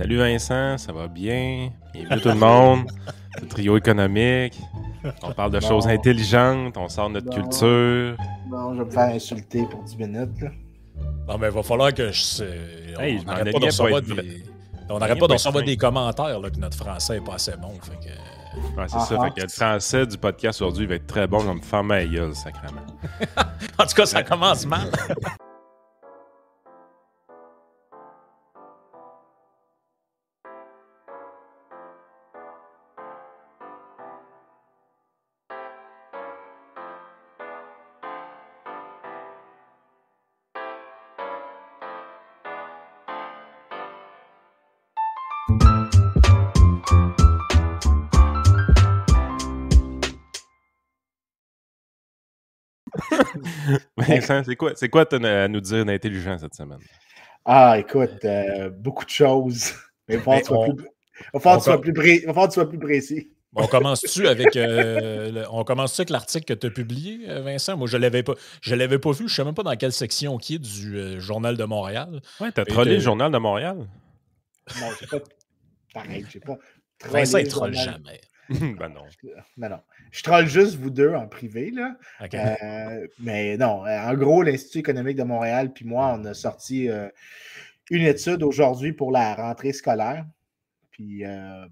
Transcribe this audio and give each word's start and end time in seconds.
Salut 0.00 0.16
Vincent, 0.16 0.78
ça 0.78 0.94
va 0.94 1.08
bien? 1.08 1.68
Bienvenue 1.92 2.22
tout 2.22 2.28
le 2.30 2.34
monde. 2.34 2.90
Le 3.38 3.46
trio 3.46 3.76
économique. 3.76 4.58
On 5.22 5.30
parle 5.32 5.50
de 5.50 5.60
choses 5.60 5.86
intelligentes, 5.86 6.74
on 6.78 6.88
sort 6.88 7.10
notre 7.10 7.28
culture. 7.28 8.16
Non, 8.50 8.72
je 8.72 8.78
vais 8.78 8.84
me 8.86 8.90
faire 8.90 9.14
insulter 9.14 9.66
pour 9.70 9.82
10 9.82 9.98
minutes. 9.98 10.40
Là. 10.40 10.48
Non, 11.28 11.36
mais 11.36 11.48
il 11.48 11.52
va 11.52 11.62
falloir 11.62 11.92
que 11.92 12.10
je. 12.12 12.42
on 12.98 13.24
n'arrête 13.24 13.52
pas 13.52 13.58
de 13.58 13.66
recevoir 13.66 14.00
des. 14.00 14.44
On 14.88 14.98
n'arrête 14.98 15.18
pas 15.18 15.26
de 15.26 15.32
recevoir 15.34 15.64
des 15.64 15.76
commentaires 15.76 16.40
là, 16.40 16.48
que 16.48 16.58
notre 16.58 16.78
français 16.78 17.18
est 17.18 17.24
pas 17.24 17.34
assez 17.34 17.56
bon. 17.58 17.74
Fait 17.82 18.08
que... 18.08 18.80
Ouais, 18.80 18.86
c'est 18.88 19.00
ça. 19.00 19.22
Fait 19.22 19.34
que 19.34 19.42
le 19.42 19.48
français 19.48 20.06
du 20.06 20.16
podcast 20.16 20.62
aujourd'hui 20.62 20.86
va 20.86 20.94
être 20.94 21.08
très 21.08 21.26
bon 21.26 21.44
comme 21.44 21.60
femme 21.60 21.90
à 21.90 22.02
gueule, 22.06 22.34
sacrément. 22.34 22.86
en 23.78 23.84
tout 23.84 23.94
cas, 23.94 24.06
ça 24.06 24.22
commence 24.22 24.64
mal. 24.64 24.90
Vincent, 54.00 54.42
c'est 54.44 54.56
quoi, 54.56 54.72
c'est 54.74 54.88
quoi 54.88 55.06
à 55.12 55.48
nous 55.48 55.60
dire 55.60 55.84
d'intelligent 55.84 56.38
cette 56.38 56.54
semaine? 56.54 56.80
Ah, 57.44 57.78
écoute, 57.78 58.24
euh, 58.24 58.70
beaucoup 58.70 59.04
de 59.04 59.10
choses. 59.10 59.72
Mais 60.08 60.16
il 60.16 60.20
va 60.20 60.40
falloir 60.42 60.68
que 60.68 62.48
tu 62.48 62.54
sois 62.54 62.68
plus 62.68 62.78
précis. 62.78 63.30
On 63.54 63.66
commence-tu 63.66 64.28
avec, 64.28 64.54
euh, 64.56 65.44
on 65.50 65.64
commence 65.64 65.98
avec 65.98 66.10
l'article 66.10 66.44
que 66.44 66.52
tu 66.54 66.66
as 66.68 66.70
publié, 66.70 67.28
euh, 67.28 67.40
Vincent? 67.40 67.76
Moi, 67.76 67.88
je 67.88 67.96
ne 67.96 68.02
l'avais 68.02 68.22
pas, 68.22 68.34
je 68.60 68.74
l'avais 68.74 68.98
pas 68.98 69.10
vu. 69.10 69.18
Je 69.18 69.22
ne 69.24 69.28
sais 69.28 69.44
même 69.44 69.54
pas 69.54 69.64
dans 69.64 69.74
quelle 69.76 69.92
section 69.92 70.38
qui 70.38 70.54
est 70.54 70.58
du 70.58 71.20
Journal 71.20 71.56
de 71.56 71.64
Montréal. 71.64 72.20
Ouais, 72.40 72.52
tu 72.52 72.60
as 72.60 72.64
trollé 72.64 72.94
le 72.94 73.00
Journal 73.00 73.32
de 73.32 73.38
Montréal? 73.38 73.88
Non, 74.80 74.86
j'ai 75.00 75.06
pas. 75.06 75.18
Pareil, 75.92 76.24
j'ai 76.30 76.40
pas. 76.40 76.56
Vincent, 77.06 77.38
il 77.38 77.48
troll 77.48 77.74
jamais. 77.74 78.20
ben 78.78 78.88
non. 78.88 79.04
Non, 79.56 79.68
non. 79.68 79.80
Je 80.10 80.22
troll 80.22 80.46
juste 80.46 80.74
vous 80.74 80.90
deux 80.90 81.14
en 81.14 81.28
privé, 81.28 81.70
là. 81.70 81.96
Euh, 82.34 83.06
mais 83.20 83.56
non, 83.56 83.86
euh, 83.86 83.98
en 84.00 84.14
gros, 84.14 84.42
l'Institut 84.42 84.80
économique 84.80 85.16
de 85.16 85.22
Montréal, 85.22 85.72
puis 85.72 85.84
moi, 85.84 86.16
on 86.18 86.24
a 86.24 86.34
sorti 86.34 86.88
euh, 86.88 87.08
une 87.90 88.02
étude 88.02 88.42
aujourd'hui 88.42 88.92
pour 88.92 89.12
la 89.12 89.34
rentrée 89.34 89.72
scolaire. 89.72 90.26
Puis 90.90 91.22
le, 91.22 91.68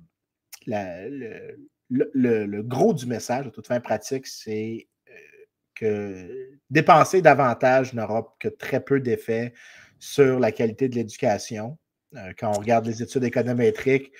le, 1.88 2.62
gros 2.62 2.94
du 2.94 3.06
message, 3.06 3.46
de 3.46 3.50
toute 3.50 3.66
fin 3.66 3.80
pratique, 3.80 4.26
c'est 4.26 4.86
que 5.74 6.50
dépenser 6.70 7.22
davantage 7.22 7.92
n'aura 7.92 8.34
que 8.38 8.48
très 8.48 8.80
peu 8.80 9.00
d'effet 9.00 9.52
sur 9.98 10.38
la 10.38 10.52
qualité 10.52 10.88
de 10.88 10.94
l'éducation. 10.94 11.76
Euh, 12.16 12.32
quand 12.38 12.50
on 12.50 12.58
regarde 12.58 12.86
les 12.86 13.02
études 13.02 13.24
économétriques, 13.24 14.12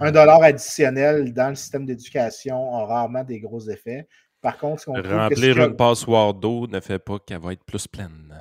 un 0.00 0.10
dollar 0.10 0.42
additionnel 0.42 1.32
dans 1.32 1.50
le 1.50 1.54
système 1.54 1.86
d'éducation 1.86 2.74
a 2.74 2.86
rarement 2.86 3.22
des 3.22 3.38
gros 3.38 3.60
effets. 3.68 4.08
Par 4.40 4.58
contre, 4.58 4.80
ce 4.80 4.86
qu'on 4.86 4.94
Remplir 4.94 5.64
une 5.64 5.76
passoire 5.76 6.34
d'eau 6.34 6.66
ne 6.66 6.80
fait 6.80 6.98
pas 6.98 7.18
qu'elle 7.20 7.40
va 7.40 7.52
être 7.52 7.64
plus 7.64 7.86
pleine. 7.86 8.34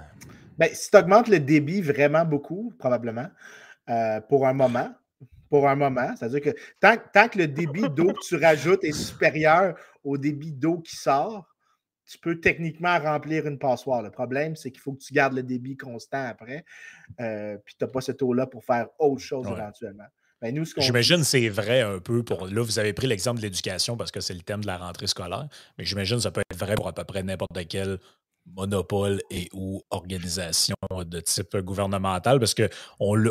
Ben, 0.58 0.70
si 0.73 0.89
tu 0.89 0.98
augmentes 0.98 1.28
le 1.28 1.39
débit 1.39 1.81
vraiment 1.81 2.26
beaucoup, 2.26 2.73
probablement, 2.80 3.28
euh, 3.89 4.22
pour 4.22 4.48
un 4.48 4.53
moment, 4.53 4.89
pour 5.50 5.67
un 5.70 5.76
moment, 5.76 6.16
c'est-à-dire 6.17 6.42
que 6.42 6.56
tant, 6.80 6.95
tant, 7.14 7.28
que 7.28 7.38
le 7.38 7.48
débit 7.48 7.88
d'eau 7.89 8.08
que 8.08 8.28
tu 8.28 8.36
rajoutes 8.38 8.83
est 8.83 8.92
supérieur 8.92 9.76
au 10.03 10.17
débit 10.17 10.52
d'eau 10.52 10.80
qui 10.80 10.95
sort, 10.95 11.55
tu 12.06 12.17
peux 12.20 12.39
techniquement 12.39 13.00
remplir 13.00 13.48
une 13.48 13.58
passoire. 13.58 14.02
Le 14.02 14.11
problème, 14.11 14.55
c'est 14.55 14.71
qu'il 14.71 14.82
faut 14.82 14.93
que 14.93 15.02
tu 15.02 15.14
gardes 15.14 15.33
le 15.33 15.43
débit 15.43 15.77
constant 15.77 16.26
après, 16.26 16.66
euh, 17.20 17.58
puis 17.64 17.76
tu 17.77 17.83
n'as 17.83 17.89
pas 17.89 18.02
ce 18.02 18.11
taux-là 18.11 18.48
pour 18.48 18.64
faire 18.64 18.88
autre 18.99 19.21
chose 19.21 19.48
éventuellement. 19.48 20.05
Ben, 20.42 20.66
j'imagine 20.77 21.17
que 21.17 21.23
c'est 21.23 21.49
vrai 21.49 21.82
un 21.82 21.99
peu 21.99 22.21
pour. 22.21 22.48
Là, 22.48 22.61
vous 22.61 22.77
avez 22.77 22.93
pris 22.93 23.08
l'exemple 23.08 23.38
de 23.38 23.43
l'éducation 23.43 23.95
parce 23.98 24.11
que 24.11 24.20
c'est 24.20 24.33
le 24.33 24.42
thème 24.42 24.61
de 24.61 24.67
la 24.67 24.77
rentrée 24.77 25.08
scolaire, 25.08 25.48
mais 25.77 25.86
j'imagine 25.86 26.17
que 26.17 26.23
ça 26.23 26.32
peut 26.32 26.42
être 26.42 26.58
vrai 26.58 26.76
pour 26.76 26.88
à 26.88 26.93
peu 26.93 27.04
près 27.04 27.23
n'importe 27.23 27.58
quel 27.67 27.99
monopole 28.54 29.22
et 29.32 29.49
ou 29.54 29.82
organisation 29.89 30.76
de 31.05 31.20
type 31.20 31.58
gouvernemental 31.58 32.39
parce 32.39 32.54
qu'on 32.54 32.70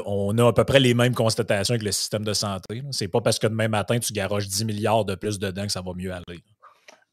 on 0.06 0.38
a 0.38 0.48
à 0.48 0.52
peu 0.52 0.64
près 0.64 0.80
les 0.80 0.94
mêmes 0.94 1.14
constatations 1.14 1.74
avec 1.74 1.84
le 1.84 1.92
système 1.92 2.24
de 2.24 2.32
santé. 2.32 2.82
C'est 2.90 3.08
pas 3.08 3.20
parce 3.20 3.38
que 3.38 3.46
demain 3.46 3.68
matin, 3.68 3.98
tu 3.98 4.12
garoches 4.12 4.48
10 4.48 4.64
milliards 4.64 5.04
de 5.04 5.14
plus 5.14 5.38
dedans 5.38 5.66
que 5.66 5.72
ça 5.72 5.82
va 5.82 5.92
mieux 5.94 6.12
aller. 6.12 6.42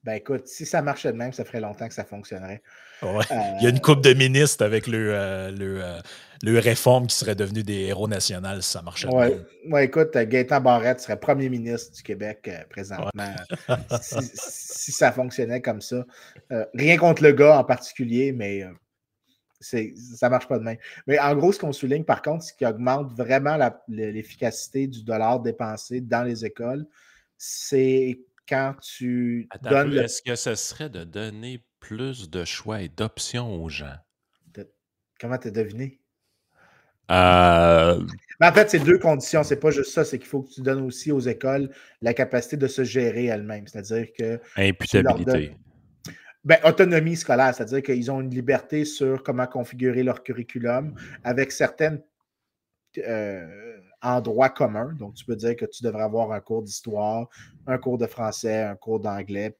Ben 0.03 0.13
écoute, 0.13 0.47
si 0.47 0.66
ça 0.66 0.81
marchait 0.81 1.12
de 1.12 1.17
même, 1.17 1.31
ça 1.31 1.45
ferait 1.45 1.59
longtemps 1.59 1.88
que 1.88 1.94
ça 1.94 2.03
fonctionnerait. 2.03 2.63
Il 3.03 3.63
y 3.63 3.67
a 3.67 3.69
une 3.69 3.81
coupe 3.81 4.01
de 4.01 4.13
ministres 4.13 4.66
avec 4.66 4.88
le, 4.88 5.13
euh, 5.13 5.51
le, 5.51 5.84
euh, 5.84 6.00
le, 6.41 6.59
réforme 6.59 7.06
qui 7.06 7.16
serait 7.16 7.35
devenu 7.35 7.62
des 7.62 7.81
héros 7.81 8.07
nationaux 8.07 8.61
si 8.61 8.72
ça 8.72 8.81
marchait 8.81 9.07
de 9.07 9.13
même. 9.13 9.45
Ouais, 9.69 9.85
écoute, 9.85 10.17
Gaétan 10.17 10.59
Barrette 10.59 11.01
serait 11.01 11.19
premier 11.19 11.50
ministre 11.50 11.94
du 11.94 12.01
Québec 12.01 12.47
euh, 12.47 12.63
présentement 12.69 13.34
si, 14.01 14.91
ça 14.91 15.11
fonctionnait 15.11 15.61
comme 15.61 15.81
ça. 15.81 16.03
rien 16.73 16.97
contre 16.97 17.22
le 17.22 17.31
gars 17.31 17.59
en 17.59 17.63
particulier, 17.63 18.31
mais 18.31 18.66
ça 19.59 19.78
ne 19.78 20.29
marche 20.29 20.47
pas 20.47 20.57
de 20.57 20.63
même. 20.63 20.78
Mais 21.06 21.19
en 21.19 21.35
gros, 21.35 21.51
ce 21.51 21.59
qu'on 21.59 21.73
souligne, 21.73 22.03
par 22.03 22.23
contre, 22.23 22.44
ce 22.44 22.53
qui 22.53 22.66
augmente 22.66 23.13
vraiment 23.13 23.57
l'efficacité 23.88 24.88
du 24.88 25.03
dollar 25.03 25.40
dépensé 25.40 26.01
dans 26.01 26.23
les 26.23 26.44
écoles, 26.44 26.88
c'est 27.38 28.19
quand 28.51 28.75
tu 28.81 29.47
donnes. 29.63 29.94
Est-ce 29.94 30.22
que 30.22 30.35
ce 30.35 30.56
serait 30.56 30.89
de 30.89 31.06
donner 31.06 31.63
plus 31.79 32.29
de 32.29 32.44
choix 32.44 32.81
et 32.81 32.89
d'options 32.89 33.63
aux 33.63 33.69
gens? 33.69 33.95
Comment 35.19 35.38
tu 35.38 35.47
as 35.47 35.51
deviné? 35.51 36.00
Euh... 37.11 38.01
en 38.41 38.51
fait, 38.53 38.69
c'est 38.69 38.79
deux 38.79 38.97
conditions. 38.97 39.44
C'est 39.44 39.59
pas 39.59 39.72
juste 39.72 39.91
ça. 39.91 40.03
C'est 40.03 40.17
qu'il 40.17 40.28
faut 40.28 40.41
que 40.41 40.51
tu 40.51 40.61
donnes 40.61 40.81
aussi 40.81 41.11
aux 41.11 41.19
écoles 41.19 41.69
la 42.01 42.13
capacité 42.13 42.57
de 42.57 42.67
se 42.67 42.84
gérer 42.84 43.25
elles-mêmes. 43.25 43.67
C'est-à-dire 43.67 44.07
que. 44.17 44.40
Imputabilité. 44.57 45.56
Ben, 46.44 46.57
autonomie 46.63 47.16
scolaire, 47.16 47.53
c'est-à-dire 47.53 47.84
qu'ils 47.84 48.09
ont 48.09 48.19
une 48.19 48.34
liberté 48.34 48.84
sur 48.84 49.22
comment 49.22 49.45
configurer 49.45 50.01
leur 50.01 50.23
curriculum 50.23 50.95
avec 51.23 51.51
certaines 51.51 52.01
euh, 52.97 53.78
en 54.01 54.22
droit 54.22 54.50
commun. 54.50 54.94
Donc, 54.97 55.16
tu 55.16 55.25
peux 55.25 55.35
dire 55.35 55.56
que 55.56 55.66
tu 55.66 55.84
devrais 55.84 56.03
avoir 56.03 56.31
un 56.31 56.39
cours 56.39 56.63
d'histoire, 56.63 57.28
un 57.67 57.78
cours 57.78 57.97
de 57.97 58.07
français, 58.07 58.63
un 58.63 58.75
cours 58.75 59.00
d'anglais. 59.00 59.56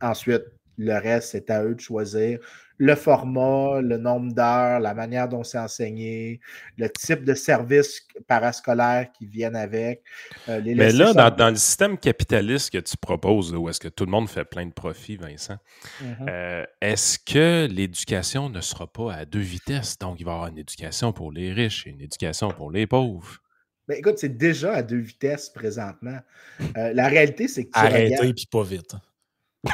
Ensuite, 0.00 0.44
le 0.76 0.94
reste, 0.94 1.30
c'est 1.30 1.50
à 1.50 1.64
eux 1.64 1.74
de 1.74 1.80
choisir 1.80 2.40
le 2.78 2.94
format, 2.96 3.80
le 3.80 3.98
nombre 3.98 4.32
d'heures, 4.32 4.80
la 4.80 4.94
manière 4.94 5.28
dont 5.28 5.44
c'est 5.44 5.58
enseigné, 5.58 6.40
le 6.76 6.88
type 6.90 7.24
de 7.24 7.34
services 7.34 8.06
parascolaires 8.26 9.08
qui 9.16 9.26
viennent 9.26 9.56
avec. 9.56 10.02
Euh, 10.48 10.60
Mais 10.64 10.92
là, 10.92 11.30
dans, 11.30 11.50
le 11.50 11.56
système 11.56 11.96
capitaliste 11.96 12.70
que 12.70 12.78
tu 12.78 12.96
proposes, 12.96 13.54
où 13.54 13.68
est-ce 13.68 13.80
que 13.80 13.88
tout 13.88 14.04
le 14.04 14.10
monde 14.10 14.28
fait 14.28 14.44
plein 14.44 14.66
de 14.66 14.72
profits, 14.72 15.16
Vincent, 15.16 15.58
mm-hmm. 16.02 16.28
euh, 16.28 16.64
est-ce 16.80 17.18
que 17.18 17.68
l'éducation 17.70 18.50
ne 18.50 18.60
sera 18.60 18.86
pas 18.86 19.12
à 19.12 19.24
deux 19.24 19.38
vitesses? 19.38 19.96
Donc, 19.98 20.16
il 20.18 20.24
va 20.24 20.32
y 20.32 20.34
avoir 20.34 20.48
une 20.48 20.58
éducation 20.58 21.12
pour 21.12 21.30
les 21.30 21.52
riches 21.52 21.86
et 21.86 21.90
une 21.90 22.00
éducation 22.00 22.50
pour 22.50 22.72
les 22.72 22.86
pauvres. 22.86 23.38
Ben, 23.86 23.98
écoute, 23.98 24.18
c'est 24.18 24.36
déjà 24.36 24.72
à 24.72 24.82
deux 24.82 24.98
vitesses 24.98 25.50
présentement. 25.50 26.18
Euh, 26.76 26.92
la 26.94 27.08
réalité, 27.08 27.48
c'est 27.48 27.64
que 27.64 27.70
tu 27.70 27.78
Arrêtez 27.78 28.28
et 28.28 28.34
puis 28.34 28.46
pas 28.50 28.62
vite. 28.62 28.94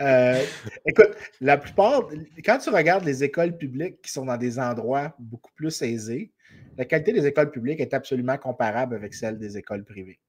Euh, 0.00 0.42
écoute, 0.86 1.10
la 1.40 1.58
plupart, 1.58 2.08
quand 2.44 2.58
tu 2.58 2.70
regardes 2.70 3.04
les 3.04 3.22
écoles 3.22 3.56
publiques 3.56 4.00
qui 4.02 4.10
sont 4.10 4.24
dans 4.24 4.36
des 4.36 4.58
endroits 4.58 5.14
beaucoup 5.18 5.52
plus 5.54 5.82
aisés, 5.82 6.32
la 6.76 6.84
qualité 6.84 7.12
des 7.12 7.26
écoles 7.26 7.50
publiques 7.50 7.80
est 7.80 7.92
absolument 7.92 8.38
comparable 8.38 8.94
avec 8.94 9.14
celle 9.14 9.38
des 9.38 9.58
écoles 9.58 9.84
privées. 9.84 10.20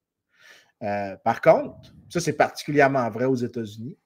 Euh, 0.84 1.16
par 1.24 1.42
contre, 1.42 1.94
ça 2.10 2.20
c'est 2.20 2.34
particulièrement 2.34 3.10
vrai 3.10 3.26
aux 3.26 3.36
États-Unis. 3.36 3.98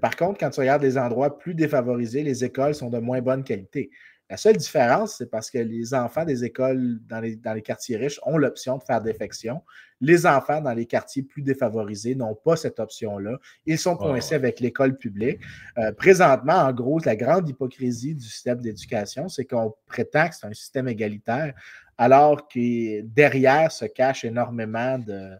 par 0.00 0.14
contre, 0.16 0.38
quand 0.38 0.50
tu 0.50 0.60
regardes 0.60 0.82
les 0.82 0.98
endroits 0.98 1.38
plus 1.38 1.54
défavorisés, 1.54 2.22
les 2.22 2.44
écoles 2.44 2.74
sont 2.74 2.90
de 2.90 2.98
moins 2.98 3.20
bonne 3.20 3.44
qualité. 3.44 3.90
La 4.30 4.36
seule 4.36 4.58
différence, 4.58 5.16
c'est 5.16 5.30
parce 5.30 5.50
que 5.50 5.56
les 5.56 5.94
enfants 5.94 6.26
des 6.26 6.44
écoles 6.44 6.98
dans 7.08 7.20
les, 7.20 7.36
dans 7.36 7.54
les 7.54 7.62
quartiers 7.62 7.96
riches 7.96 8.20
ont 8.24 8.36
l'option 8.36 8.76
de 8.76 8.82
faire 8.82 9.00
défection. 9.00 9.62
Les 10.02 10.26
enfants 10.26 10.60
dans 10.60 10.74
les 10.74 10.84
quartiers 10.84 11.22
plus 11.22 11.40
défavorisés 11.40 12.14
n'ont 12.14 12.34
pas 12.34 12.54
cette 12.54 12.78
option-là. 12.78 13.38
Ils 13.64 13.78
sont 13.78 13.96
coincés 13.96 14.34
avec 14.34 14.60
l'école 14.60 14.98
publique. 14.98 15.40
Euh, 15.78 15.92
présentement, 15.92 16.52
en 16.52 16.72
gros, 16.74 17.00
la 17.06 17.16
grande 17.16 17.48
hypocrisie 17.48 18.14
du 18.14 18.24
système 18.24 18.60
d'éducation, 18.60 19.28
c'est 19.28 19.46
qu'on 19.46 19.74
prétend 19.86 20.28
que 20.28 20.34
c'est 20.34 20.46
un 20.46 20.52
système 20.52 20.88
égalitaire, 20.88 21.54
alors 21.96 22.46
que 22.48 23.00
derrière 23.00 23.72
se 23.72 23.86
cache 23.86 24.26
énormément 24.26 25.00
euh, 25.08 25.36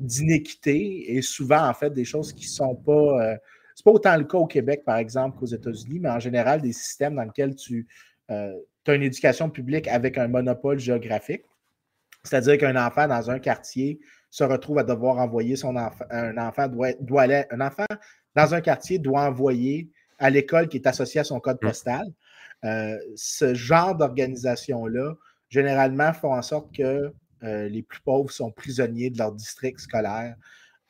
d'inéquité 0.00 1.16
et 1.16 1.22
souvent, 1.22 1.68
en 1.68 1.72
fait, 1.72 1.90
des 1.90 2.04
choses 2.04 2.32
qui 2.32 2.46
ne 2.46 2.50
sont 2.50 2.74
pas. 2.74 3.32
Euh, 3.32 3.36
c'est 3.78 3.84
pas 3.84 3.92
autant 3.92 4.16
le 4.16 4.24
cas 4.24 4.38
au 4.38 4.46
Québec, 4.48 4.82
par 4.84 4.96
exemple, 4.96 5.38
qu'aux 5.38 5.46
États-Unis, 5.46 6.00
mais 6.00 6.10
en 6.10 6.18
général, 6.18 6.60
des 6.60 6.72
systèmes 6.72 7.14
dans 7.14 7.22
lesquels 7.22 7.54
tu, 7.54 7.86
euh, 8.28 8.52
as 8.88 8.92
une 8.92 9.04
éducation 9.04 9.48
publique 9.50 9.86
avec 9.86 10.18
un 10.18 10.26
monopole 10.26 10.80
géographique. 10.80 11.44
C'est-à-dire 12.24 12.58
qu'un 12.58 12.74
enfant 12.74 13.06
dans 13.06 13.30
un 13.30 13.38
quartier 13.38 14.00
se 14.30 14.42
retrouve 14.42 14.80
à 14.80 14.82
devoir 14.82 15.18
envoyer 15.18 15.54
son 15.54 15.76
enfant. 15.76 16.04
Un 16.10 16.36
enfant 16.38 16.66
doit, 16.66 16.92
doit 16.98 17.22
aller, 17.22 17.44
un 17.52 17.60
enfant 17.60 17.86
dans 18.34 18.52
un 18.52 18.60
quartier 18.60 18.98
doit 18.98 19.20
envoyer 19.20 19.88
à 20.18 20.28
l'école 20.28 20.66
qui 20.66 20.78
est 20.78 20.86
associée 20.88 21.20
à 21.20 21.24
son 21.24 21.38
code 21.38 21.58
mmh. 21.62 21.66
postal. 21.68 22.06
Euh, 22.64 22.98
ce 23.14 23.54
genre 23.54 23.94
d'organisation-là, 23.94 25.14
généralement, 25.50 26.12
font 26.12 26.34
en 26.34 26.42
sorte 26.42 26.74
que 26.74 27.12
euh, 27.44 27.68
les 27.68 27.84
plus 27.84 28.00
pauvres 28.00 28.32
sont 28.32 28.50
prisonniers 28.50 29.10
de 29.10 29.18
leur 29.18 29.30
district 29.30 29.78
scolaire. 29.78 30.34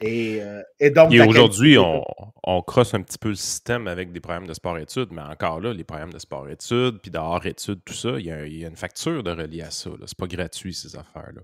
Et, 0.01 0.41
euh, 0.43 0.63
donc. 0.91 1.13
aujourd'hui, 1.13 1.77
on, 1.79 2.63
crosse 2.63 2.95
un 2.95 3.03
petit 3.03 3.19
peu 3.19 3.31
le 3.31 3.35
système 3.35 3.89
avec 3.89 4.13
des 4.13 4.21
programmes 4.21 4.47
de 4.47 4.55
sport-études, 4.55 5.09
mais 5.11 5.23
encore 5.23 5.61
là, 5.61 5.73
les 5.73 5.85
programmes 5.85 6.13
de 6.13 6.19
sport-études, 6.19 7.01
puis 7.01 7.11
d'art-études, 7.11 7.81
tout 7.85 7.95
ça, 7.95 8.11
il 8.19 8.27
y, 8.27 8.31
a, 8.31 8.45
une 8.45 8.77
facture 8.77 9.23
de 9.23 9.31
relier 9.31 9.63
à 9.63 9.71
ça. 9.71 9.91
C'est 10.07 10.17
pas 10.17 10.27
gratuit, 10.27 10.75
ces 10.75 10.97
affaires-là. 10.97 11.41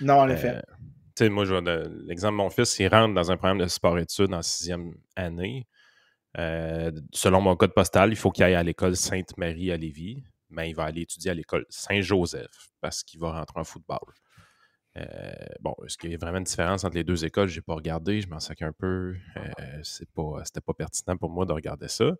Non, 0.00 0.20
en 0.20 0.28
effet. 0.28 0.60
Tu 1.16 1.24
sais, 1.24 1.28
moi, 1.30 1.44
l'exemple 2.06 2.32
de 2.32 2.36
mon 2.36 2.50
fils, 2.50 2.78
il 2.78 2.88
rentre 2.88 3.14
dans 3.14 3.30
un 3.30 3.36
programme 3.36 3.58
de 3.58 3.68
sport-études 3.68 4.34
en 4.34 4.42
sixième 4.42 4.94
année. 5.16 5.66
Euh, 6.38 6.90
selon 7.12 7.40
mon 7.40 7.56
code 7.56 7.72
postal, 7.72 8.10
il 8.10 8.16
faut 8.16 8.30
qu'il 8.30 8.44
aille 8.44 8.54
à 8.54 8.62
l'école 8.62 8.96
Sainte-Marie 8.96 9.70
à 9.70 9.76
Lévis, 9.76 10.24
mais 10.50 10.70
il 10.70 10.74
va 10.74 10.84
aller 10.84 11.02
étudier 11.02 11.30
à 11.30 11.34
l'école 11.34 11.64
Saint-Joseph 11.68 12.70
parce 12.80 13.02
qu'il 13.02 13.20
va 13.20 13.32
rentrer 13.32 13.60
en 13.60 13.64
football. 13.64 14.12
Euh, 14.96 15.32
bon, 15.60 15.74
est-ce 15.84 15.98
qu'il 15.98 16.12
y 16.12 16.14
a 16.14 16.18
vraiment 16.18 16.38
une 16.38 16.44
différence 16.44 16.84
entre 16.84 16.96
les 16.96 17.04
deux 17.04 17.24
écoles? 17.24 17.48
Je 17.48 17.56
n'ai 17.56 17.62
pas 17.62 17.74
regardé, 17.74 18.20
je 18.20 18.28
m'en 18.28 18.40
sac 18.40 18.62
un 18.62 18.72
peu. 18.72 19.16
Euh, 19.36 19.80
c'est 19.82 20.08
pas, 20.10 20.42
c'était 20.44 20.60
pas 20.60 20.74
pertinent 20.74 21.16
pour 21.16 21.30
moi 21.30 21.46
de 21.46 21.52
regarder 21.52 21.88
ça. 21.88 22.12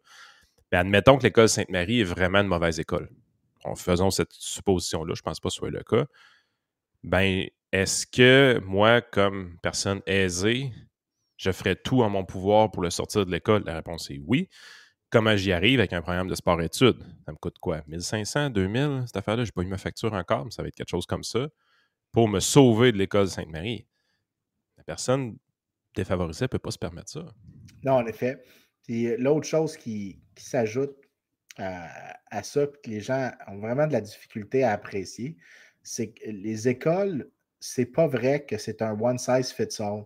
Mais 0.73 0.79
admettons 0.79 1.19
que 1.19 1.23
l'école 1.23 1.49
Sainte-Marie 1.49 2.00
est 2.00 2.05
vraiment 2.05 2.41
une 2.41 2.49
mauvaise 2.49 2.81
école. 2.81 3.11
En 3.65 3.76
faisant 3.76 4.11
cette 4.11 4.32
supposition-là, 4.32 5.15
je 5.15 5.21
ne 5.21 5.25
pense 5.25 5.41
pas 5.41 5.49
que 5.49 5.53
ce 5.53 5.59
soit 5.59 5.71
le 5.71 5.82
cas. 5.82 6.05
Ben, 7.05 7.47
est-ce 7.71 8.06
que 8.06 8.61
moi, 8.65 9.00
comme 9.00 9.56
personne 9.62 10.00
aisée, 10.06 10.73
je 11.37 11.53
ferais 11.53 11.77
tout 11.77 12.03
en 12.03 12.11
mon 12.11 12.25
pouvoir 12.25 12.70
pour 12.70 12.82
le 12.82 12.91
sortir 12.91 13.25
de 13.25 13.31
l'école? 13.31 13.62
La 13.65 13.77
réponse 13.77 14.11
est 14.11 14.20
oui. 14.27 14.49
Comment 15.11 15.37
j'y 15.37 15.53
arrive 15.53 15.79
avec 15.79 15.93
un 15.93 16.03
programme 16.03 16.29
de 16.29 16.35
sport-études? 16.35 16.99
Ça 17.25 17.32
me 17.32 17.37
coûte 17.37 17.59
quoi? 17.61 17.82
1500, 17.87 18.50
2000? 18.50 19.05
Cette 19.06 19.17
affaire-là, 19.17 19.44
je 19.44 19.50
n'ai 19.50 19.53
pas 19.53 19.62
eu 19.62 19.70
ma 19.70 19.79
facture 19.79 20.12
encore, 20.12 20.44
mais 20.44 20.50
ça 20.50 20.62
va 20.62 20.69
être 20.69 20.75
quelque 20.75 20.91
chose 20.91 21.06
comme 21.06 21.23
ça 21.23 21.47
pour 22.14 22.28
me 22.28 22.40
sauver 22.40 22.93
de 22.93 22.96
l'école 22.96 23.28
Sainte-Marie. 23.28 23.87
La 24.78 24.84
personne 24.84 25.37
défavorisée 25.94 26.44
ne 26.44 26.49
peut 26.49 26.58
pas 26.58 26.70
se 26.70 26.78
permettre 26.78 27.11
ça. 27.11 27.26
Non, 27.84 27.94
en 27.94 28.06
effet. 28.06 28.43
L'autre 28.88 29.46
chose 29.46 29.76
qui, 29.76 30.20
s'ajoute 30.37 30.96
à, 31.58 32.16
à, 32.31 32.43
ça, 32.43 32.66
que 32.66 32.88
les 32.88 33.00
gens 33.00 33.31
ont 33.49 33.58
vraiment 33.58 33.87
de 33.87 33.93
la 33.93 34.00
difficulté 34.00 34.64
à 34.64 34.72
apprécier, 34.72 35.37
c'est 35.82 36.12
que 36.12 36.31
les 36.31 36.69
écoles 36.69 37.31
c'est 37.66 37.87
pas 37.87 38.06
vrai 38.06 38.44
que 38.44 38.58
c'est 38.58 38.82
un 38.82 38.93
one 39.00 39.17
size 39.17 39.50
fits 39.50 39.81
all. 39.81 40.05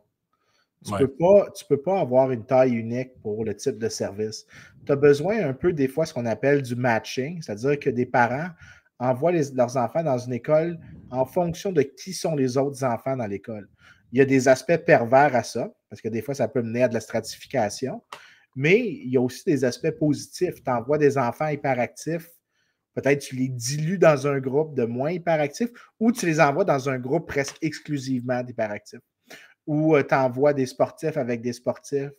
Tu 0.85 0.93
ne 0.93 0.99
peux, 0.99 1.09
pas, 1.09 1.53
peux 1.69 1.81
pas 1.81 2.01
avoir 2.01 2.31
une 2.31 2.47
taille 2.47 2.75
unique 2.75 3.21
pour 3.21 3.45
le 3.45 3.57
type 3.57 3.79
de 3.79 3.89
service. 3.89 4.47
Tu 4.87 4.93
as 4.93 4.97
besoin 4.97 5.45
un 5.45 5.53
peu 5.53 5.73
des 5.73 5.89
fois 5.89 6.07
ce 6.07 6.15
qu'on 6.15 6.27
appelle 6.27 6.63
du 6.63 6.77
matching, 6.77 7.43
c'est-à-dire 7.43 7.81
que 7.81 7.91
des 7.91 8.07
parents 8.07 8.51
envoient 8.99 9.33
leurs 9.33 9.77
enfants 9.77 10.03
dans 10.03 10.19
une 10.19 10.33
école 10.33 10.79
en 11.11 11.25
fonction 11.25 11.73
de 11.73 11.83
qui 11.83 12.13
sont 12.13 12.35
les 12.35 12.57
autres 12.57 12.85
enfants 12.85 13.17
dans 13.17 13.27
l'école. 13.27 13.69
Il 14.13 14.19
y 14.19 14.23
a 14.23 14.25
des 14.25 14.49
aspects 14.49 14.77
pervers 14.77 15.35
à 15.35 15.43
ça, 15.43 15.71
parce 15.91 16.01
que 16.01 16.09
des 16.09 16.23
fois, 16.23 16.35
ça 16.35 16.49
peut 16.49 16.63
mener 16.63 16.83
à 16.83 16.89
de 16.89 16.95
la 16.95 17.01
stratification, 17.01 18.03
mais 18.57 18.79
il 18.81 19.11
y 19.11 19.17
a 19.17 19.21
aussi 19.21 19.45
des 19.45 19.65
aspects 19.65 19.91
positifs. 19.91 20.63
Tu 20.63 20.71
envoies 20.71 20.99
des 20.99 21.19
enfants 21.19 21.49
hyperactifs 21.49 22.29
Peut-être 23.01 23.21
tu 23.21 23.37
les 23.37 23.49
dilues 23.49 23.97
dans 23.97 24.27
un 24.27 24.41
groupe 24.41 24.75
de 24.75 24.85
moins 24.85 25.13
hyperactifs 25.13 25.71
ou 26.01 26.11
tu 26.11 26.27
les 26.27 26.41
envoies 26.41 26.65
dans 26.65 26.89
un 26.89 26.99
groupe 26.99 27.29
presque 27.29 27.57
exclusivement 27.63 28.43
d'hyperactifs. 28.43 28.99
Ou 29.69 29.95
euh, 29.95 30.03
tu 30.03 30.15
envoies 30.15 30.53
des 30.55 30.67
sportifs 30.67 31.17
avec 31.17 31.43
des 31.43 31.53
sportifs 31.53 32.11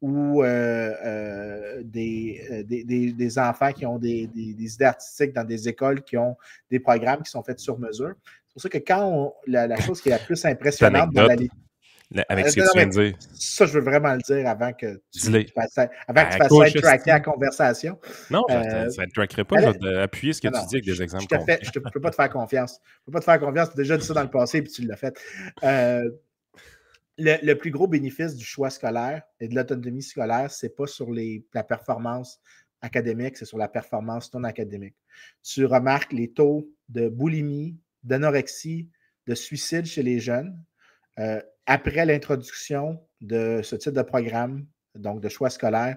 ou 0.00 0.42
euh, 0.42 0.92
euh, 1.04 1.82
des, 1.84 2.64
des, 2.64 3.38
enfants 3.38 3.72
qui 3.72 3.86
ont 3.86 3.98
des, 3.98 4.28
idées 4.34 4.84
artistiques 4.84 5.32
dans 5.32 5.44
des 5.44 5.68
écoles 5.68 6.02
qui 6.02 6.16
ont 6.16 6.36
des 6.70 6.80
programmes 6.80 7.22
qui 7.22 7.30
sont 7.30 7.42
faits 7.42 7.60
sur 7.60 7.78
mesure. 7.78 8.14
C'est 8.48 8.52
pour 8.52 8.62
ça 8.62 8.68
que 8.68 8.78
quand 8.78 9.34
la, 9.46 9.80
chose 9.80 10.00
qui 10.00 10.08
est 10.08 10.12
la 10.12 10.18
plus 10.18 10.44
impressionnante 10.46 11.12
dans 11.12 11.26
la, 11.26 11.36
avec 12.28 12.48
ce 12.48 12.56
que 12.56 12.60
tu 12.60 12.78
viens 12.78 12.86
de 12.86 12.90
dire. 12.90 13.16
Ça, 13.34 13.66
je 13.66 13.72
veux 13.72 13.84
vraiment 13.84 14.14
le 14.14 14.20
dire 14.20 14.48
avant 14.48 14.72
que 14.72 15.00
tu, 15.12 15.48
fasses, 15.54 15.78
avant 16.08 16.24
que 16.24 16.70
tu 16.70 16.78
fasses 16.78 16.82
tracker 16.82 17.10
la 17.10 17.20
conversation. 17.20 17.98
Non, 18.30 18.44
ça 18.48 18.56
ne 18.56 18.88
te 18.88 19.12
trackerait 19.12 19.44
pas. 19.44 19.60
Je 19.60 19.78
vais 19.78 20.02
appuyer 20.02 20.32
ce 20.32 20.40
que 20.40 20.48
tu 20.48 20.66
dis 20.68 20.76
avec 20.76 20.84
des 20.84 21.02
exemples. 21.02 21.26
Je 21.30 21.78
ne 21.78 21.90
peux 21.90 22.00
pas 22.00 22.10
te 22.10 22.16
faire 22.16 22.30
confiance. 22.30 22.80
Je 22.82 23.02
ne 23.02 23.04
peux 23.06 23.12
pas 23.12 23.20
te 23.20 23.24
faire 23.24 23.40
confiance. 23.40 23.68
Tu 23.68 23.74
as 23.74 23.82
déjà 23.82 23.96
dit 23.96 24.06
ça 24.06 24.14
dans 24.14 24.22
le 24.22 24.30
passé 24.30 24.58
et 24.58 24.64
tu 24.64 24.82
l'as 24.82 24.96
fait. 24.96 25.18
Euh, 25.62 26.08
le, 27.18 27.54
plus 27.54 27.70
gros 27.70 27.86
bénéfice 27.86 28.34
du 28.34 28.44
choix 28.44 28.70
scolaire 28.70 29.22
et 29.40 29.48
de 29.48 29.54
l'autonomie 29.54 30.02
scolaire, 30.02 30.50
ce 30.50 30.66
n'est 30.66 30.70
pas 30.70 30.86
sur 30.86 31.10
la 31.12 31.64
performance 31.64 32.40
académique, 32.80 33.36
c'est 33.36 33.44
sur 33.44 33.58
la 33.58 33.68
performance 33.68 34.32
non 34.34 34.44
académique. 34.44 34.96
Tu 35.42 35.64
remarques 35.64 36.12
les 36.12 36.32
taux 36.32 36.68
de 36.88 37.08
boulimie, 37.08 37.78
d'anorexie, 38.02 38.90
de 39.26 39.34
suicide 39.34 39.86
chez 39.86 40.02
les 40.02 40.20
jeunes. 40.20 40.58
Euh, 41.18 41.40
après 41.66 42.04
l'introduction 42.04 43.00
de 43.20 43.60
ce 43.62 43.76
type 43.76 43.94
de 43.94 44.02
programme, 44.02 44.66
donc 44.94 45.20
de 45.20 45.28
choix 45.28 45.50
scolaire, 45.50 45.96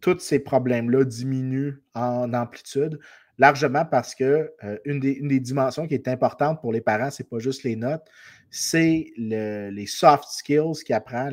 tous 0.00 0.18
ces 0.18 0.40
problèmes-là 0.40 1.04
diminuent 1.04 1.82
en 1.94 2.32
amplitude, 2.34 2.98
largement 3.38 3.84
parce 3.84 4.14
que 4.14 4.52
euh, 4.64 4.78
une, 4.84 5.00
des, 5.00 5.40
dimensions 5.40 5.86
qui 5.86 5.94
est 5.94 6.08
importante 6.08 6.60
pour 6.60 6.72
les 6.72 6.80
parents, 6.80 7.10
ce 7.10 7.22
n'est 7.22 7.28
pas 7.28 7.38
juste 7.38 7.62
les 7.64 7.76
notes, 7.76 8.04
c'est 8.50 9.12
les 9.16 9.86
soft 9.86 10.24
skills 10.30 10.82
qui 10.84 10.92
apprend, 10.92 11.30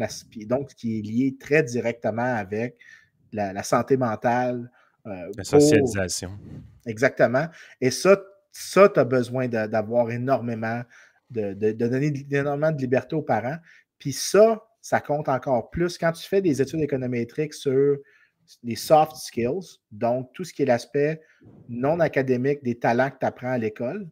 donc 0.48 0.74
qui 0.76 1.00
est 1.00 1.02
lié 1.02 1.38
très 1.40 1.64
directement 1.64 2.36
avec 2.36 2.78
la, 3.32 3.64
santé 3.64 3.98
mentale. 3.98 4.70
Euh, 5.06 5.32
la 5.38 5.44
socialisation. 5.44 6.38
Exactement. 6.86 7.48
Et 7.80 7.92
ça, 7.92 8.22
ça 8.52 8.90
tu 8.90 9.00
as 9.00 9.06
besoin 9.06 9.48
d'avoir 9.48 10.12
énormément 10.12 10.84
de, 11.30 11.72
donner 11.72 12.14
énormément 12.32 12.72
de 12.72 12.78
liberté 12.80 13.16
aux 13.16 13.22
parents. 13.22 13.58
Puis 13.98 14.14
ça, 14.14 14.64
ça 14.82 15.00
compte 15.00 15.30
encore 15.30 15.70
plus 15.70 15.98
quand 15.98 16.12
tu 16.12 16.28
fais 16.28 16.42
des 16.42 16.62
études 16.62 16.82
économétriques 16.82 17.54
sur 17.54 17.98
les 18.64 18.76
soft 18.76 19.16
skills, 19.16 19.80
donc 19.92 20.32
tout 20.34 20.44
ce 20.44 20.54
qui 20.54 20.64
est 20.64 20.66
l'aspect 20.66 21.22
non 21.70 22.00
académique 22.00 22.64
des 22.64 22.78
talents 22.80 23.10
que 23.10 23.20
tu 23.20 23.26
apprends 23.26 23.52
à 23.52 23.58
l'école 23.58 24.08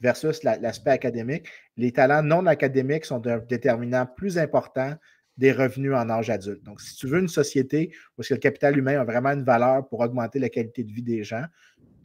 versus 0.00 0.42
l'aspect 0.42 0.90
académique. 0.90 1.46
Les 1.76 1.92
talents 1.92 2.22
non 2.22 2.46
académiques 2.46 3.04
sont 3.04 3.26
un 3.26 3.38
déterminant 3.38 4.06
plus 4.06 4.38
important 4.38 4.94
des 5.36 5.52
revenus 5.52 5.94
en 5.94 6.10
âge 6.10 6.30
adulte. 6.30 6.62
Donc, 6.64 6.80
si 6.80 6.96
tu 6.96 7.06
veux 7.06 7.18
une 7.18 7.28
société 7.28 7.92
où 8.18 8.22
le 8.28 8.36
capital 8.36 8.76
humain 8.76 9.00
a 9.00 9.04
vraiment 9.04 9.30
une 9.30 9.44
valeur 9.44 9.88
pour 9.88 10.00
augmenter 10.00 10.38
la 10.38 10.50
qualité 10.50 10.84
de 10.84 10.92
vie 10.92 11.02
des 11.02 11.24
gens, 11.24 11.44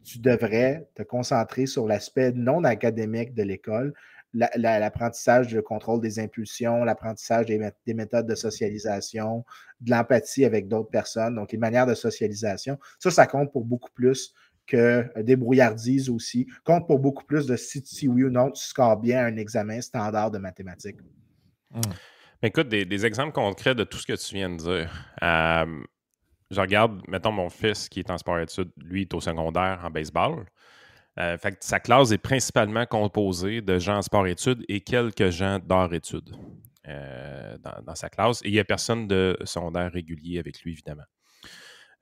tu 0.04 0.20
devrais 0.20 0.88
te 0.94 1.02
concentrer 1.02 1.66
sur 1.66 1.86
l'aspect 1.86 2.32
non 2.32 2.64
académique 2.64 3.34
de 3.34 3.42
l'école, 3.42 3.92
l'apprentissage 4.36 5.48
du 5.48 5.62
contrôle 5.62 6.00
des 6.00 6.18
impulsions, 6.18 6.84
l'apprentissage 6.84 7.46
des, 7.46 7.94
méthodes 7.94 8.26
de 8.26 8.34
socialisation, 8.34 9.44
de 9.80 9.90
l'empathie 9.90 10.44
avec 10.44 10.68
d'autres 10.68 10.90
personnes, 10.90 11.36
donc 11.36 11.52
les 11.52 11.58
manières 11.58 11.86
de 11.86 11.94
socialisation. 11.94 12.78
Ça, 12.98 13.10
ça 13.10 13.26
compte 13.26 13.52
pour 13.52 13.64
beaucoup 13.64 13.90
plus 13.94 14.34
que 14.66 15.06
des 15.22 15.36
brouillardises 15.36 16.10
aussi, 16.10 16.46
compte 16.64 16.86
pour 16.86 16.98
beaucoup 16.98 17.24
plus 17.24 17.46
de 17.46 17.56
si, 17.56 18.08
oui 18.08 18.24
ou 18.24 18.30
non 18.30 18.50
tu 18.50 18.62
scores 18.62 18.96
bien 18.96 19.24
un 19.24 19.36
examen 19.36 19.80
standard 19.80 20.30
de 20.30 20.38
mathématiques. 20.38 21.00
Mmh. 21.70 21.80
Écoute, 22.42 22.68
des, 22.68 23.06
exemples 23.06 23.32
concrets 23.32 23.74
de 23.74 23.84
tout 23.84 23.98
ce 23.98 24.06
que 24.06 24.12
tu 24.12 24.34
viens 24.34 24.50
de 24.50 24.56
dire. 24.56 24.90
Euh, 25.22 25.82
je 26.50 26.60
regarde, 26.60 27.00
mettons, 27.08 27.32
mon 27.32 27.48
fils 27.48 27.88
qui 27.88 28.00
est 28.00 28.10
en 28.10 28.18
sport-études, 28.18 28.70
lui, 28.76 29.02
est 29.02 29.14
au 29.14 29.20
secondaire 29.20 29.80
en 29.82 29.90
baseball. 29.90 30.44
Euh, 31.18 31.38
sa 31.60 31.80
classe 31.80 32.10
est 32.10 32.18
principalement 32.18 32.84
composée 32.84 33.62
de 33.62 33.78
gens 33.78 33.96
en 33.96 34.02
sport-études 34.02 34.64
et 34.68 34.80
quelques 34.80 35.30
gens 35.30 35.58
d'art-études 35.58 36.36
euh, 36.88 37.56
dans, 37.58 37.94
sa 37.94 38.10
classe. 38.10 38.42
Et 38.42 38.48
il 38.48 38.52
n'y 38.52 38.58
a 38.58 38.64
personne 38.64 39.08
de 39.08 39.36
secondaire 39.44 39.90
régulier 39.90 40.38
avec 40.38 40.60
lui, 40.62 40.72
évidemment. 40.72 41.04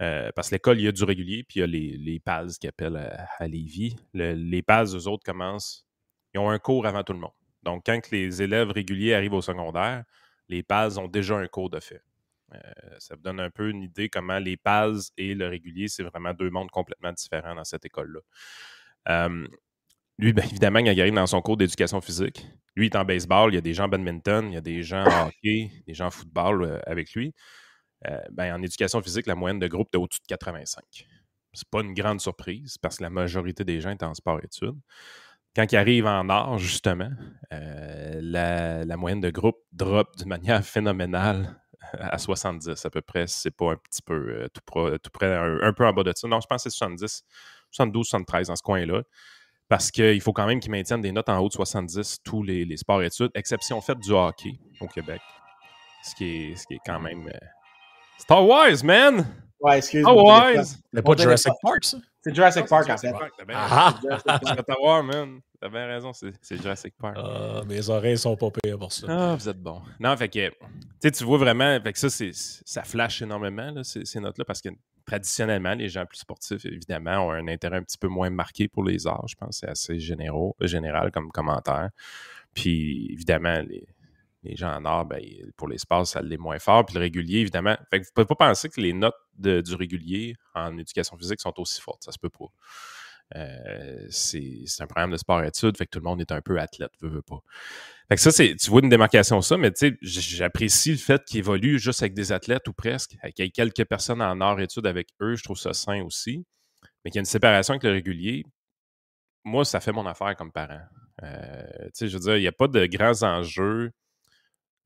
Euh, 0.03 0.31
parce 0.35 0.49
que 0.51 0.57
l'école, 0.57 0.81
il 0.81 0.85
y 0.85 0.89
a 0.89 0.93
du 0.93 1.05
régulier, 1.05 1.45
puis 1.45 1.59
il 1.59 1.61
y 1.61 1.63
a 1.63 1.67
les, 1.67 1.97
les 1.97 2.19
PALS 2.19 2.59
qui 2.59 2.67
appellent 2.67 2.97
à, 2.97 3.29
à 3.39 3.47
Lévis. 3.47 3.95
les 4.15 4.63
PALS, 4.63 4.97
eux 4.97 5.07
autres, 5.07 5.25
commencent, 5.25 5.87
ils 6.35 6.41
ont 6.41 6.51
un 6.51 6.59
cours 6.59 6.87
avant 6.87 7.05
tout 7.05 7.13
le 7.13 7.21
monde. 7.21 7.31
Donc, 7.63 7.85
quand 7.87 8.11
les 8.11 8.43
élèves 8.43 8.73
réguliers 8.73 9.15
arrivent 9.15 9.35
au 9.35 9.43
secondaire, 9.43 10.03
les 10.49 10.65
PALS 10.65 10.99
ont 10.99 11.07
déjà 11.07 11.37
un 11.37 11.47
cours 11.47 11.71
de 11.71 11.79
fait. 11.79 12.03
ça 12.99 13.15
vous 13.15 13.23
donne 13.23 13.39
un 13.39 13.51
peu 13.51 13.71
une 13.71 13.83
idée 13.83 14.09
comment 14.09 14.41
les 14.41 14.57
PALS 14.57 15.13
et 15.17 15.35
le 15.35 15.47
régulier, 15.47 15.87
c'est 15.87 16.03
vraiment 16.03 16.35
deux 16.35 16.51
mondes 16.51 16.71
complètement 16.71 17.13
différents 17.13 17.55
dans 17.55 17.65
cette 17.65 17.85
école-là 17.85 18.21
lui, 20.19 20.33
bien 20.33 20.45
évidemment, 20.45 20.79
il 20.79 20.89
a 20.89 20.95
gagné 20.95 21.11
dans 21.11 21.27
son 21.27 21.41
cours 21.43 21.57
d'éducation 21.57 22.01
physique. 22.01 22.47
Lui, 22.77 22.87
il 22.87 22.91
est 22.93 22.97
en 22.97 23.05
baseball, 23.05 23.53
il 23.53 23.55
y 23.55 23.59
a 23.59 23.61
des 23.61 23.75
gens 23.75 23.85
en 23.85 23.89
badminton, 23.89 24.49
il 24.49 24.55
y 24.55 24.57
a 24.57 24.61
des 24.61 24.83
gens 24.83 25.05
en 25.05 25.29
hockey, 25.29 25.71
des 25.87 25.95
gens 25.95 26.07
en 26.07 26.11
football 26.11 26.65
euh, 26.65 26.81
avec 26.87 27.13
lui. 27.13 27.35
Euh, 28.07 28.19
ben, 28.33 28.55
en 28.55 28.63
éducation 28.63 29.01
physique, 29.01 29.27
la 29.27 29.35
moyenne 29.35 29.59
de 29.59 29.69
groupe 29.69 29.89
est 29.95 29.99
au-dessus 29.99 30.21
de 30.21 30.27
85. 30.27 31.07
c'est 31.53 31.69
pas 31.69 31.81
une 31.81 31.95
grande 31.95 32.21
surprise 32.21 32.79
parce 32.79 32.99
que 32.99 33.05
la 33.05 33.11
majorité 33.11 33.65
des 33.65 33.81
gens 33.81 33.91
étaient 33.91 34.05
en 34.05 34.15
sport-études. 34.15 34.79
Quand 35.55 35.71
ils 35.71 35.77
arrivent 35.77 36.07
en 36.07 36.29
art, 36.29 36.59
justement, 36.59 37.11
euh, 37.53 38.21
la, 38.21 38.97
moyenne 38.97 39.21
de 39.21 39.31
groupe 39.31 39.59
drop 39.73 40.17
d'une 40.17 40.29
manière 40.29 40.65
phénoménale 40.65 41.61
à 41.93 42.19
70 42.19 42.85
à 42.85 42.91
peu 42.91 43.03
près. 43.03 43.27
C'est 43.29 43.53
pas 43.53 43.73
un 43.73 43.77
petit 43.77 44.03
peu 44.03 44.49
tout, 44.53 44.61
près, 45.13 45.33
un, 45.37 45.73
peu 45.73 45.87
en 45.87 45.93
bas 45.93 46.03
de 46.03 46.13
ça. 46.17 46.27
Non, 46.27 46.41
je 46.41 46.47
pense 46.49 46.65
que 46.65 46.71
c'est 46.71 46.77
70, 46.77 47.25
72, 47.75 48.07
73 48.07 48.49
dans 48.49 48.57
ce 48.57 48.63
coin-là. 48.63 49.03
Parce 49.69 49.91
qu'il 49.91 50.21
faut 50.21 50.33
quand 50.33 50.47
même 50.47 50.61
qu'ils 50.61 50.71
maintiennent 50.71 51.01
des 51.01 51.13
notes 51.13 51.29
en 51.29 51.39
haut 51.39 51.49
de 51.49 51.53
70 51.53 52.19
tous 52.23 52.43
les, 52.43 52.65
les 52.65 52.77
sports-études, 52.77 53.31
exception 53.35 53.81
faite 53.81 53.99
du 53.99 54.13
hockey 54.13 54.59
au 54.81 54.87
Québec. 54.87 55.21
Ce 56.03 56.15
qui 56.15 56.25
est, 56.25 56.57
ce 56.57 56.67
qui 56.67 56.75
est 56.75 56.81
quand 56.85 57.01
même. 57.01 57.27
Euh, 57.27 57.47
Star 58.19 58.47
Wars, 58.47 58.85
man! 58.85 59.27
Ouais, 59.59 59.79
excuse-moi. 59.79 60.53
Star 60.53 60.65
C'est 60.93 61.03
pas 61.03 61.17
Jurassic 61.17 61.53
Park, 61.63 61.85
ça? 61.85 61.99
C'est 62.21 62.35
Jurassic 62.35 62.67
Park, 62.67 62.91
en 62.91 62.97
fait. 62.99 63.13
T'as 63.39 63.45
bien 63.45 63.57
ah. 63.59 63.95
raison. 64.03 65.03
man. 65.03 65.41
T'as 65.61 65.69
bien 65.71 65.87
raison, 65.87 66.13
c'est 66.13 66.57
Jurassic 66.61 66.95
Park. 66.99 67.17
Ah, 67.19 67.63
mes 67.67 67.89
oreilles 67.89 68.19
sont 68.19 68.37
pas 68.37 68.51
pires 68.51 68.79
pour 68.79 68.93
ça. 68.93 69.07
Ah, 69.09 69.35
vous 69.35 69.49
êtes 69.49 69.61
bon. 69.61 69.81
Non, 69.99 70.15
fait 70.19 70.29
que, 70.29 71.09
tu 71.09 71.25
vois 71.25 71.39
vraiment, 71.39 71.81
fait 71.83 71.93
que 71.95 71.99
ça, 71.99 72.09
ça 72.67 72.83
flash 72.83 73.23
énormément, 73.23 73.71
là, 73.71 73.83
ces, 73.83 74.05
ces 74.05 74.21
notes-là, 74.21 74.45
parce 74.45 74.61
que 74.61 74.69
traditionnellement, 75.05 75.75
les 75.75 75.89
gens 75.89 76.07
plus 76.07 76.19
sportifs, 76.19 76.65
évidemment, 76.65 77.29
ont 77.29 77.31
un 77.33 77.49
intérêt 77.49 77.77
un 77.77 77.83
petit 77.83 77.99
peu 77.99 78.09
moins 78.09 78.31
marqué 78.31 78.69
pour 78.69 78.85
les 78.85 79.07
arts. 79.07 79.27
Je 79.29 79.35
pense 79.35 79.61
que 79.61 79.67
c'est 79.67 79.71
assez 79.71 79.99
généraux, 79.99 80.57
général 80.61 81.11
comme 81.11 81.31
commentaire. 81.31 81.91
Puis, 82.55 83.09
évidemment, 83.13 83.63
les, 83.63 84.57
gens 84.57 84.75
en 84.75 84.85
art, 84.85 85.07
ben, 85.07 85.23
pour 85.57 85.69
l'espace, 85.69 86.11
ça 86.11 86.23
l'est 86.23 86.37
moins 86.37 86.59
fort. 86.59 86.85
Puis 86.85 86.95
le 86.95 87.01
régulier, 87.01 87.39
évidemment. 87.39 87.77
Fait 87.91 88.01
que 88.01 88.05
vous 88.05 88.11
ne 88.11 88.15
pouvez 88.15 88.27
pas 88.27 88.49
penser 88.49 88.69
que 88.69 88.81
les 88.81 88.93
notes 88.93 89.15
du 89.39 89.75
régulier 89.75 90.37
en 90.55 90.77
éducation 90.79 91.17
physique 91.17 91.41
sont 91.41 91.59
aussi 91.59 91.81
fortes. 91.81 92.05
Ça 92.05 92.13
se 92.13 92.19
peut 92.19 92.31
pas. 92.31 92.47
Euh, 93.37 94.07
c'est 94.11 94.65
un 94.81 94.87
programme 94.87 95.11
de 95.11 95.17
sport-études, 95.17 95.77
fait 95.77 95.87
que 95.87 95.91
tout 95.91 95.99
le 95.99 96.05
monde 96.05 96.21
est 96.21 96.31
un 96.31 96.41
peu 96.41 96.59
athlète, 96.61 96.93
veut, 97.01 97.23
pas. 97.23 97.41
Fait 98.09 98.17
que 98.17 98.21
ça, 98.21 98.31
c'est, 98.31 98.55
tu 98.57 98.71
vois 98.71 98.81
une 98.83 98.89
démarcation 98.89 99.41
ça, 99.41 99.57
mais 99.57 99.73
tu 99.73 99.89
sais, 99.89 99.99
j'apprécie 100.03 100.93
le 100.93 100.99
fait 100.99 101.25
qu'il 101.25 101.39
évolue 101.39 101.79
juste 101.79 102.03
avec 102.03 102.15
des 102.15 102.33
athlètes 102.33 102.69
ou 102.69 102.73
presque, 102.73 103.17
qu'il 103.35 103.45
y 103.45 103.49
ait 103.49 103.51
quelques 103.51 103.85
personnes 103.87 104.23
en 104.23 104.41
art-études 104.41 104.87
avec 104.87 105.09
eux, 105.21 105.35
je 105.37 105.43
trouve 105.43 105.59
ça 105.59 105.73
sain 105.73 106.03
aussi. 106.03 106.45
Mais 107.05 107.11
qu'il 107.11 107.17
y 107.17 107.21
a 107.21 107.23
une 107.23 107.27
séparation 107.27 107.73
avec 107.73 107.83
le 107.83 107.91
régulier, 107.91 108.45
moi, 109.43 109.65
ça 109.65 109.81
fait 109.81 109.93
mon 109.93 110.07
affaire 110.07 110.37
comme 110.37 110.53
parent. 110.53 110.83
Euh, 111.23 111.63
tu 111.87 111.91
sais, 111.95 112.09
je 112.09 112.17
veux 112.17 112.23
dire, 112.23 112.37
il 112.37 112.41
n'y 112.41 112.49
a 112.49 112.53
pas 112.53 112.69
de 112.69 112.87
grands 112.87 113.23
enjeux 113.23 113.93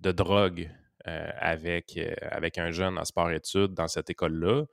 de 0.00 0.12
drogue 0.12 0.70
euh, 1.06 1.30
avec, 1.38 1.98
avec 2.22 2.58
un 2.58 2.70
jeune 2.70 2.98
en 2.98 3.04
sport-études 3.04 3.74
dans 3.74 3.88
cette 3.88 4.10
école-là 4.10 4.64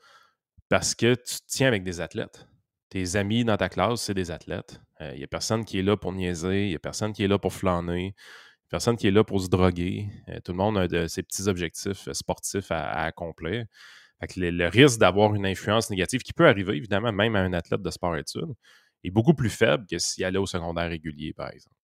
parce 0.69 0.95
que 0.95 1.15
tu 1.15 1.35
tiens 1.47 1.67
avec 1.67 1.83
des 1.83 2.01
athlètes. 2.01 2.47
Tes 2.95 3.17
amis 3.17 3.43
dans 3.43 3.57
ta 3.57 3.67
classe, 3.67 4.03
c'est 4.03 4.13
des 4.13 4.31
athlètes. 4.31 4.79
Il 5.01 5.05
euh, 5.05 5.17
n'y 5.17 5.23
a 5.25 5.27
personne 5.27 5.65
qui 5.65 5.77
est 5.77 5.81
là 5.81 5.97
pour 5.97 6.13
niaiser, 6.13 6.67
il 6.67 6.69
n'y 6.69 6.75
a 6.75 6.79
personne 6.79 7.11
qui 7.11 7.25
est 7.25 7.27
là 7.27 7.37
pour 7.37 7.51
flâner, 7.51 8.15
personne 8.69 8.95
qui 8.95 9.05
est 9.05 9.11
là 9.11 9.25
pour 9.25 9.41
se 9.41 9.49
droguer. 9.49 10.07
tout 10.45 10.53
le 10.53 10.57
monde 10.57 10.77
a 10.77 10.87
de, 10.87 11.05
ses 11.07 11.21
petits 11.21 11.49
objectifs 11.49 12.09
sportifs 12.13 12.71
à, 12.71 13.01
accomplir. 13.01 13.65
le, 14.37 14.67
risque 14.69 14.97
d'avoir 14.97 15.35
une 15.35 15.45
influence 15.45 15.89
négative 15.89 16.21
qui 16.21 16.31
peut 16.31 16.47
arriver, 16.47 16.77
évidemment, 16.77 17.11
même 17.11 17.35
à 17.35 17.41
un 17.41 17.51
athlète 17.51 17.81
de 17.81 17.89
sport-études, 17.91 18.53
est 19.03 19.11
beaucoup 19.11 19.33
plus 19.33 19.49
faible 19.49 19.85
que 19.91 19.97
s'il 19.97 20.23
allait 20.23 20.37
au 20.37 20.45
secondaire 20.45 20.87
régulier, 20.87 21.33
par 21.33 21.49
exemple. 21.51 21.75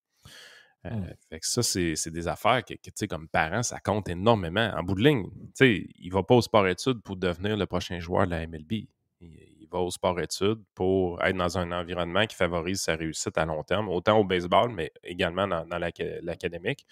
Euh, 0.86 0.92
mmh. 0.92 1.14
fait 1.30 1.40
que 1.42 1.46
ça, 1.46 1.62
c'est 1.62 2.10
des 2.10 2.30
affaires 2.30 2.64
que, 2.64 2.74
tu 2.74 2.90
sais, 2.96 3.10
comme 3.10 3.28
parent, 3.28 3.64
ça 3.64 3.82
compte 3.82 4.08
énormément. 4.08 4.72
En 4.78 4.82
bout 4.82 4.96
de 4.96 5.04
ligne, 5.04 5.26
tu 5.26 5.52
sais, 5.56 5.88
il 6.00 6.10
va 6.14 6.24
pas 6.24 6.36
au 6.36 6.42
sport-études 6.42 7.02
pour 7.02 7.18
devenir 7.18 7.58
le 7.58 7.66
prochain 7.66 8.00
joueur 8.00 8.28
de 8.28 8.32
la 8.32 8.48
MLB. 8.48 8.88
Il, 9.20 9.51
va 9.72 9.80
au 9.80 9.92
sport-études 9.92 10.62
pour 10.76 11.24
être 11.24 11.36
dans 11.36 11.58
un 11.58 11.72
environnement 11.72 12.26
qui 12.26 12.36
favorise 12.36 12.82
sa 12.82 12.96
réussite 12.96 13.38
à 13.38 13.46
long 13.46 13.64
terme, 13.64 13.90
autant 13.90 14.18
au 14.18 14.24
baseball, 14.24 14.72
mais 14.72 14.92
également 15.04 15.48
dans, 15.48 15.66
l'académique. 15.78 16.86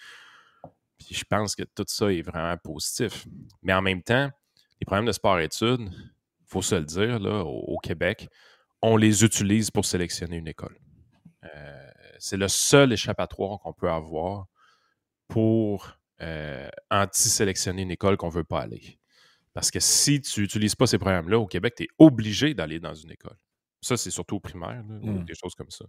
Je 1.10 1.24
pense 1.24 1.54
que 1.54 1.62
tout 1.62 1.84
ça 1.86 2.12
est 2.12 2.22
vraiment 2.22 2.56
positif. 2.58 3.26
Mais 3.62 3.72
en 3.72 3.82
même 3.82 4.02
temps, 4.02 4.30
les 4.80 4.84
problèmes 4.84 5.06
de 5.06 5.12
sport-études, 5.12 5.80
il 5.80 6.46
faut 6.46 6.62
se 6.62 6.74
le 6.74 6.84
dire, 6.84 7.18
là, 7.18 7.42
au, 7.44 7.78
Québec, 7.78 8.28
on 8.82 8.96
les 8.96 9.24
utilise 9.24 9.70
pour 9.70 9.84
sélectionner 9.84 10.36
une 10.36 10.48
école. 10.48 10.78
Euh, 11.44 11.90
c'est 12.18 12.36
le 12.36 12.48
seul 12.48 12.92
échappatoire 12.92 13.60
qu'on 13.60 13.72
peut 13.72 13.90
avoir 13.90 14.46
pour 15.28 15.96
euh, 16.20 16.68
anti-sélectionner 16.90 17.82
une 17.82 17.90
école 17.90 18.16
qu'on 18.16 18.28
ne 18.28 18.32
veut 18.32 18.44
pas 18.44 18.60
aller. 18.60 18.99
Parce 19.52 19.70
que 19.70 19.80
si 19.80 20.20
tu 20.20 20.40
n'utilises 20.40 20.74
pas 20.74 20.86
ces 20.86 20.98
programmes-là, 20.98 21.38
au 21.38 21.46
Québec, 21.46 21.74
tu 21.76 21.84
es 21.84 21.88
obligé 21.98 22.54
d'aller 22.54 22.78
dans 22.78 22.94
une 22.94 23.10
école. 23.10 23.36
Ça, 23.80 23.96
c'est 23.96 24.10
surtout 24.10 24.36
au 24.36 24.40
primaire, 24.40 24.82
mmh. 24.84 25.24
des 25.24 25.34
choses 25.34 25.54
comme 25.54 25.70
ça. 25.70 25.84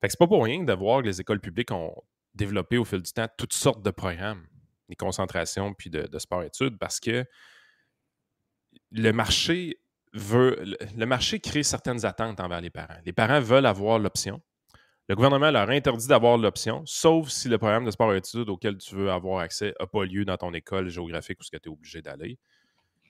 Fait 0.00 0.08
que 0.08 0.10
c'est 0.10 0.18
pas 0.18 0.26
pour 0.26 0.44
rien 0.44 0.62
de 0.62 0.72
voir 0.72 1.02
que 1.02 1.06
les 1.06 1.20
écoles 1.20 1.40
publiques 1.40 1.70
ont 1.70 1.94
développé 2.34 2.76
au 2.76 2.84
fil 2.84 3.00
du 3.00 3.12
temps 3.12 3.28
toutes 3.38 3.54
sortes 3.54 3.82
de 3.82 3.90
programmes, 3.90 4.46
des 4.88 4.96
concentrations 4.96 5.72
puis 5.72 5.88
de, 5.88 6.02
de 6.02 6.18
sport-études, 6.18 6.78
parce 6.78 7.00
que 7.00 7.24
le 8.90 9.12
marché 9.12 9.80
veut. 10.12 10.62
Le 10.96 11.06
marché 11.06 11.40
crée 11.40 11.62
certaines 11.62 12.04
attentes 12.04 12.40
envers 12.40 12.60
les 12.60 12.70
parents. 12.70 12.98
Les 13.06 13.12
parents 13.12 13.40
veulent 13.40 13.66
avoir 13.66 13.98
l'option 13.98 14.42
le 15.08 15.14
gouvernement 15.14 15.52
leur 15.52 15.70
interdit 15.70 16.08
d'avoir 16.08 16.36
l'option, 16.36 16.82
sauf 16.84 17.28
si 17.28 17.48
le 17.48 17.58
programme 17.58 17.84
de 17.84 17.92
sport 17.92 18.12
et 18.12 18.16
études 18.16 18.48
auquel 18.48 18.76
tu 18.76 18.96
veux 18.96 19.10
avoir 19.10 19.38
accès 19.38 19.72
n'a 19.78 19.86
pas 19.86 20.04
lieu 20.04 20.24
dans 20.24 20.36
ton 20.36 20.52
école 20.52 20.88
géographique 20.88 21.38
où 21.40 21.44
tu 21.44 21.56
es 21.56 21.68
obligé 21.68 22.02
d'aller. 22.02 22.38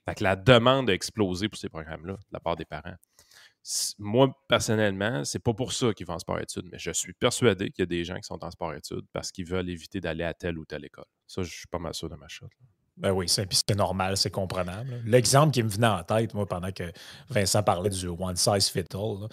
Fait 0.07 0.15
que 0.15 0.23
la 0.23 0.35
demande 0.35 0.89
a 0.89 0.93
explosé 0.93 1.49
pour 1.49 1.59
ces 1.59 1.69
programmes-là 1.69 2.13
de 2.13 2.19
la 2.31 2.39
part 2.39 2.55
des 2.55 2.65
parents. 2.65 2.95
Moi, 3.99 4.33
personnellement, 4.47 5.25
c'est 5.25 5.39
pas 5.39 5.53
pour 5.53 5.73
ça 5.73 5.93
qu'ils 5.93 6.07
vont 6.07 6.13
en 6.13 6.19
sport-études, 6.19 6.69
mais 6.71 6.79
je 6.79 6.91
suis 6.91 7.11
persuadé 7.11 7.69
qu'il 7.71 7.81
y 7.81 7.83
a 7.83 7.87
des 7.87 8.05
gens 8.05 8.15
qui 8.15 8.23
sont 8.23 8.41
en 8.45 8.49
sport-études 8.49 9.05
parce 9.11 9.31
qu'ils 9.33 9.45
veulent 9.45 9.69
éviter 9.69 9.99
d'aller 9.99 10.23
à 10.23 10.33
telle 10.33 10.57
ou 10.57 10.65
telle 10.65 10.85
école. 10.85 11.03
Ça, 11.27 11.43
je 11.43 11.49
suis 11.49 11.67
pas 11.67 11.79
mal 11.79 11.93
sûr 11.93 12.09
de 12.09 12.15
ma 12.15 12.29
chose. 12.29 12.49
Ben 12.95 13.11
oui, 13.11 13.27
c'est 13.27 13.75
normal, 13.75 14.15
c'est 14.15 14.31
comprenable. 14.31 15.03
L'exemple 15.05 15.51
qui 15.51 15.61
me 15.61 15.69
venait 15.69 15.87
en 15.87 16.03
tête, 16.03 16.33
moi, 16.33 16.47
pendant 16.47 16.71
que 16.71 16.91
Vincent 17.29 17.61
parlait 17.61 17.89
du 17.89 18.07
one 18.07 18.37
size 18.37 18.69
fit 18.69 18.85
all, 18.93 19.27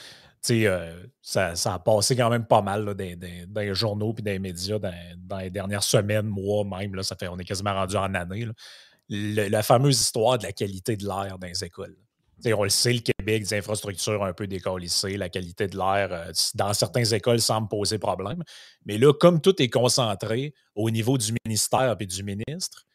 euh, 0.50 1.06
ça, 1.22 1.54
ça, 1.56 1.74
a 1.74 1.78
passé 1.78 2.16
quand 2.16 2.28
même 2.28 2.44
pas 2.44 2.60
mal 2.60 2.84
dans, 2.84 3.60
les 3.60 3.74
journaux 3.74 4.14
et 4.18 4.22
dans 4.22 4.30
les 4.30 4.38
médias 4.38 4.78
dans, 4.78 5.38
les 5.38 5.50
dernières 5.50 5.82
semaines, 5.82 6.26
mois 6.26 6.64
même. 6.64 6.94
Là, 6.94 7.02
ça 7.02 7.16
fait, 7.16 7.28
on 7.28 7.38
est 7.38 7.44
quasiment 7.44 7.72
rendu 7.72 7.96
en 7.96 8.12
année. 8.14 8.46
La 9.08 9.62
fameuse 9.62 10.00
histoire 10.00 10.38
de 10.38 10.44
la 10.44 10.52
qualité 10.52 10.96
de 10.96 11.04
l'air 11.04 11.38
dans 11.38 11.46
les 11.46 11.64
écoles. 11.64 11.96
on 12.46 12.62
le 12.62 12.68
sait, 12.68 12.92
le 12.92 13.00
Québec, 13.00 13.42
des 13.42 13.54
infrastructures 13.54 14.24
un 14.24 14.32
peu 14.32 14.46
décollissées, 14.46 15.16
la 15.16 15.28
qualité 15.28 15.66
de 15.66 15.76
l'air, 15.76 16.08
euh, 16.12 16.32
dans 16.54 16.72
certaines 16.72 17.12
écoles, 17.12 17.40
semble 17.40 17.68
poser 17.68 17.98
problème. 17.98 18.42
Mais 18.86 18.98
là, 18.98 19.12
comme 19.12 19.40
tout 19.40 19.60
est 19.60 19.70
concentré 19.70 20.54
au 20.74 20.90
niveau 20.90 21.18
du 21.18 21.34
ministère 21.44 21.96
et 21.98 22.06
du 22.06 22.22
ministre, 22.22 22.86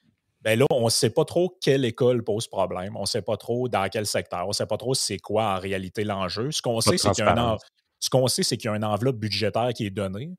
ben 0.42 0.58
là, 0.58 0.66
on 0.72 0.86
ne 0.86 0.90
sait 0.90 1.10
pas 1.10 1.26
trop 1.26 1.58
quelle 1.62 1.84
école 1.84 2.24
pose 2.24 2.48
problème. 2.48 2.96
On 2.96 3.02
ne 3.02 3.06
sait 3.06 3.22
pas 3.22 3.36
trop 3.36 3.68
dans 3.68 3.88
quel 3.90 4.06
secteur. 4.06 4.46
On 4.46 4.50
ne 4.50 4.54
sait 4.54 4.66
pas 4.66 4.78
trop 4.78 4.94
c'est 4.94 5.20
quoi 5.20 5.56
en 5.56 5.60
réalité 5.60 6.06
l'enjeu. 6.06 6.52
Ce 6.52 6.62
qu'on 6.62 6.80
sait, 6.80 6.98
c'est 6.98 7.12
qu'il 7.12 7.26
y 7.26 7.28
a 7.28 7.38
un 7.38 7.58
ce 8.00 8.10
qu'on 8.10 8.28
sait, 8.28 8.44
c'est 8.44 8.58
qu'il 8.58 8.70
y 8.70 8.74
a 8.74 8.76
une 8.76 8.86
enveloppe 8.86 9.18
budgétaire 9.18 9.74
qui 9.74 9.86
est 9.86 9.90
donnée, 9.90 10.32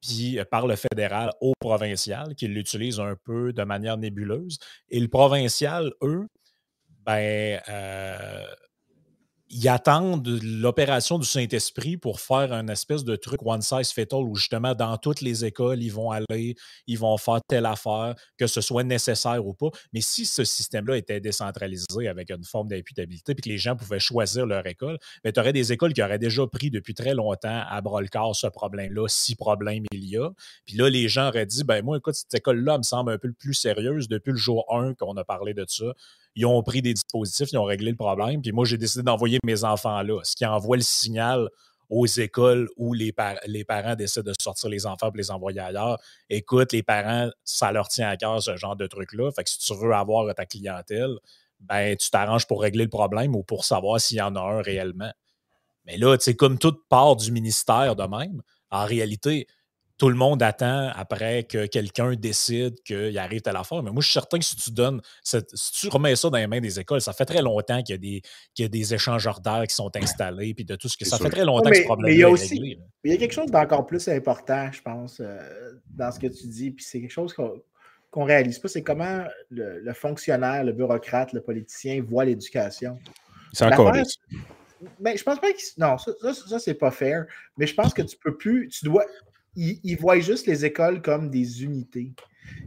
puis 0.00 0.38
euh, 0.38 0.44
par 0.44 0.66
le 0.66 0.76
fédéral 0.76 1.32
au 1.40 1.52
provincial, 1.60 2.34
qui 2.34 2.48
l'utilise 2.48 3.00
un 3.00 3.16
peu 3.24 3.52
de 3.52 3.62
manière 3.64 3.96
nébuleuse. 3.96 4.58
Et 4.88 5.00
le 5.00 5.08
provincial, 5.08 5.92
eux, 6.02 6.26
ben, 7.04 7.60
euh, 7.68 8.44
ils 9.50 9.68
attendent 9.68 10.28
l'opération 10.42 11.18
du 11.18 11.26
Saint-Esprit 11.26 11.96
pour 11.96 12.20
faire 12.20 12.52
un 12.52 12.68
espèce 12.68 13.04
de 13.04 13.16
truc 13.16 13.40
one 13.44 13.62
size 13.62 13.90
fit 13.90 14.06
all 14.12 14.24
où 14.24 14.34
justement 14.34 14.74
dans 14.74 14.96
toutes 14.98 15.20
les 15.20 15.44
écoles, 15.44 15.82
ils 15.82 15.92
vont 15.92 16.10
aller, 16.10 16.54
ils 16.86 16.98
vont 16.98 17.16
faire 17.16 17.40
telle 17.48 17.66
affaire, 17.66 18.14
que 18.36 18.46
ce 18.46 18.60
soit 18.60 18.84
nécessaire 18.84 19.44
ou 19.46 19.54
pas. 19.54 19.70
Mais 19.92 20.00
si 20.00 20.26
ce 20.26 20.44
système-là 20.44 20.96
était 20.96 21.20
décentralisé 21.20 22.08
avec 22.08 22.30
une 22.30 22.44
forme 22.44 22.68
d'imputabilité 22.68 23.34
puis 23.34 23.42
que 23.42 23.48
les 23.48 23.58
gens 23.58 23.76
pouvaient 23.76 23.98
choisir 23.98 24.46
leur 24.46 24.66
école, 24.66 24.98
ben, 25.24 25.32
tu 25.32 25.40
aurais 25.40 25.52
des 25.52 25.72
écoles 25.72 25.92
qui 25.92 26.02
auraient 26.02 26.18
déjà 26.18 26.46
pris 26.46 26.70
depuis 26.70 26.94
très 26.94 27.14
longtemps 27.14 27.62
à 27.68 27.80
bras 27.80 28.02
le 28.02 28.08
corps 28.08 28.36
ce 28.36 28.46
problème-là, 28.46 29.06
si 29.08 29.34
problème 29.34 29.84
il 29.92 30.04
y 30.04 30.16
a. 30.18 30.30
Puis 30.66 30.76
là, 30.76 30.90
les 30.90 31.08
gens 31.08 31.28
auraient 31.28 31.46
dit, 31.46 31.64
ben 31.64 31.82
moi, 31.82 31.96
écoute, 31.96 32.14
cette 32.14 32.34
école-là 32.34 32.78
me 32.78 32.82
semble 32.82 33.12
un 33.12 33.18
peu 33.18 33.32
plus 33.32 33.54
sérieuse 33.54 34.08
depuis 34.08 34.32
le 34.32 34.36
jour 34.36 34.66
1 34.74 34.94
qu'on 34.94 35.16
a 35.16 35.24
parlé 35.24 35.54
de 35.54 35.64
ça 35.68 35.86
ils 36.38 36.46
ont 36.46 36.62
pris 36.62 36.82
des 36.82 36.94
dispositifs, 36.94 37.50
ils 37.52 37.58
ont 37.58 37.64
réglé 37.64 37.90
le 37.90 37.96
problème. 37.96 38.40
Puis 38.40 38.52
moi, 38.52 38.64
j'ai 38.64 38.78
décidé 38.78 39.02
d'envoyer 39.02 39.40
mes 39.44 39.64
enfants 39.64 40.02
là, 40.02 40.20
ce 40.22 40.36
qui 40.36 40.46
envoie 40.46 40.76
le 40.76 40.82
signal 40.82 41.48
aux 41.90 42.06
écoles 42.06 42.68
où 42.76 42.92
les, 42.92 43.12
les 43.46 43.64
parents 43.64 43.96
décident 43.96 44.30
de 44.30 44.34
sortir 44.40 44.70
les 44.70 44.86
enfants 44.86 45.08
pour 45.08 45.16
les 45.16 45.32
envoyer 45.32 45.58
ailleurs. 45.58 45.98
Écoute, 46.30 46.72
les 46.72 46.84
parents, 46.84 47.28
ça 47.42 47.72
leur 47.72 47.88
tient 47.88 48.08
à 48.08 48.16
cœur 48.16 48.40
ce 48.40 48.56
genre 48.56 48.76
de 48.76 48.86
truc-là. 48.86 49.32
Fait 49.32 49.42
que 49.42 49.50
si 49.50 49.58
tu 49.58 49.74
veux 49.74 49.92
avoir 49.92 50.32
ta 50.32 50.46
clientèle, 50.46 51.16
ben 51.58 51.96
tu 51.96 52.08
t'arranges 52.10 52.46
pour 52.46 52.62
régler 52.62 52.84
le 52.84 52.90
problème 52.90 53.34
ou 53.34 53.42
pour 53.42 53.64
savoir 53.64 54.00
s'il 54.00 54.18
y 54.18 54.22
en 54.22 54.36
a 54.36 54.40
un 54.40 54.62
réellement. 54.62 55.12
Mais 55.86 55.96
là, 55.96 56.16
sais, 56.20 56.36
comme 56.36 56.58
toute 56.58 56.86
part 56.88 57.16
du 57.16 57.32
ministère 57.32 57.96
de 57.96 58.04
même, 58.04 58.42
en 58.70 58.84
réalité, 58.84 59.48
tout 59.98 60.08
le 60.08 60.14
monde 60.14 60.42
attend 60.44 60.90
après 60.94 61.42
que 61.42 61.66
quelqu'un 61.66 62.14
décide 62.14 62.80
qu'il 62.84 63.18
arrive 63.18 63.42
à 63.46 63.52
la 63.52 63.64
fin. 63.64 63.82
Mais 63.82 63.90
moi, 63.90 64.00
je 64.00 64.06
suis 64.06 64.14
certain 64.14 64.38
que 64.38 64.44
si 64.44 64.54
tu 64.54 64.70
donnes, 64.70 65.00
si 65.24 65.42
tu 65.72 65.88
remets 65.88 66.14
ça 66.14 66.30
dans 66.30 66.38
les 66.38 66.46
mains 66.46 66.60
des 66.60 66.78
écoles, 66.78 67.00
ça 67.00 67.12
fait 67.12 67.24
très 67.24 67.42
longtemps 67.42 67.82
qu'il 67.82 67.94
y 67.94 67.98
a 67.98 67.98
des, 67.98 68.22
qu'il 68.54 68.64
y 68.64 68.66
a 68.66 68.68
des 68.68 68.94
échangeurs 68.94 69.40
d'air 69.40 69.64
qui 69.68 69.74
sont 69.74 69.90
installés, 69.96 70.54
puis 70.54 70.64
de 70.64 70.76
tout 70.76 70.88
ce 70.88 70.96
que 70.96 71.04
ça 71.04 71.18
fait 71.18 71.30
très 71.30 71.44
longtemps 71.44 71.70
que 71.70 71.76
ce 71.76 71.82
problème 71.82 72.12
il 72.12 72.20
y 72.20 72.22
a 72.22 72.30
aussi, 72.30 72.54
réglé, 72.54 72.78
il 73.02 73.10
y 73.10 73.14
a 73.14 73.16
quelque 73.16 73.34
chose 73.34 73.50
d'encore 73.50 73.86
plus 73.86 74.06
important, 74.08 74.70
je 74.70 74.82
pense, 74.82 75.20
euh, 75.20 75.36
dans 75.90 76.12
ce 76.12 76.20
que 76.20 76.28
tu 76.28 76.46
dis, 76.46 76.70
puis 76.70 76.84
c'est 76.84 77.00
quelque 77.00 77.10
chose 77.10 77.34
qu'on 77.34 77.60
ne 78.16 78.24
réalise 78.24 78.60
pas, 78.60 78.68
c'est 78.68 78.82
comment 78.82 79.24
le, 79.50 79.92
fonctionnaire, 79.94 80.62
le 80.62 80.72
bureaucrate, 80.72 81.32
le 81.32 81.40
politicien 81.40 82.02
voit 82.06 82.24
l'éducation. 82.24 82.98
C'est 83.52 83.64
encore 83.64 83.92
mais 85.00 85.16
je 85.16 85.24
pense 85.24 85.40
pas 85.40 85.52
que. 85.52 85.58
Non, 85.78 85.98
ça, 85.98 86.12
ça, 86.32 86.58
c'est 86.60 86.74
pas 86.74 86.92
fair. 86.92 87.26
Mais 87.56 87.66
je 87.66 87.74
pense 87.74 87.92
que 87.92 88.02
tu 88.02 88.16
peux 88.16 88.36
plus. 88.36 88.68
Tu 88.68 88.84
dois. 88.84 89.04
Ils, 89.56 89.96
voient 89.96 90.20
juste 90.20 90.46
les 90.46 90.64
écoles 90.64 91.02
comme 91.02 91.30
des 91.30 91.64
unités. 91.64 92.12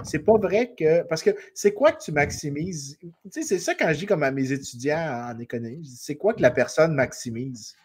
C'est 0.04 0.20
pas 0.20 0.38
vrai 0.38 0.74
que. 0.78 1.04
Parce 1.04 1.24
que 1.24 1.32
c'est 1.54 1.74
quoi 1.74 1.92
que 1.92 2.04
tu 2.04 2.12
maximises? 2.12 2.98
Tu 3.02 3.10
sais, 3.32 3.44
c'est 3.44 3.60
ça 3.60 3.74
quand 3.76 3.92
je 3.94 4.00
dis 4.00 4.06
comme 4.06 4.24
à 4.24 4.32
mes 4.32 4.52
étudiants 4.52 5.32
en 5.32 5.40
économie. 5.40 5.86
C'est 5.86 6.16
quoi 6.16 6.34
que 6.34 6.42
la 6.42 6.52
personne 6.52 6.94
maximise? 6.94 7.76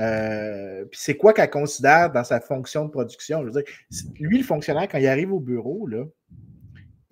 Euh, 0.00 0.84
puis 0.86 0.98
c'est 1.00 1.16
quoi 1.16 1.32
qu'elle 1.32 1.50
considère 1.50 2.10
dans 2.10 2.24
sa 2.24 2.40
fonction 2.40 2.84
de 2.84 2.90
production? 2.90 3.40
Je 3.42 3.46
veux 3.46 3.62
dire, 3.62 3.72
lui, 4.18 4.38
le 4.38 4.44
fonctionnaire, 4.44 4.88
quand 4.88 4.98
il 4.98 5.06
arrive 5.06 5.32
au 5.32 5.40
bureau, 5.40 5.86
là, 5.86 6.04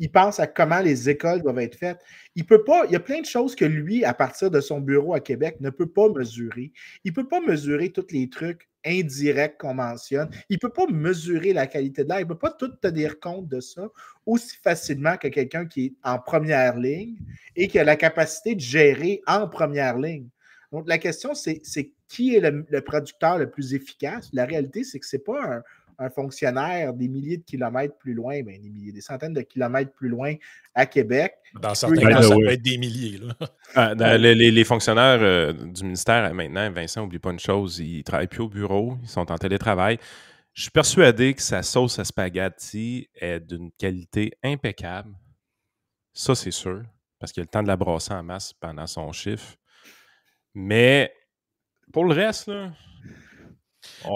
il 0.03 0.11
pense 0.11 0.41
à 0.41 0.49
comment 0.49 0.81
les 0.81 1.09
écoles 1.09 1.43
doivent 1.43 1.61
être 1.61 1.77
faites. 1.77 2.01
Il 2.35 2.45
peut 2.45 2.65
pas, 2.65 2.87
il 2.87 2.93
y 2.93 2.97
a 2.97 3.01
plein 3.01 3.21
de 3.21 3.25
choses 3.25 3.55
que 3.55 3.65
lui, 3.65 4.05
à 4.05 4.13
partir 4.13 4.51
de 4.51 4.61
son 4.61 4.81
bureau 4.81 5.15
à 5.15 5.21
Québec, 5.21 5.59
ne 5.61 5.71
peut 5.71 5.89
pas 5.89 6.09
mesurer. 6.09 6.73
Il 7.05 7.13
ne 7.13 7.15
peut 7.15 7.29
pas 7.29 7.41
mesurer 7.41 7.91
tous 7.91 8.09
les 8.11 8.29
trucs 8.29 8.69
indirects 8.85 9.59
qu'on 9.59 9.75
mentionne. 9.75 10.29
Il 10.49 10.55
ne 10.55 10.59
peut 10.59 10.73
pas 10.73 10.89
mesurer 10.89 11.53
la 11.53 11.69
qualité 11.69 12.03
de 12.03 12.09
l'air. 12.09 12.19
Il 12.19 12.25
ne 12.25 12.31
peut 12.31 12.39
pas 12.39 12.51
tout 12.51 12.73
tenir 12.83 13.21
compte 13.21 13.47
de 13.47 13.61
ça 13.61 13.89
aussi 14.27 14.57
facilement 14.57 15.17
que 15.17 15.29
quelqu'un 15.29 15.67
qui 15.67 15.85
est 15.85 15.95
en 16.03 16.19
première 16.19 16.77
ligne 16.77 17.15
et 17.55 17.69
qui 17.69 17.79
a 17.79 17.85
la 17.85 17.95
capacité 17.95 18.57
de 18.57 18.61
gérer 18.61 19.23
en 19.29 19.47
première 19.47 19.99
ligne. 19.99 20.27
Donc, 20.73 20.89
la 20.89 20.99
question, 20.99 21.33
c'est 21.35 21.63
qui 22.09 22.35
est 22.35 22.41
le, 22.41 22.67
le, 22.69 22.81
producteur 22.81 23.39
le 23.39 23.49
plus 23.49 23.73
efficace? 23.73 24.31
La 24.33 24.47
réalité, 24.47 24.83
c'est 24.83 24.99
que 24.99 25.07
ce 25.07 25.15
n'est 25.15 25.23
pas 25.23 25.45
un, 25.45 25.63
un 26.03 26.11
fonctionnaire 26.11 26.93
des 26.93 27.09
milliers 27.09 27.37
de 27.37 27.45
kilomètres 27.45 27.97
plus 27.97 28.15
loin, 28.15 28.43
ben, 28.43 28.61
des 28.61 28.71
milliers, 28.71 28.93
des 28.93 29.01
centaines 29.01 29.33
de 29.33 29.43
kilomètres 29.43 29.93
plus 29.93 30.09
loin 30.09 30.35
à 30.75 30.87
Québec. 30.87 31.35
Dans 31.61 31.75
certains 31.75 32.09
cas, 32.09 32.23
ça 32.23 32.35
peut 32.35 32.49
être 32.49 32.63
des 32.63 32.79
milliers. 32.79 33.21
Ah, 33.75 33.95
les, 33.95 34.65
fonctionnaires 34.65 35.21
euh, 35.23 35.55
du 35.55 35.85
ministère, 35.85 36.35
maintenant, 36.35 36.71
Vincent, 36.71 37.01
n'oublie 37.01 37.19
pas 37.19 37.31
une 37.31 37.39
chose, 37.39 37.79
ils 37.79 37.99
ne 37.99 38.03
travaillent 38.03 38.27
plus 38.27 38.43
au 38.43 38.49
bureau, 38.49 38.99
ils 39.03 39.09
sont 39.09 39.33
en 39.33 39.39
télétravail. 39.39 39.99
Je 40.53 40.63
suis 40.63 40.71
persuadé 40.71 41.33
que 41.33 41.41
sa 41.41 41.63
sauce 41.63 41.99
à 41.99 42.05
spaghetti 42.05 43.09
est 43.15 43.41
d'une 43.41 43.73
qualité 43.73 44.33
impeccable. 44.43 45.15
Ça, 46.13 46.35
c'est 46.35 46.51
sûr, 46.51 46.83
parce 47.19 47.33
qu'il 47.33 47.41
a 47.41 47.45
le 47.45 47.49
temps 47.49 47.63
de 47.63 47.69
la 47.69 47.77
brasser 47.77 48.13
en 48.13 48.23
masse 48.23 48.53
pendant 48.53 48.87
son 48.87 49.11
chiffre. 49.13 49.57
Mais 50.55 51.11
pour 51.95 52.05
le 52.05 52.13
reste, 52.13 52.49
là, 52.49 52.73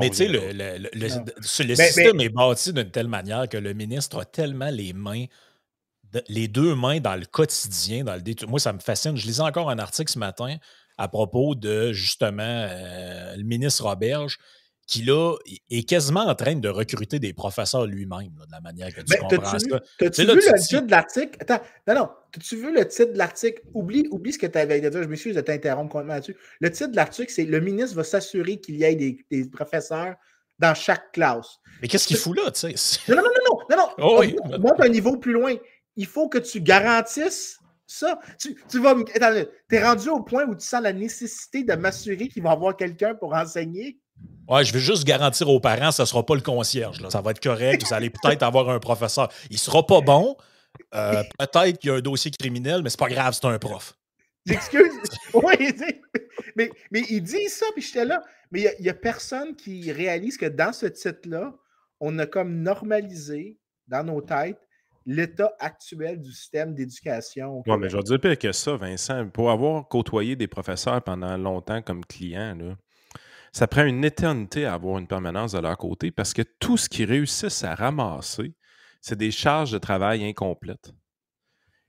mais 0.01 0.11
tu 0.11 0.17
sais, 0.17 0.29
le, 0.29 0.53
le, 0.53 0.89
le, 0.93 1.75
système 1.75 2.21
est 2.21 2.29
bâti 2.29 2.73
d'une 2.73 2.91
telle 2.91 3.09
manière 3.09 3.49
que 3.49 3.57
le 3.57 3.73
ministre 3.73 4.21
a 4.21 4.25
tellement 4.25 4.71
les 4.71 4.93
mains, 4.93 5.25
les 6.29 6.49
deux 6.49 6.75
mains 6.75 7.01
dans 7.01 7.17
le 7.17 7.27
quotidien, 7.27 8.05
dans 8.05 8.15
le 8.15 8.47
Moi, 8.47 8.61
ça 8.61 8.73
me 8.73 8.79
fascine. 8.79 9.17
Je 9.17 9.27
lisais 9.27 9.43
encore 9.43 9.71
un 9.71 9.79
article 9.79 10.11
ce 10.11 10.19
matin 10.19 10.57
à 10.99 11.09
propos 11.09 11.55
de 11.55 11.93
justement 11.93 12.43
euh, 12.43 13.37
le 13.37 13.43
ministre 13.43 13.85
Roberge 13.85 14.39
qui 14.87 15.03
là 15.03 15.35
est 15.69 15.89
quasiment 15.89 16.27
en 16.27 16.35
train 16.35 16.55
de 16.55 16.69
recruter 16.69 17.19
des 17.19 17.33
professeurs 17.33 17.87
lui-même, 17.87 18.31
de 18.47 18.53
la 18.53 18.61
manière 18.61 18.95
que 18.95 19.01
tu 19.01 19.19
comprends 19.19 19.59
ça. 19.59 19.81
T'as-tu 19.99 20.23
vu 20.23 20.35
le 20.35 20.61
titre 20.61 20.83
de 20.83 20.91
l'article? 20.91 21.37
Attends, 21.41 21.61
non, 21.89 21.95
non. 21.95 22.09
As-tu 22.37 22.57
vu 22.57 22.73
le 22.73 22.87
titre 22.87 23.13
de 23.13 23.19
l'article? 23.19 23.63
Oublie, 23.75 24.07
oublie 24.13 24.33
ce 24.33 24.39
que 24.39 24.47
tu 24.47 24.59
avais 24.59 24.75
à 24.75 24.91
dire. 24.91 25.03
Je 25.03 25.09
m'excuse 25.09 25.35
de 25.35 25.41
t'interrompre 25.41 25.91
complètement 25.91 26.15
là-dessus. 26.15 26.37
Le 26.61 26.71
titre 26.71 26.91
de 26.91 26.97
l'article, 26.97 27.33
c'est 27.33 27.45
Le 27.45 27.61
ministre 27.61 27.97
va 27.97 28.05
s'assurer 28.05 28.59
qu'il 28.61 28.77
y 28.77 28.85
ait 28.85 28.95
des, 28.95 29.45
professeurs 29.47 30.15
dans 30.59 30.75
chaque 30.75 31.11
classe. 31.13 31.59
Mais 31.83 31.89
qu'est-ce 31.89 32.07
qu'il 32.07 32.17
fout 32.17 32.37
là, 32.37 32.51
tu 32.53 32.77
sais? 32.77 33.01
Non, 33.09 33.17
non, 33.17 33.23
non, 33.23 33.31
non, 33.49 33.59
non, 33.71 33.77
non. 33.77 33.89
Oh, 33.99 34.17
oui. 34.21 34.37
Monte 34.59 34.81
un 34.81 34.89
niveau 34.89 35.17
plus 35.17 35.33
loin. 35.33 35.55
Il 35.97 36.07
faut 36.07 36.29
que 36.29 36.39
tu 36.39 36.61
garantisses 36.61 37.59
ça. 37.89 38.21
Tu, 38.39 38.57
tu 38.69 38.79
vas. 38.81 38.95
es 39.71 39.85
rendu 39.85 40.09
au 40.11 40.23
point 40.23 40.45
où 40.45 40.55
tu 40.55 40.65
sens 40.65 40.83
la 40.83 40.93
nécessité 40.93 41.65
de 41.65 41.75
m'assurer 41.75 42.29
qu'il 42.29 42.45
va 42.45 42.51
y 42.51 42.53
avoir 42.53 42.77
quelqu'un 42.77 43.15
pour 43.17 43.35
enseigner? 43.35 43.99
Ouais, 44.49 44.65
je 44.65 44.73
vais 44.73 44.81
juste 44.81 45.05
garantir 45.05 45.49
aux 45.49 45.59
parents, 45.59 45.91
ce 45.91 46.03
ne 46.03 46.07
sera 46.07 46.25
pas 46.25 46.35
le 46.35 46.41
concierge. 46.41 47.01
Là. 47.01 47.11
Ça 47.11 47.21
va 47.21 47.33
être 47.33 47.43
correct. 47.43 47.85
Vous 47.85 47.95
allez 47.95 48.11
peut-être 48.11 48.43
avoir 48.45 48.69
un 48.71 48.79
professeur. 48.79 49.29
Il 49.51 49.55
ne 49.55 49.59
sera 49.59 49.85
pas 49.85 50.01
bon. 50.01 50.37
Euh, 50.95 51.23
peut-être 51.39 51.79
qu'il 51.79 51.91
y 51.91 51.93
a 51.93 51.97
un 51.97 52.01
dossier 52.01 52.31
criminel, 52.31 52.83
mais 52.83 52.91
c'est 52.91 52.99
pas 52.99 53.09
grave, 53.09 53.35
c'est 53.35 53.47
un 53.47 53.59
prof. 53.59 53.95
J'excuse. 54.45 54.93
oui, 55.35 55.75
mais, 56.55 56.71
mais 56.93 57.03
il 57.11 57.23
dit 57.23 57.49
ça, 57.49 57.67
puis 57.75 57.83
j'étais 57.83 58.05
là. 58.05 58.23
Mais 58.53 58.73
il 58.79 58.83
n'y 58.83 58.89
a, 58.89 58.95
personne 58.95 59.57
qui 59.57 59.91
réalise 59.91 60.37
que 60.37 60.47
dans 60.47 60.73
ce 60.73 60.87
titre-là, 60.87 61.53
on 61.99 62.17
a 62.21 62.27
comme 62.27 62.63
normalisé 62.63 63.59
dans 63.89 64.05
nos 64.05 64.21
têtes 64.21 64.61
l'état 65.05 65.53
actuel 65.59 66.21
du 66.21 66.33
système 66.33 66.75
d'éducation. 66.75 67.63
Oui, 67.67 67.77
mais 67.79 67.89
je 67.89 67.97
vais 67.97 68.03
dire 68.03 68.21
pire 68.21 68.39
que 68.39 68.53
ça, 68.53 68.77
Vincent. 68.77 69.29
Pour 69.29 69.51
avoir 69.51 69.89
côtoyé 69.89 70.37
des 70.37 70.47
professeurs 70.47 71.03
pendant 71.03 71.37
longtemps 71.37 71.83
comme 71.83 72.05
client, 72.05 72.55
là, 72.57 72.77
ça 73.53 73.67
prend 73.67 73.85
une 73.85 74.05
éternité 74.05 74.67
à 74.67 74.75
avoir 74.75 74.99
une 74.99 75.07
permanence 75.07 75.53
de 75.53 75.59
leur 75.59 75.77
côté 75.77 76.11
parce 76.11 76.33
que 76.33 76.43
tout 76.43 76.77
ce 76.77 76.89
qu'ils 76.89 77.09
réussissent 77.09 77.65
à 77.65 77.75
ramasser, 77.75 78.55
c'est 79.01 79.17
des 79.17 79.31
charges 79.31 79.73
de 79.73 79.79
travail 79.79 80.25
incomplètes. 80.25 80.93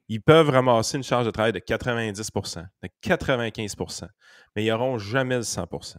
Ils 0.09 0.21
peuvent 0.21 0.49
ramasser 0.49 0.97
une 0.97 1.03
charge 1.03 1.25
de 1.25 1.31
travail 1.31 1.51
de 1.51 1.59
90% 1.59 2.65
de 2.83 2.89
95% 3.03 4.07
mais 4.55 4.65
ils 4.65 4.69
n'auront 4.69 4.97
jamais 4.97 5.35
le 5.35 5.41
100% 5.41 5.97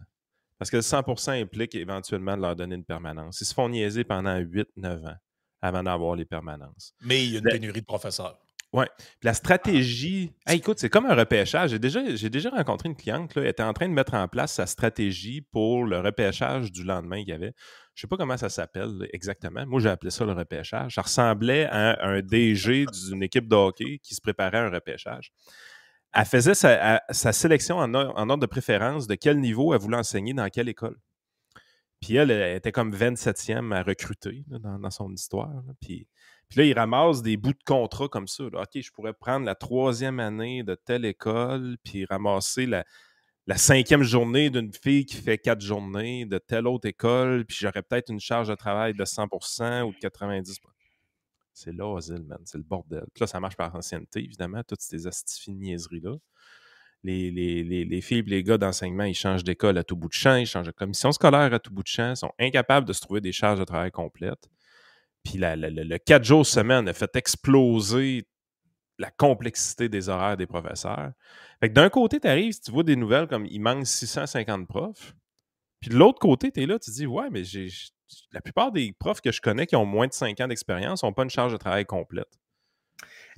Parce 0.58 0.70
que 0.70 0.76
le 0.76 0.82
100% 0.82 1.42
implique 1.42 1.74
éventuellement 1.74 2.36
de 2.36 2.42
leur 2.42 2.56
donner 2.56 2.74
une 2.74 2.84
permanence. 2.84 3.40
Ils 3.40 3.46
se 3.46 3.54
font 3.54 3.68
niaiser 3.68 4.04
pendant 4.04 4.38
8-9 4.38 5.06
ans 5.06 5.16
avant 5.60 5.82
d'avoir 5.82 6.16
les 6.16 6.24
permanences. 6.24 6.94
Mais 7.02 7.24
il 7.24 7.32
y 7.32 7.36
a 7.36 7.38
une 7.38 7.44
pénurie 7.44 7.80
de 7.80 7.86
professeurs. 7.86 8.38
Oui. 8.74 8.84
La 9.22 9.32
stratégie. 9.32 10.30
écoute, 10.50 10.78
c'est 10.78 10.90
comme 10.90 11.06
un 11.06 11.14
repêchage. 11.14 11.70
J'ai 11.70 12.28
déjà, 12.28 12.50
rencontré 12.50 12.90
une 12.90 12.96
cliente, 12.96 13.32
elle 13.36 13.46
était 13.46 13.62
en 13.62 13.72
train 13.72 13.88
de 13.88 13.94
mettre 13.94 14.12
en 14.14 14.28
place 14.28 14.52
sa 14.52 14.66
stratégie 14.66 15.40
pour 15.40 15.84
le 15.84 16.00
repêchage 16.00 16.70
du 16.70 16.84
lendemain 16.84 17.20
qu'il 17.20 17.30
y 17.30 17.32
avait. 17.32 17.54
Je 17.94 18.00
ne 18.00 18.02
sais 18.02 18.06
pas 18.08 18.18
comment 18.18 18.36
ça 18.36 18.50
s'appelle 18.50 19.08
exactement. 19.12 19.64
Moi, 19.66 19.80
j'ai 19.80 19.88
appelé 19.88 20.10
ça 20.10 20.26
le 20.26 20.32
repêchage. 20.32 20.94
Ça 20.96 21.02
ressemblait 21.02 21.66
à 21.66 22.04
un 22.06 22.20
DG 22.20 22.84
d'une 23.08 23.22
équipe 23.22 23.48
de 23.48 23.56
hockey 23.56 23.98
qui 24.02 24.14
se 24.14 24.20
préparait 24.20 24.58
à 24.58 24.66
un 24.66 24.70
repêchage. 24.70 25.32
Elle 26.12 26.24
faisait 26.26 26.54
sa, 26.54 27.00
sélection 27.10 27.78
en, 27.78 27.94
ordre 27.94 28.38
de 28.38 28.46
préférence 28.46 29.06
de 29.06 29.14
quel 29.14 29.40
niveau 29.40 29.74
elle 29.74 29.80
voulait 29.80 29.96
enseigner 29.96 30.34
dans 30.34 30.48
quelle 30.48 30.68
école. 30.68 30.96
Puis 32.00 32.16
elle, 32.16 32.30
elle 32.30 32.56
était 32.56 32.72
comme 32.72 32.94
27e 32.94 33.74
à 33.74 33.82
recruter 33.82 34.44
dans, 34.48 34.90
son 34.90 35.12
histoire. 35.12 35.62
Puis 35.80 36.06
puis 36.48 36.60
là, 36.60 36.64
il 36.64 36.72
ramasse 36.72 37.20
des 37.22 37.36
bouts 37.36 37.52
de 37.52 37.62
contrat 37.64 38.08
comme 38.08 38.26
ça. 38.26 38.44
OK, 38.44 38.80
je 38.80 38.90
pourrais 38.90 39.12
prendre 39.12 39.44
la 39.44 39.54
troisième 39.54 40.18
année 40.18 40.62
de 40.62 40.74
telle 40.74 41.04
école, 41.04 41.76
puis 41.84 42.06
ramasser 42.06 42.64
la, 42.66 42.84
cinquième 43.56 44.02
journée 44.02 44.48
d'une 44.48 44.72
fille 44.72 45.04
qui 45.04 45.16
fait 45.16 45.38
quatre 45.38 45.60
journées 45.60 46.24
de 46.24 46.38
telle 46.38 46.66
autre 46.66 46.88
école, 46.88 47.44
puis 47.44 47.56
j'aurais 47.60 47.82
peut-être 47.82 48.10
une 48.10 48.20
charge 48.20 48.48
de 48.48 48.54
travail 48.54 48.94
de 48.94 49.04
100% 49.04 49.82
ou 49.82 49.92
de 49.92 49.98
90% 49.98 50.58
C'est 51.52 51.72
l'asile, 51.72 52.24
man. 52.24 52.38
C'est 52.44 52.58
le 52.58 52.64
bordel. 52.64 53.04
Puis 53.14 53.22
là, 53.22 53.26
ça 53.26 53.40
marche 53.40 53.56
par 53.56 53.74
ancienneté, 53.74 54.24
évidemment, 54.24 54.62
toutes 54.66 54.80
ces 54.80 55.06
astifies 55.06 55.54
niaiseries-là. 55.54 56.16
Les, 57.04 57.30
les, 57.30 58.00
filles 58.00 58.18
et 58.18 58.30
les 58.30 58.42
gars 58.42 58.58
d'enseignement, 58.58 59.04
ils 59.04 59.14
changent 59.14 59.44
d'école 59.44 59.78
à 59.78 59.84
tout 59.84 59.96
bout 59.96 60.08
de 60.08 60.14
champ, 60.14 60.34
ils 60.34 60.46
changent 60.46 60.66
de 60.66 60.72
commission 60.72 61.12
scolaire 61.12 61.52
à 61.52 61.58
tout 61.58 61.72
bout 61.72 61.82
de 61.82 61.88
champ, 61.88 62.10
ils 62.10 62.16
sont 62.16 62.32
incapables 62.38 62.86
de 62.88 62.92
se 62.92 63.00
trouver 63.00 63.20
des 63.20 63.32
charges 63.32 63.60
de 63.60 63.64
travail 63.64 63.90
complètes. 63.90 64.48
Puis 65.28 65.38
le 65.38 65.98
4 65.98 66.24
jours 66.24 66.46
semaine 66.46 66.88
a 66.88 66.94
fait 66.94 67.14
exploser 67.16 68.26
la 68.98 69.10
complexité 69.10 69.88
des 69.88 70.08
horaires 70.08 70.36
des 70.36 70.46
professeurs. 70.46 71.12
Fait 71.60 71.68
que 71.68 71.74
d'un 71.74 71.90
côté, 71.90 72.18
tu 72.18 72.26
arrives, 72.26 72.58
tu 72.58 72.70
vois 72.70 72.82
des 72.82 72.96
nouvelles 72.96 73.28
comme 73.28 73.46
il 73.46 73.60
manque 73.60 73.86
650 73.86 74.66
profs. 74.66 75.14
Puis 75.80 75.90
de 75.90 75.96
l'autre 75.96 76.18
côté, 76.18 76.50
tu 76.50 76.62
es 76.62 76.66
là, 76.66 76.78
tu 76.78 76.90
dis 76.90 77.06
Ouais, 77.06 77.28
mais 77.30 77.44
j'ai 77.44 77.68
la 78.32 78.40
plupart 78.40 78.72
des 78.72 78.92
profs 78.98 79.20
que 79.20 79.30
je 79.30 79.40
connais 79.40 79.66
qui 79.66 79.76
ont 79.76 79.84
moins 79.84 80.06
de 80.06 80.12
5 80.12 80.40
ans 80.40 80.48
d'expérience 80.48 81.02
n'ont 81.02 81.12
pas 81.12 81.24
une 81.24 81.30
charge 81.30 81.52
de 81.52 81.58
travail 81.58 81.84
complète. 81.84 82.38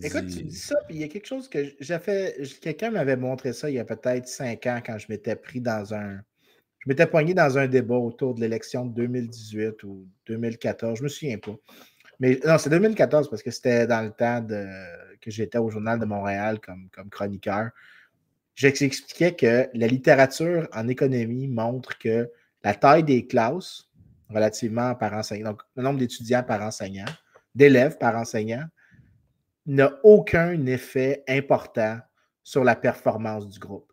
Écoute, 0.03 0.26
tu 0.29 0.44
dis 0.44 0.57
ça, 0.57 0.76
puis 0.87 0.96
il 0.96 1.00
y 1.03 1.05
a 1.05 1.09
quelque 1.09 1.26
chose 1.26 1.48
que 1.48 1.74
j'ai 1.79 1.98
fait. 1.98 2.40
Quelqu'un 2.62 2.90
m'avait 2.90 3.16
montré 3.16 3.53
ça 3.53 3.68
il 3.68 3.74
y 3.74 3.79
a 3.79 3.85
peut-être 3.85 4.29
5 4.29 4.64
ans 4.66 4.81
quand 4.85 4.96
je 4.96 5.07
m'étais 5.11 5.37
pris 5.37 5.61
dans 5.61 5.92
un 5.92 6.20
je 6.81 6.88
m'étais 6.88 7.07
poigné 7.07 7.35
dans 7.35 7.59
un 7.59 7.66
débat 7.66 7.97
autour 7.97 8.35
de 8.35 8.40
l'élection 8.40 8.87
de 8.87 8.95
2018 8.95 9.83
ou 9.85 10.07
2014, 10.27 10.97
je 10.97 11.03
ne 11.03 11.05
me 11.05 11.09
souviens 11.09 11.38
pas. 11.38 11.55
Mais 12.19 12.40
non, 12.45 12.59
c'est 12.59 12.71
2014 12.71 13.31
parce 13.31 13.43
que 13.43 13.51
c'était 13.51 13.87
dans 13.87 14.03
le 14.03 14.11
temps 14.11 14.45
que 15.21 15.31
j'étais 15.31 15.59
au 15.59 15.71
Journal 15.71 15.99
de 15.99 16.05
Montréal 16.05 16.59
comme, 16.61 16.88
comme 16.93 17.11
chroniqueur. 17.11 17.71
J'expliquais 18.55 19.35
que 19.35 19.69
la 19.73 19.87
littérature 19.87 20.69
en 20.73 20.88
économie 20.88 21.49
montre 21.49 21.99
que 21.99 22.31
la 22.62 22.75
taille 22.75 23.05
des 23.05 23.27
classes 23.27 23.88
relativement 24.29 24.95
par 24.95 25.12
enseignant. 25.14 25.51
Donc, 25.51 25.62
le 25.77 25.83
nombre 25.83 25.99
d'étudiants 25.99 26.43
par 26.43 26.62
enseignant, 26.62 27.07
d'élèves 27.55 27.99
par 27.99 28.16
enseignant, 28.16 28.64
n'a 29.66 29.93
aucun 30.03 30.66
effet 30.66 31.23
important 31.29 31.99
sur 32.43 32.64
la 32.64 32.77
performance 32.77 33.49
du 33.49 33.59
groupe. 33.59 33.89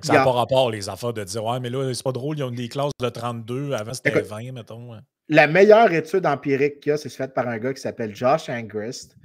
Ça 0.00 0.12
n'a 0.12 0.24
pas 0.24 0.32
rapport, 0.32 0.70
les 0.70 0.88
affaires, 0.88 1.12
de 1.12 1.24
dire 1.24 1.44
Ouais, 1.44 1.60
mais 1.60 1.70
là, 1.70 1.92
c'est 1.92 2.02
pas 2.02 2.12
drôle, 2.12 2.38
ils 2.38 2.42
ont 2.44 2.50
des 2.50 2.68
classes 2.68 2.92
de 2.98 3.08
32, 3.08 3.72
avant 3.72 3.92
c'était 3.92 4.20
20, 4.20 4.52
mettons. 4.52 4.96
La 5.28 5.46
meilleure 5.46 5.92
étude 5.92 6.26
empirique 6.26 6.80
qu'il 6.80 6.90
y 6.90 6.92
a, 6.92 6.96
c'est 6.96 7.08
faite 7.08 7.34
par 7.34 7.48
un 7.48 7.58
gars 7.58 7.72
qui 7.72 7.80
s'appelle 7.80 8.14
Josh 8.14 8.48
Angrist. 8.48 9.16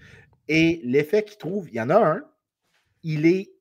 Et 0.48 0.82
l'effet 0.84 1.24
qu'il 1.24 1.38
trouve, 1.38 1.68
il 1.70 1.76
y 1.76 1.82
en 1.82 1.90
a 1.90 1.98
un, 1.98 2.24
il 3.04 3.26
est 3.26 3.52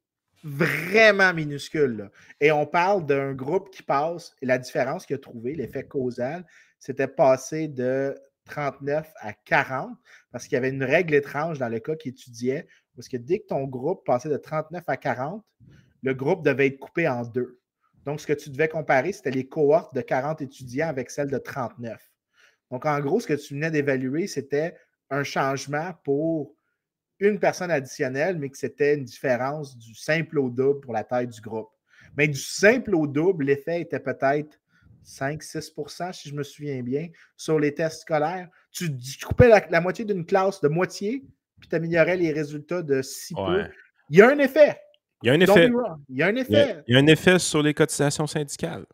vraiment 0.44 1.34
minuscule. 1.34 2.10
Et 2.40 2.52
on 2.52 2.66
parle 2.66 3.06
d'un 3.06 3.32
groupe 3.32 3.70
qui 3.70 3.82
passe, 3.82 4.34
et 4.42 4.46
la 4.46 4.58
différence 4.58 5.06
qu'il 5.06 5.16
a 5.16 5.18
trouvé, 5.18 5.54
l'effet 5.54 5.84
causal, 5.84 6.44
c'était 6.78 7.08
passé 7.08 7.68
de 7.68 8.16
39 8.44 9.12
à 9.20 9.32
40, 9.32 9.90
parce 10.30 10.44
qu'il 10.44 10.54
y 10.54 10.56
avait 10.56 10.70
une 10.70 10.84
règle 10.84 11.14
étrange 11.14 11.58
dans 11.58 11.68
le 11.68 11.80
cas 11.80 11.96
qu'il 11.96 12.12
étudiait, 12.12 12.68
parce 12.94 13.08
que 13.08 13.16
dès 13.16 13.40
que 13.40 13.46
ton 13.46 13.64
groupe 13.64 14.04
passait 14.06 14.28
de 14.28 14.36
39 14.36 14.84
à 14.86 14.96
40, 14.96 15.44
le 16.06 16.14
groupe 16.14 16.44
devait 16.44 16.68
être 16.68 16.78
coupé 16.78 17.08
en 17.08 17.24
deux. 17.24 17.60
Donc, 18.04 18.20
ce 18.20 18.28
que 18.28 18.32
tu 18.32 18.48
devais 18.48 18.68
comparer, 18.68 19.12
c'était 19.12 19.32
les 19.32 19.48
cohortes 19.48 19.92
de 19.92 20.00
40 20.00 20.40
étudiants 20.40 20.86
avec 20.86 21.10
celles 21.10 21.30
de 21.30 21.38
39. 21.38 22.00
Donc, 22.70 22.86
en 22.86 23.00
gros, 23.00 23.18
ce 23.18 23.26
que 23.26 23.34
tu 23.34 23.54
venais 23.54 23.72
d'évaluer, 23.72 24.28
c'était 24.28 24.76
un 25.10 25.24
changement 25.24 25.94
pour 26.04 26.54
une 27.18 27.40
personne 27.40 27.72
additionnelle, 27.72 28.38
mais 28.38 28.50
que 28.50 28.56
c'était 28.56 28.94
une 28.94 29.02
différence 29.02 29.76
du 29.76 29.96
simple 29.96 30.38
au 30.38 30.48
double 30.48 30.80
pour 30.80 30.92
la 30.92 31.02
taille 31.02 31.26
du 31.26 31.40
groupe. 31.40 31.70
Mais 32.16 32.28
du 32.28 32.38
simple 32.38 32.94
au 32.94 33.08
double, 33.08 33.46
l'effet 33.46 33.80
était 33.80 33.98
peut-être 33.98 34.60
5-6% 35.04 36.12
si 36.12 36.28
je 36.28 36.36
me 36.36 36.44
souviens 36.44 36.84
bien, 36.84 37.08
sur 37.36 37.58
les 37.58 37.74
tests 37.74 38.02
scolaires. 38.02 38.48
Tu, 38.70 38.96
coupais 39.26 39.48
la, 39.48 39.80
moitié 39.80 40.04
d'une 40.04 40.24
classe 40.24 40.60
de 40.60 40.68
moitié, 40.68 41.24
puis 41.58 41.68
tu 41.68 41.74
améliorais 41.74 42.16
les 42.16 42.30
résultats 42.30 42.82
de 42.82 43.02
si 43.02 43.34
peu. 43.34 43.64
Il 44.08 44.18
y 44.18 44.22
a 44.22 44.28
un 44.28 44.38
effet. 44.38 44.80
Il 45.22 45.28
y 45.28 45.30
a 45.30 45.32
un 45.32 45.40
effet. 45.40 45.70
Il 46.08 46.16
y 46.16 46.22
a 46.22 46.26
un 46.26 46.36
effet. 46.36 46.82
Il 46.86 46.94
y 46.94 46.96
a, 46.96 47.00
un 47.00 47.06
effet 47.06 47.38
sur 47.38 47.62
les 47.62 47.74
cotisations 47.74 48.26
syndicales. 48.26 48.84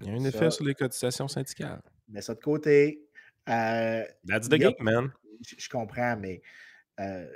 Il 0.00 0.06
y 0.06 0.10
a 0.10 0.12
un 0.12 0.24
effet 0.24 0.50
sur 0.50 0.64
les 0.64 0.74
cotisations 0.74 1.28
syndicales. 1.28 1.80
Mets 2.08 2.22
ça 2.22 2.34
de 2.34 2.40
côté. 2.40 3.02
Euh, 3.48 4.04
That's 4.26 4.48
the 4.48 4.54
game, 4.54 4.74
man. 4.80 5.10
Je, 5.42 5.68
comprends, 5.68 6.16
mais 6.16 6.40
euh, 7.00 7.26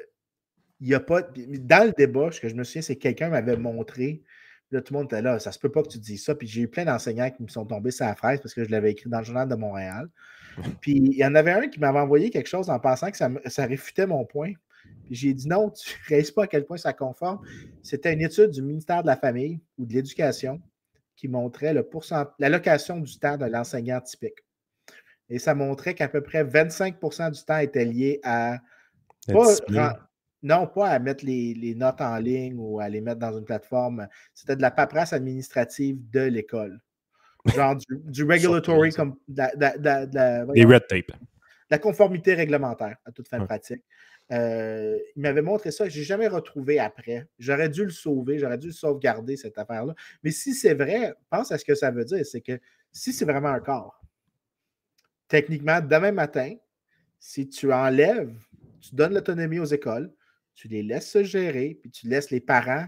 il 0.80 0.88
n'y 0.88 0.94
a 0.94 1.00
pas. 1.00 1.22
Dans 1.22 1.86
le 1.86 1.92
débat, 1.92 2.30
ce 2.30 2.40
que 2.40 2.48
je 2.48 2.54
me 2.54 2.64
souviens, 2.64 2.82
c'est 2.82 2.96
que 2.96 3.02
quelqu'un 3.02 3.28
m'avait 3.28 3.56
montré. 3.56 4.22
Là, 4.70 4.80
tout 4.80 4.94
le 4.94 5.00
monde 5.00 5.06
était 5.06 5.20
là, 5.20 5.40
ça 5.40 5.50
se 5.50 5.58
peut 5.58 5.70
pas 5.70 5.82
que 5.82 5.88
tu 5.88 5.98
dises 5.98 6.24
ça. 6.24 6.34
Puis 6.36 6.46
j'ai 6.46 6.62
eu 6.62 6.68
plein 6.68 6.84
d'enseignants 6.84 7.28
qui 7.30 7.42
me 7.42 7.48
sont 7.48 7.66
tombés 7.66 7.90
sur 7.90 8.06
la 8.06 8.14
fraise 8.14 8.40
parce 8.40 8.54
que 8.54 8.64
je 8.64 8.70
l'avais 8.70 8.92
écrit 8.92 9.10
dans 9.10 9.18
le 9.18 9.24
journal 9.24 9.48
de 9.48 9.56
Montréal. 9.56 10.08
Puis 10.80 10.92
il 10.92 11.16
y 11.16 11.24
en 11.24 11.34
avait 11.34 11.52
un 11.52 11.68
qui 11.68 11.80
m'avait 11.80 11.98
envoyé 11.98 12.30
quelque 12.30 12.48
chose 12.48 12.70
en 12.70 12.78
pensant 12.78 13.10
que 13.10 13.16
ça, 13.16 13.28
ça 13.46 13.66
réfutait 13.66 14.06
mon 14.06 14.24
point. 14.24 14.52
Puis 15.04 15.14
j'ai 15.14 15.34
dit 15.34 15.48
non, 15.48 15.70
tu 15.70 15.90
ne 15.90 16.04
réalises 16.08 16.30
pas 16.30 16.44
à 16.44 16.46
quel 16.46 16.64
point 16.64 16.76
ça 16.76 16.92
conforme. 16.92 17.40
C'était 17.82 18.12
une 18.12 18.22
étude 18.22 18.50
du 18.50 18.62
ministère 18.62 19.02
de 19.02 19.06
la 19.06 19.16
Famille 19.16 19.60
ou 19.78 19.86
de 19.86 19.92
l'Éducation 19.92 20.60
qui 21.16 21.28
montrait 21.28 21.74
le 21.74 21.86
l'allocation 22.38 22.98
du 22.98 23.18
temps 23.18 23.36
de 23.36 23.44
l'enseignant 23.44 24.00
typique. 24.00 24.38
Et 25.28 25.38
ça 25.38 25.54
montrait 25.54 25.94
qu'à 25.94 26.08
peu 26.08 26.22
près 26.22 26.44
25% 26.44 27.30
du 27.32 27.44
temps 27.44 27.58
était 27.58 27.84
lié 27.84 28.20
à 28.24 28.58
non, 30.42 30.66
pas 30.66 30.88
à 30.88 30.98
mettre 30.98 31.24
les, 31.24 31.74
notes 31.76 32.00
en 32.00 32.16
ligne 32.16 32.56
ou 32.58 32.80
à 32.80 32.88
les 32.88 33.00
mettre 33.00 33.20
dans 33.20 33.36
une 33.36 33.44
plateforme. 33.44 34.08
C'était 34.34 34.56
de 34.56 34.62
la 34.62 34.70
paperasse 34.70 35.12
administrative 35.12 35.98
de 36.10 36.20
l'école. 36.20 36.80
Genre 37.54 37.76
du, 37.76 38.24
regulatory, 38.24 38.90
comme 38.90 39.16
Les 39.28 40.64
red 40.64 40.86
tape. 40.88 41.12
La 41.70 41.78
conformité 41.78 42.34
réglementaire, 42.34 42.96
à 43.04 43.12
toute 43.12 43.28
fin 43.28 43.44
pratique. 43.44 43.82
Euh, 44.32 44.96
il 45.16 45.22
m'avait 45.22 45.42
montré 45.42 45.72
ça, 45.72 45.88
je 45.88 45.98
n'ai 45.98 46.04
jamais 46.04 46.28
retrouvé 46.28 46.78
après. 46.78 47.26
J'aurais 47.38 47.68
dû 47.68 47.84
le 47.84 47.90
sauver, 47.90 48.38
j'aurais 48.38 48.58
dû 48.58 48.68
le 48.68 48.72
sauvegarder, 48.72 49.36
cette 49.36 49.58
affaire-là. 49.58 49.94
Mais 50.22 50.30
si 50.30 50.54
c'est 50.54 50.74
vrai, 50.74 51.14
pense 51.30 51.50
à 51.50 51.58
ce 51.58 51.64
que 51.64 51.74
ça 51.74 51.90
veut 51.90 52.04
dire. 52.04 52.24
C'est 52.24 52.40
que 52.40 52.60
si 52.92 53.12
c'est 53.12 53.24
vraiment 53.24 53.48
un 53.48 53.60
corps, 53.60 54.00
techniquement, 55.28 55.80
demain 55.80 56.12
matin, 56.12 56.54
si 57.18 57.48
tu 57.48 57.72
enlèves, 57.72 58.34
tu 58.80 58.94
donnes 58.94 59.14
l'autonomie 59.14 59.58
aux 59.58 59.64
écoles, 59.64 60.12
tu 60.54 60.68
les 60.68 60.82
laisses 60.82 61.10
se 61.10 61.24
gérer, 61.24 61.78
puis 61.80 61.90
tu 61.90 62.08
laisses 62.08 62.30
les 62.30 62.40
parents 62.40 62.86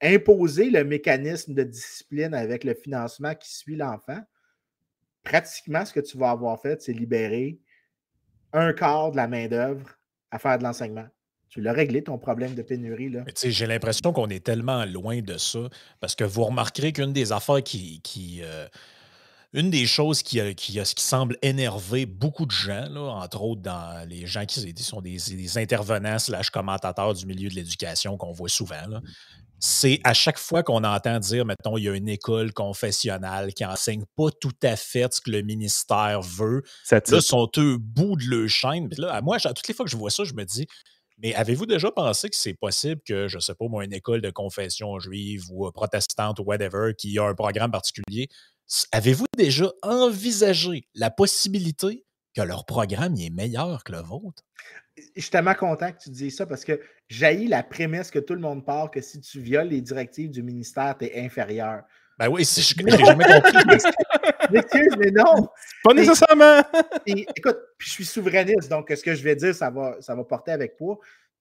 imposer 0.00 0.70
le 0.70 0.84
mécanisme 0.84 1.54
de 1.54 1.62
discipline 1.62 2.34
avec 2.34 2.64
le 2.64 2.74
financement 2.74 3.34
qui 3.34 3.54
suit 3.54 3.76
l'enfant, 3.76 4.20
pratiquement 5.22 5.84
ce 5.84 5.92
que 5.92 6.00
tu 6.00 6.18
vas 6.18 6.30
avoir 6.30 6.60
fait, 6.60 6.82
c'est 6.82 6.92
libérer 6.92 7.58
un 8.52 8.72
quart 8.72 9.10
de 9.10 9.16
la 9.16 9.26
main-d'œuvre 9.26 9.98
à 10.30 10.38
faire 10.38 10.58
de 10.58 10.64
l'enseignement. 10.64 11.06
Tu 11.48 11.60
l'as 11.60 11.72
réglé, 11.72 12.02
ton 12.02 12.18
problème 12.18 12.54
de 12.54 12.62
pénurie. 12.62 13.10
Là. 13.10 13.24
J'ai 13.44 13.66
l'impression 13.66 14.12
qu'on 14.12 14.28
est 14.28 14.44
tellement 14.44 14.84
loin 14.84 15.20
de 15.20 15.38
ça, 15.38 15.68
parce 16.00 16.16
que 16.16 16.24
vous 16.24 16.44
remarquerez 16.44 16.92
qu'une 16.92 17.12
des 17.12 17.30
affaires 17.30 17.62
qui, 17.62 18.00
qui, 18.02 18.40
euh, 18.42 18.66
une 19.52 19.70
des 19.70 19.86
choses 19.86 20.22
qui, 20.22 20.40
qui, 20.56 20.82
qui, 20.82 21.02
semble 21.02 21.38
énerver 21.42 22.06
beaucoup 22.06 22.44
de 22.44 22.50
gens, 22.50 22.92
entre 22.96 23.40
autres 23.40 23.62
dans 23.62 24.06
les 24.08 24.26
gens 24.26 24.44
qui 24.46 24.74
sont 24.82 25.00
des, 25.00 25.58
intervenants 25.58 26.18
slash 26.18 26.50
commentateurs 26.50 27.14
du 27.14 27.24
milieu 27.24 27.48
de 27.48 27.54
l'éducation 27.54 28.16
qu'on 28.16 28.32
voit 28.32 28.48
souvent, 28.48 29.00
c'est 29.58 30.00
à 30.04 30.14
chaque 30.14 30.38
fois 30.38 30.62
qu'on 30.62 30.84
entend 30.84 31.18
dire, 31.18 31.44
mettons, 31.44 31.76
il 31.78 31.84
y 31.84 31.88
a 31.88 31.94
une 31.94 32.08
école 32.08 32.52
confessionnelle 32.52 33.54
qui 33.54 33.64
enseigne 33.64 34.04
pas 34.16 34.30
tout 34.40 34.56
à 34.62 34.76
fait 34.76 35.12
ce 35.12 35.20
que 35.20 35.30
le 35.30 35.42
ministère 35.42 36.20
veut. 36.20 36.62
Là, 37.16 37.20
sont 37.20 37.50
eux 37.58 37.78
bout 37.78 38.16
de 38.16 38.24
leur 38.24 38.48
chaîne. 38.48 38.88
Puis 38.88 39.00
là, 39.00 39.20
moi, 39.22 39.38
toutes 39.38 39.68
les 39.68 39.74
fois 39.74 39.84
que 39.84 39.90
je 39.90 39.96
vois 39.96 40.10
ça, 40.10 40.24
je 40.24 40.34
me 40.34 40.44
dis, 40.44 40.66
mais 41.18 41.34
avez-vous 41.34 41.66
déjà 41.66 41.90
pensé 41.90 42.28
que 42.28 42.36
c'est 42.36 42.54
possible 42.54 43.00
que, 43.06 43.28
je 43.28 43.36
ne 43.36 43.40
sais 43.40 43.54
pas, 43.54 43.66
moi, 43.68 43.84
une 43.84 43.92
école 43.92 44.20
de 44.20 44.30
confession 44.30 44.98
juive 44.98 45.44
ou 45.50 45.70
protestante 45.70 46.40
ou 46.40 46.42
whatever, 46.42 46.92
qui 46.96 47.18
a 47.18 47.24
un 47.24 47.34
programme 47.34 47.70
particulier, 47.70 48.28
Avez-vous 48.92 49.26
déjà 49.36 49.70
envisagé 49.82 50.88
la 50.94 51.10
possibilité 51.10 52.04
que 52.34 52.42
leur 52.42 52.64
programme 52.64 53.14
est 53.16 53.30
meilleur 53.30 53.84
que 53.84 53.92
le 53.92 54.00
vôtre? 54.00 54.42
Je 54.96 55.22
suis 55.22 55.30
tellement 55.30 55.54
content 55.54 55.92
que 55.92 55.98
tu 55.98 56.10
dises 56.10 56.36
ça 56.36 56.46
parce 56.46 56.64
que 56.64 56.80
j'ai 57.08 57.48
la 57.48 57.62
prémisse 57.62 58.10
que 58.10 58.20
tout 58.20 58.34
le 58.34 58.40
monde 58.40 58.64
part 58.64 58.90
que 58.90 59.00
si 59.00 59.20
tu 59.20 59.40
violes 59.40 59.68
les 59.68 59.80
directives 59.80 60.30
du 60.30 60.42
ministère, 60.42 60.96
tu 60.98 61.06
es 61.06 61.24
inférieur. 61.24 61.82
Ben 62.18 62.28
oui, 62.28 62.44
je 62.44 62.82
n'ai 62.82 62.90
jamais 63.04 63.24
compris. 63.24 63.78
Excuse, 64.54 64.96
mais 64.98 65.10
non. 65.10 65.48
Pas 65.82 65.94
nécessairement. 65.94 66.62
écoute, 67.06 67.58
je 67.78 67.90
suis 67.90 68.04
souverainiste, 68.04 68.68
donc 68.68 68.92
ce 68.94 69.02
que 69.02 69.14
je 69.14 69.22
vais 69.22 69.34
dire, 69.34 69.54
ça 69.54 69.70
va, 69.70 69.96
ça 70.00 70.14
va 70.14 70.22
porter 70.22 70.52
avec 70.52 70.76
poids. 70.76 70.98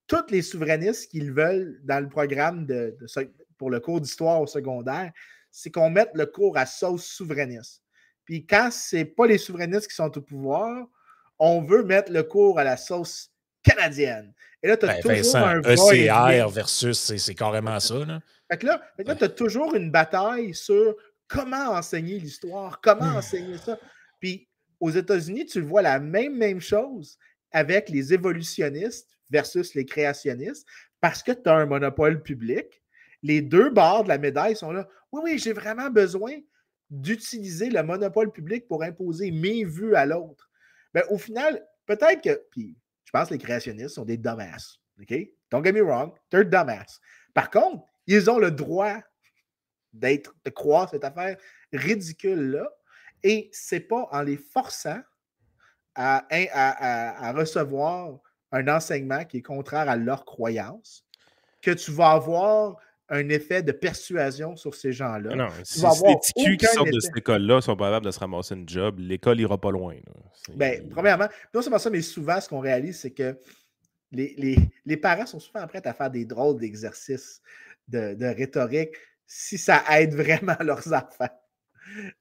Tous 0.07 0.25
les 0.29 0.41
souverainistes 0.41 1.11
qu'ils 1.11 1.31
veulent 1.31 1.79
dans 1.83 1.99
le 1.99 2.09
programme 2.09 2.65
de 2.65 2.97
pour 3.57 3.69
le 3.69 3.79
cours 3.79 4.01
d'histoire 4.01 4.41
au 4.41 4.47
secondaire, 4.47 5.11
c'est 5.51 5.69
qu'on 5.69 5.89
mette 5.89 6.11
le 6.15 6.25
cours 6.25 6.57
à 6.57 6.65
sauce 6.65 7.05
souverainiste. 7.05 7.83
Puis 8.25 8.45
quand 8.45 8.71
ce 8.71 8.97
n'est 8.97 9.05
pas 9.05 9.27
les 9.27 9.37
souverainistes 9.37 9.87
qui 9.87 9.95
sont 9.95 10.17
au 10.17 10.21
pouvoir, 10.21 10.87
on 11.39 11.61
veut 11.61 11.83
mettre 11.83 12.11
le 12.11 12.23
cours 12.23 12.57
à 12.57 12.63
la 12.63 12.77
sauce 12.77 13.32
canadienne. 13.63 14.33
Et 14.61 14.67
là, 14.67 14.77
tu 14.77 14.85
as 14.85 15.01
ben, 15.01 15.01
toujours 15.01 15.35
un 15.37 15.61
ECR 15.61 16.49
versus, 16.49 16.97
c'est 17.17 17.35
carrément 17.35 17.79
ça. 17.79 18.05
Là. 18.05 18.19
Fait 18.51 18.57
que 18.57 18.65
là, 18.65 18.81
là 18.99 19.15
tu 19.15 19.23
as 19.23 19.29
toujours 19.29 19.75
une 19.75 19.91
bataille 19.91 20.53
sur 20.53 20.95
comment 21.27 21.71
enseigner 21.71 22.19
l'histoire, 22.19 22.79
comment 22.81 23.11
hmm. 23.11 23.17
enseigner 23.17 23.57
ça. 23.57 23.79
Puis 24.19 24.47
aux 24.79 24.91
États-Unis, 24.91 25.45
tu 25.45 25.61
vois 25.61 25.81
la 25.81 25.99
même, 25.99 26.37
même 26.37 26.61
chose 26.61 27.17
avec 27.51 27.89
les 27.89 28.13
évolutionnistes 28.13 29.17
versus 29.29 29.73
les 29.73 29.85
créationnistes 29.85 30.67
parce 31.01 31.23
que 31.23 31.31
tu 31.31 31.49
as 31.49 31.53
un 31.53 31.65
monopole 31.65 32.21
public 32.21 32.83
les 33.23 33.41
deux 33.41 33.69
bords 33.69 34.03
de 34.03 34.09
la 34.09 34.17
médaille 34.17 34.55
sont 34.55 34.71
là. 34.71 34.87
Oui, 35.11 35.21
oui, 35.23 35.39
j'ai 35.39 35.53
vraiment 35.53 35.89
besoin 35.89 36.33
d'utiliser 36.89 37.69
le 37.69 37.81
monopole 37.81 38.31
public 38.31 38.67
pour 38.67 38.83
imposer 38.83 39.31
mes 39.31 39.63
vues 39.63 39.95
à 39.95 40.05
l'autre. 40.05 40.51
Ben, 40.93 41.03
au 41.09 41.17
final, 41.17 41.65
peut-être 41.87 42.21
que, 42.21 42.43
puis 42.51 42.77
pense 43.13 43.29
que 43.29 43.35
les 43.35 43.39
créationnistes 43.39 43.95
sont 43.95 44.05
des 44.05 44.17
dumbasses. 44.17 44.79
OK? 44.99 45.13
Don't 45.49 45.63
get 45.63 45.71
me 45.71 45.81
wrong, 45.81 46.11
they're 46.29 46.43
dumbass. 46.43 46.99
Par 47.33 47.49
contre, 47.49 47.85
ils 48.07 48.29
ont 48.29 48.39
le 48.39 48.51
droit 48.51 48.97
d'être, 49.93 50.35
de 50.43 50.49
croire 50.49 50.89
cette 50.89 51.03
affaire 51.03 51.37
ridicule-là. 51.71 52.69
Et 53.23 53.49
c'est 53.53 53.79
pas 53.79 54.07
en 54.11 54.21
les 54.21 54.37
forçant 54.37 54.99
à, 55.95 56.25
à, 56.31 57.31
recevoir 57.33 58.19
un 58.51 58.67
enseignement 58.67 59.23
qui 59.25 59.37
est 59.37 59.41
contraire 59.41 59.87
à 59.87 59.95
leur 59.95 60.25
croyance 60.25 61.05
que 61.61 61.71
tu 61.71 61.91
vas 61.91 62.11
avoir 62.11 62.77
un 63.09 63.29
effet 63.29 63.61
de 63.61 63.71
persuasion 63.71 64.55
sur 64.55 64.75
ces 64.75 64.93
gens-là. 64.93 65.35
Non, 65.35 65.47
si, 65.63 65.81
les 65.81 66.15
petits 66.15 66.57
qui 66.57 66.65
sortent 66.65 66.91
de 66.91 66.99
cette 66.99 67.17
école-là 67.17 67.61
sont 67.61 67.75
pas 67.75 67.85
capables 67.87 68.05
de 68.05 68.11
se 68.11 68.19
ramasser 68.19 68.55
une 68.55 68.67
job, 68.67 68.97
l'école 68.99 69.39
ira 69.39 69.59
pas 69.59 69.71
loin. 69.71 69.95
Ben, 70.55 70.87
premièrement, 70.89 71.27
non 71.53 71.61
seulement 71.61 71.79
ça, 71.79 71.89
mais 71.89 72.01
souvent, 72.01 72.39
ce 72.39 72.49
qu'on 72.49 72.59
réalise, 72.59 72.99
c'est 72.99 73.11
que 73.11 73.37
les, 74.11 74.57
les, 74.85 74.97
parents 74.97 75.25
sont 75.25 75.39
souvent 75.39 75.65
prêts 75.67 75.85
à 75.85 75.93
faire 75.93 76.11
des 76.11 76.23
drôles 76.25 76.59
d'exercices 76.59 77.41
de, 77.87 78.25
rhétorique 78.25 78.95
si 79.25 79.57
ça 79.57 79.83
aide 79.91 80.13
vraiment 80.15 80.57
leurs 80.61 80.93
enfants. 80.93 81.29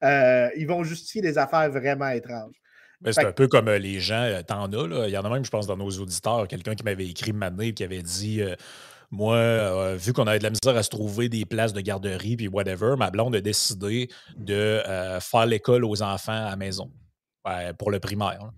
Euh, 0.03 0.49
ils 0.57 0.67
vont 0.67 0.83
justifier 0.83 1.21
des 1.21 1.37
affaires 1.37 1.69
vraiment 1.69 2.09
étranges. 2.09 2.55
c'est 3.05 3.25
un 3.25 3.31
peu 3.31 3.47
comme 3.47 3.69
les 3.69 3.99
gens, 3.99 4.41
t'en 4.45 4.71
as, 4.71 4.87
là. 4.87 5.07
Il 5.07 5.11
y 5.11 5.17
en 5.17 5.23
a 5.23 5.29
même, 5.29 5.45
je 5.45 5.51
pense, 5.51 5.67
dans 5.67 5.77
nos 5.77 5.89
auditeurs, 5.89 6.47
quelqu'un 6.47 6.75
qui 6.75 6.83
m'avait 6.83 7.07
écrit 7.07 7.31
Mané 7.31 7.73
qui 7.73 7.83
avait 7.83 8.01
dit 8.01 8.41
Moi, 9.15 9.95
vu 9.95 10.11
qu'on 10.11 10.25
avait 10.25 10.39
de 10.39 10.43
la 10.43 10.49
misère 10.49 10.75
à 10.75 10.81
se 10.81 10.89
trouver 10.89 11.29
des 11.29 11.45
places 11.45 11.71
de 11.71 11.81
garderie 11.81 12.35
puis 12.35 12.47
whatever, 12.47 12.95
ma 12.97 13.11
blonde 13.11 13.35
a 13.35 13.41
décidé 13.41 14.09
de 14.35 14.81
faire 15.21 15.45
l'école 15.45 15.85
aux 15.85 16.01
enfants 16.01 16.31
à 16.31 16.49
la 16.49 16.55
maison 16.55 16.91
pour 17.77 17.91
le 17.91 17.99
primaire. 17.99 18.51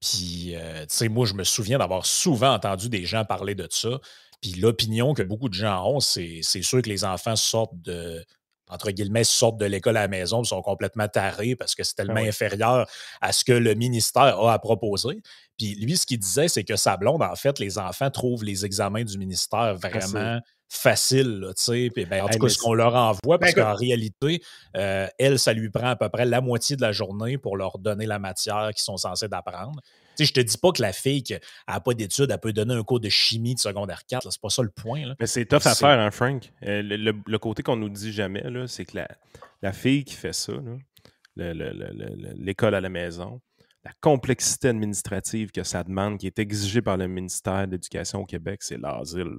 Puis, 0.00 0.54
tu 0.54 0.86
sais, 0.88 1.08
moi, 1.10 1.26
je 1.26 1.34
me 1.34 1.44
souviens 1.44 1.76
d'avoir 1.76 2.06
souvent 2.06 2.54
entendu 2.54 2.88
des 2.88 3.04
gens 3.04 3.26
parler 3.26 3.54
de 3.54 3.68
ça. 3.70 4.00
Puis 4.40 4.52
l'opinion 4.52 5.12
que 5.12 5.22
beaucoup 5.22 5.50
de 5.50 5.54
gens 5.54 5.86
ont, 5.86 6.00
c'est 6.00 6.40
sûr 6.42 6.80
que 6.80 6.88
les 6.88 7.04
enfants 7.04 7.36
sortent 7.36 7.78
de, 7.82 8.24
entre 8.70 8.90
guillemets, 8.90 9.24
sortent 9.24 9.58
de 9.58 9.66
l'école 9.66 9.96
à 9.96 10.02
la 10.02 10.08
maison, 10.08 10.42
sont 10.44 10.62
complètement 10.62 11.08
tarés 11.08 11.56
parce 11.56 11.74
que 11.74 11.82
c'est 11.82 11.94
tellement 11.94 12.16
inférieur 12.16 12.88
à 13.20 13.32
ce 13.32 13.44
que 13.44 13.52
le 13.52 13.74
ministère 13.74 14.40
a 14.40 14.52
à 14.52 14.58
proposer. 14.58 15.20
Puis 15.58 15.74
lui, 15.74 15.96
ce 15.96 16.06
qu'il 16.06 16.18
disait, 16.18 16.48
c'est 16.48 16.64
que 16.64 16.76
sa 16.76 16.96
blonde, 16.96 17.22
en 17.22 17.34
fait, 17.34 17.58
les 17.58 17.78
enfants 17.78 18.10
trouvent 18.10 18.44
les 18.44 18.64
examens 18.64 19.04
du 19.04 19.18
ministère 19.18 19.74
vraiment 19.74 20.40
faciles, 20.70 21.44
tu 21.56 21.62
sais. 21.62 21.90
Ben, 22.08 22.22
en 22.22 22.28
tout 22.28 22.38
cas, 22.38 22.48
ce 22.48 22.58
qu'on 22.58 22.74
leur 22.74 22.94
envoie, 22.94 23.38
parce 23.38 23.54
ben, 23.54 23.64
qu'en 23.64 23.74
réalité, 23.74 24.40
euh, 24.76 25.08
elle, 25.18 25.38
ça 25.38 25.52
lui 25.52 25.68
prend 25.68 25.88
à 25.88 25.96
peu 25.96 26.08
près 26.08 26.24
la 26.24 26.40
moitié 26.40 26.76
de 26.76 26.82
la 26.82 26.92
journée 26.92 27.38
pour 27.38 27.56
leur 27.56 27.78
donner 27.78 28.06
la 28.06 28.20
matière 28.20 28.70
qu'ils 28.72 28.84
sont 28.84 28.96
censés 28.96 29.28
d'apprendre. 29.28 29.80
Je 30.24 30.30
je 30.30 30.34
te 30.34 30.40
dis 30.40 30.58
pas 30.58 30.72
que 30.72 30.82
la 30.82 30.92
fille 30.92 31.22
qui 31.22 31.34
n'a 31.68 31.80
pas 31.80 31.94
d'études, 31.94 32.30
elle 32.30 32.38
peut 32.38 32.52
donner 32.52 32.74
un 32.74 32.82
cours 32.82 33.00
de 33.00 33.08
chimie 33.08 33.54
de 33.54 33.60
secondaire 33.60 34.04
4. 34.06 34.30
C'est 34.30 34.40
pas 34.40 34.50
ça 34.50 34.62
le 34.62 34.70
point. 34.70 35.14
Mais 35.18 35.26
c'est 35.26 35.44
tough 35.44 35.66
à 35.66 35.74
faire, 35.74 35.98
hein, 35.98 36.10
Frank? 36.10 36.52
Euh, 36.62 36.82
le, 36.82 37.38
côté 37.38 37.62
qu'on 37.62 37.76
nous 37.76 37.88
dit 37.88 38.12
jamais, 38.12 38.44
c'est 38.66 38.84
que 38.84 38.98
la, 39.62 39.72
fille 39.72 40.04
qui 40.04 40.14
fait 40.14 40.32
ça, 40.32 40.52
l'école 41.36 42.74
à 42.74 42.80
la 42.80 42.88
maison, 42.88 43.40
la 43.84 43.92
complexité 44.00 44.68
administrative 44.68 45.50
que 45.52 45.62
ça 45.62 45.82
demande, 45.82 46.18
qui 46.18 46.26
est 46.26 46.38
exigée 46.38 46.82
par 46.82 46.96
le 46.96 47.08
ministère 47.08 47.66
de 47.66 47.72
l'Éducation 47.72 48.20
au 48.20 48.26
Québec, 48.26 48.62
c'est 48.62 48.78
l'asile. 48.78 49.38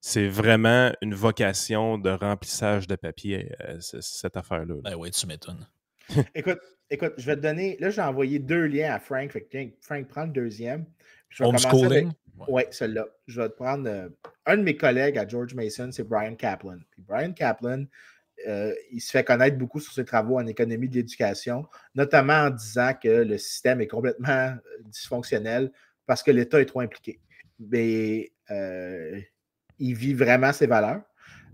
C'est 0.00 0.28
vraiment 0.28 0.92
une 1.02 1.14
vocation 1.14 1.98
de 1.98 2.10
remplissage 2.10 2.86
de 2.86 2.94
papier, 2.94 3.52
euh, 3.62 3.78
cette 3.80 4.36
affaire-là. 4.36 4.76
Ben 4.84 4.94
oui, 4.94 5.10
tu 5.10 5.26
m'étonnes. 5.26 5.66
Écoute, 6.34 6.60
écoute, 6.90 7.14
je 7.18 7.26
vais 7.26 7.36
te 7.36 7.40
donner. 7.40 7.76
Là, 7.80 7.90
j'ai 7.90 8.02
envoyé 8.02 8.38
deux 8.38 8.66
liens 8.66 8.94
à 8.94 8.98
Frank. 8.98 9.36
Frank, 9.80 10.08
prends 10.08 10.24
le 10.24 10.32
deuxième. 10.32 10.86
Homeschooling? 11.40 12.12
Oui, 12.48 12.62
celui-là. 12.70 13.06
Je 13.26 13.40
vais 13.40 13.48
te 13.48 13.54
prendre. 13.54 13.88
Euh, 13.88 14.08
un 14.44 14.56
de 14.58 14.62
mes 14.62 14.76
collègues 14.76 15.18
à 15.18 15.26
George 15.26 15.54
Mason, 15.54 15.90
c'est 15.90 16.04
Brian 16.04 16.34
Kaplan. 16.34 16.78
Brian 16.98 17.32
Kaplan, 17.32 17.84
euh, 18.46 18.74
il 18.92 19.00
se 19.00 19.10
fait 19.10 19.24
connaître 19.24 19.56
beaucoup 19.56 19.80
sur 19.80 19.92
ses 19.92 20.04
travaux 20.04 20.38
en 20.38 20.46
économie 20.46 20.88
de 20.88 20.96
l'éducation, 20.96 21.66
notamment 21.94 22.34
en 22.34 22.50
disant 22.50 22.92
que 22.94 23.08
le 23.08 23.38
système 23.38 23.80
est 23.80 23.86
complètement 23.86 24.28
euh, 24.28 24.54
dysfonctionnel 24.84 25.72
parce 26.04 26.22
que 26.22 26.30
l'État 26.30 26.60
est 26.60 26.66
trop 26.66 26.80
impliqué. 26.80 27.20
Mais 27.58 28.32
il 29.78 29.94
vit 29.94 30.14
vraiment 30.14 30.52
ses 30.52 30.66
valeurs. 30.66 31.02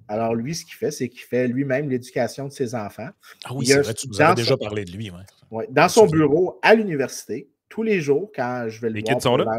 Alors, 0.08 0.34
lui, 0.34 0.54
ce 0.54 0.64
qu'il 0.64 0.74
fait, 0.74 0.90
c'est 0.90 1.08
qu'il 1.08 1.22
fait 1.22 1.48
lui-même 1.48 1.88
l'éducation 1.88 2.48
de 2.48 2.52
ses 2.52 2.74
enfants. 2.74 3.08
Ah 3.44 3.54
oui, 3.54 3.66
c'est 3.66 3.80
vrai, 3.80 3.94
tu 3.94 4.08
nous 4.08 4.20
avais 4.20 4.34
déjà 4.34 4.56
parlé 4.56 4.84
de 4.84 4.92
lui. 4.92 5.10
Ouais. 5.50 5.66
dans 5.70 5.88
son 5.88 6.06
bureau 6.06 6.58
à 6.62 6.74
l'université, 6.74 7.48
tous 7.68 7.82
les 7.82 8.00
jours, 8.00 8.30
quand 8.34 8.66
je 8.68 8.80
vais 8.80 8.88
le 8.88 8.96
les 8.96 9.00
voir. 9.02 9.14
Les 9.14 9.16
kids 9.16 9.22
sont 9.22 9.36
là? 9.36 9.58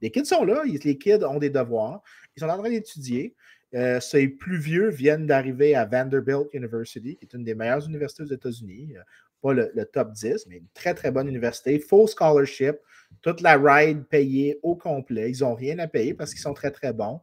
Les 0.00 0.10
kids 0.10 0.24
sont 0.24 0.44
là. 0.44 0.62
Les 0.64 0.98
kids 0.98 1.24
ont 1.24 1.38
des 1.38 1.50
devoirs. 1.50 2.02
Ils 2.36 2.40
sont 2.40 2.48
en 2.48 2.58
train 2.58 2.70
d'étudier. 2.70 3.34
Euh, 3.74 4.00
ces 4.00 4.28
plus 4.28 4.58
vieux 4.58 4.88
viennent 4.88 5.26
d'arriver 5.26 5.74
à 5.74 5.84
Vanderbilt 5.84 6.48
University, 6.54 7.16
qui 7.16 7.24
est 7.24 7.34
une 7.34 7.44
des 7.44 7.54
meilleures 7.54 7.86
universités 7.86 8.22
aux 8.22 8.32
États-Unis. 8.32 8.94
Euh, 8.96 9.02
pas 9.42 9.52
le, 9.52 9.84
top 9.84 10.12
10, 10.12 10.46
mais 10.48 10.56
une 10.56 10.68
très, 10.74 10.94
très 10.94 11.10
bonne 11.10 11.28
université. 11.28 11.78
Full 11.78 12.08
scholarship. 12.08 12.76
Toute 13.22 13.40
la 13.40 13.56
ride 13.56 14.04
payée 14.06 14.58
au 14.62 14.74
complet. 14.74 15.30
Ils 15.30 15.40
n'ont 15.40 15.54
rien 15.54 15.78
à 15.78 15.86
payer 15.86 16.14
parce 16.14 16.32
qu'ils 16.32 16.42
sont 16.42 16.54
très, 16.54 16.70
très 16.70 16.92
bons. 16.92 17.20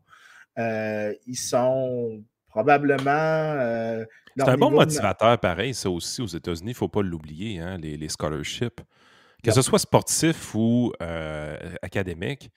Euh, 0.58 1.14
ils 1.28 1.38
sont 1.38 2.24
probablement. 2.56 3.12
Euh, 3.12 4.06
c'est 4.38 4.48
un 4.48 4.58
bon 4.58 4.72
motivateur, 4.72 5.38
pareil, 5.40 5.74
ça 5.74 5.90
aussi 5.90 6.22
aux 6.22 6.28
États-Unis, 6.28 6.72
il 6.72 6.74
ne 6.74 6.76
faut 6.76 6.88
pas 6.88 7.02
l'oublier, 7.02 7.60
hein, 7.60 7.78
les, 7.78 8.10
scholarships. 8.10 8.82
Que 9.44 9.52
ce 9.52 9.62
soit 9.62 9.80
sportif 9.80 10.56
ou 10.56 10.92
euh, 11.02 11.58
académique, 11.82 12.50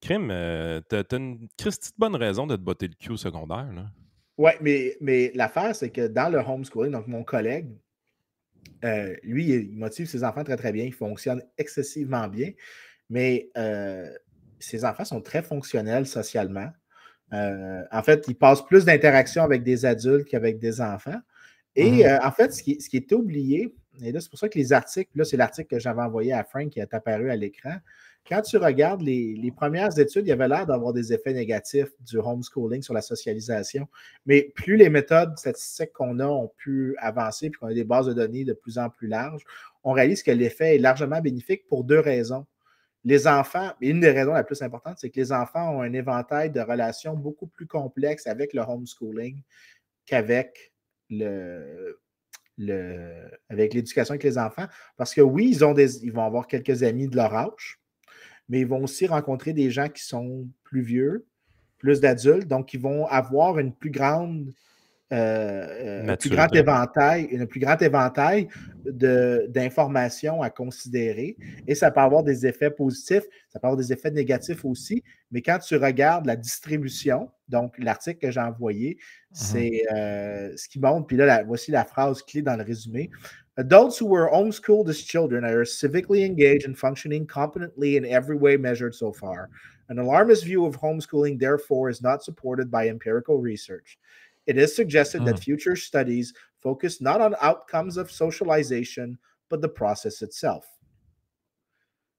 Crime, 0.00 0.28
euh, 0.30 0.80
tu 0.88 0.96
as, 0.96 1.16
une 1.16 1.48
Christie 1.56 1.90
bonne 1.96 2.14
raison 2.14 2.46
de 2.46 2.54
te 2.54 2.60
botter 2.60 2.88
le 2.88 2.94
cul 2.94 3.12
au 3.12 3.16
secondaire. 3.16 3.68
Oui, 4.36 4.50
mais, 4.60 4.96
mais 5.00 5.32
l'affaire, 5.34 5.74
c'est 5.74 5.90
que 5.90 6.06
dans 6.06 6.30
le 6.30 6.38
homeschooling, 6.38 6.92
donc 6.92 7.06
mon 7.06 7.24
collègue, 7.24 7.68
lui, 9.22 9.48
il 9.48 9.70
motive 9.72 10.06
ses 10.06 10.22
enfants 10.22 10.44
très, 10.44 10.56
très 10.56 10.72
bien. 10.72 10.84
Il 10.84 10.94
fonctionne 10.94 11.42
excessivement 11.56 12.28
bien. 12.28 12.52
Mais 13.08 13.50
ses 14.60 14.84
enfants 14.84 15.04
sont 15.04 15.20
très 15.20 15.42
fonctionnels 15.42 16.06
socialement. 16.06 16.70
Euh, 17.32 17.82
en 17.90 18.02
fait, 18.02 18.24
il 18.28 18.34
passe 18.34 18.64
plus 18.64 18.84
d'interactions 18.84 19.42
avec 19.42 19.62
des 19.62 19.84
adultes 19.84 20.26
qu'avec 20.28 20.58
des 20.58 20.80
enfants. 20.80 21.20
Et 21.76 21.90
mhm. 21.90 22.02
euh, 22.02 22.18
en 22.22 22.32
fait, 22.32 22.52
ce 22.52 22.62
qui, 22.62 22.80
ce 22.80 22.88
qui 22.88 22.96
est 22.96 23.12
oublié, 23.12 23.74
et 24.02 24.12
là, 24.12 24.20
c'est 24.20 24.30
pour 24.30 24.38
ça 24.38 24.48
que 24.48 24.58
les 24.58 24.72
articles, 24.72 25.10
là, 25.14 25.24
c'est 25.24 25.36
l'article 25.36 25.68
que 25.68 25.78
j'avais 25.78 26.02
envoyé 26.02 26.32
à 26.32 26.44
Frank 26.44 26.70
qui 26.70 26.80
est 26.80 26.94
apparu 26.94 27.30
à 27.30 27.36
l'écran. 27.36 27.76
Quand 28.28 28.42
tu 28.42 28.58
regardes 28.58 29.00
les, 29.00 29.52
premières 29.56 29.98
études, 29.98 30.26
il 30.26 30.28
y 30.28 30.32
avait 30.32 30.48
l'air 30.48 30.66
d'avoir 30.66 30.92
des 30.92 31.14
effets 31.14 31.32
négatifs 31.32 31.88
du 32.00 32.18
homeschooling 32.18 32.82
sur 32.82 32.92
la 32.92 33.00
socialisation. 33.00 33.88
Mais 34.26 34.52
plus 34.54 34.76
les 34.76 34.90
méthodes 34.90 35.36
statistiques 35.38 35.92
qu'on 35.92 36.18
a 36.18 36.26
ont 36.26 36.52
pu 36.58 36.94
avancer, 36.98 37.48
puis 37.48 37.58
qu'on 37.58 37.68
a 37.68 37.74
des 37.74 37.84
bases 37.84 38.06
de 38.06 38.12
données 38.12 38.44
de 38.44 38.52
plus 38.52 38.76
en 38.76 38.90
plus 38.90 39.08
larges, 39.08 39.44
on 39.82 39.92
réalise 39.92 40.22
que 40.22 40.30
l'effet 40.30 40.76
est 40.76 40.78
largement 40.78 41.20
bénéfique 41.22 41.66
pour 41.68 41.84
deux 41.84 42.00
raisons 42.00 42.46
les 43.08 43.26
enfants, 43.26 43.72
une 43.80 44.00
des 44.00 44.10
raisons 44.10 44.34
la 44.34 44.44
plus 44.44 44.60
importantes, 44.60 44.98
c'est 44.98 45.08
que 45.08 45.18
les 45.18 45.32
enfants 45.32 45.76
ont 45.76 45.80
un 45.80 45.94
éventail 45.94 46.50
de 46.50 46.60
relations 46.60 47.14
beaucoup 47.14 47.46
plus 47.46 47.66
complexes 47.66 48.26
avec 48.26 48.52
le 48.52 48.60
homeschooling 48.60 49.40
qu'avec 50.04 50.74
l'éducation 52.58 54.12
avec 54.12 54.22
les 54.24 54.36
enfants. 54.36 54.66
Parce 54.98 55.14
que 55.14 55.22
oui, 55.22 55.56
ils, 55.58 55.62
ils 56.02 56.12
vont 56.12 56.24
avoir 56.24 56.46
quelques 56.46 56.82
amis 56.82 57.08
de 57.08 57.16
leur 57.16 57.34
âge, 57.34 57.80
mais 58.50 58.60
ils 58.60 58.66
vont 58.66 58.84
aussi 58.84 59.06
rencontrer 59.06 59.54
des 59.54 59.70
gens 59.70 59.88
qui 59.88 60.04
sont 60.04 60.46
plus 60.62 60.82
vieux, 60.82 61.24
plus 61.78 62.00
d'adultes, 62.00 62.46
donc 62.46 62.74
ils 62.74 62.80
vont 62.80 63.06
avoir 63.06 63.58
une 63.58 63.74
plus 63.74 63.90
grande 63.90 64.52
euh, 65.10 66.06
un 66.06 66.16
plus 66.16 66.28
grand 66.28 66.54
éventail, 66.54 67.30
un 67.40 67.46
plus 67.46 67.60
grand 67.60 67.80
éventail 67.80 68.48
d'informations 68.84 70.42
à 70.42 70.50
considérer 70.50 71.36
et 71.66 71.74
ça 71.74 71.90
peut 71.90 72.00
avoir 72.00 72.22
des 72.22 72.46
effets 72.46 72.70
positifs, 72.70 73.24
ça 73.48 73.58
peut 73.58 73.68
avoir 73.68 73.78
des 73.78 73.90
effets 73.90 74.10
négatifs 74.10 74.66
aussi, 74.66 75.02
mais 75.30 75.40
quand 75.40 75.58
tu 75.60 75.76
regardes 75.76 76.26
la 76.26 76.36
distribution, 76.36 77.30
donc 77.48 77.74
l'article 77.78 78.18
que 78.18 78.30
j'ai 78.30 78.40
envoyé, 78.40 78.96
mmh 78.96 79.34
c'est 79.34 79.82
euh, 79.94 80.52
ce 80.56 80.68
qui 80.68 80.78
montre, 80.78 81.06
puis 81.06 81.16
là, 81.16 81.42
voici 81.42 81.70
la 81.70 81.84
phrase 81.84 82.22
clé 82.22 82.42
dans 82.42 82.56
le 82.56 82.64
résumé. 82.64 83.10
Adults 83.56 83.98
who 83.98 84.06
were 84.06 84.28
homeschooled 84.30 84.88
as 84.88 84.98
children 84.98 85.44
are 85.44 85.64
civically 85.64 86.24
engaged 86.24 86.64
and 86.64 86.78
functioning 86.78 87.26
competently 87.26 87.96
in 87.96 88.04
every 88.04 88.36
way 88.36 88.56
measured 88.56 88.94
so 88.94 89.12
far. 89.12 89.48
An 89.88 89.98
alarmist 89.98 90.44
view 90.44 90.66
of 90.66 90.76
homeschooling, 90.78 91.40
therefore, 91.40 91.88
is 91.88 92.02
not 92.02 92.22
supported 92.22 92.70
by 92.70 92.88
empirical 92.88 93.38
research. 93.38 93.98
It 94.48 94.56
is 94.56 94.74
suggested 94.74 95.26
that 95.26 95.34
hmm. 95.34 95.42
future 95.42 95.76
studies 95.76 96.32
focus 96.56 97.02
not 97.02 97.20
on 97.20 97.34
outcomes 97.40 97.98
of 97.98 98.10
socialization, 98.10 99.18
but 99.50 99.60
the 99.60 99.68
process 99.68 100.22
itself. 100.22 100.64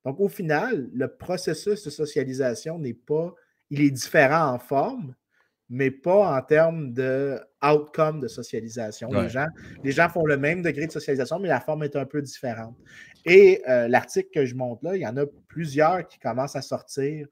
Donc, 0.05 0.19
au 0.19 0.29
final, 0.29 0.89
le 0.93 1.07
processus 1.07 1.83
de 1.83 1.89
socialisation 1.89 2.77
n'est 2.77 2.93
pas, 2.93 3.33
il 3.71 3.81
est 3.81 3.91
différent 3.91 4.53
en 4.53 4.59
forme, 4.59 5.15
mais 5.69 5.91
pas 5.91 6.37
en 6.37 6.41
termes 6.41 6.93
de 6.93 7.39
outcome 7.63 8.19
de 8.19 8.27
socialisation. 8.27 9.09
Les, 9.09 9.29
gens, 9.29 9.47
les 9.83 9.91
gens 9.91 10.07
font 10.07 10.25
le 10.25 10.37
même 10.37 10.61
degré 10.61 10.87
de 10.87 10.91
socialisation, 10.91 11.39
mais 11.39 11.49
la 11.49 11.59
forme 11.59 11.83
est 11.83 11.95
un 11.95 12.05
peu 12.05 12.21
différente. 12.21 12.75
Et 13.25 13.61
euh, 13.67 13.87
l'article 13.87 14.29
que 14.33 14.45
je 14.45 14.55
montre 14.55 14.85
là, 14.85 14.95
il 14.95 15.01
y 15.01 15.07
en 15.07 15.17
a 15.17 15.25
plusieurs 15.47 16.07
qui 16.07 16.19
commencent 16.19 16.55
à 16.55 16.61
sortir 16.61 17.27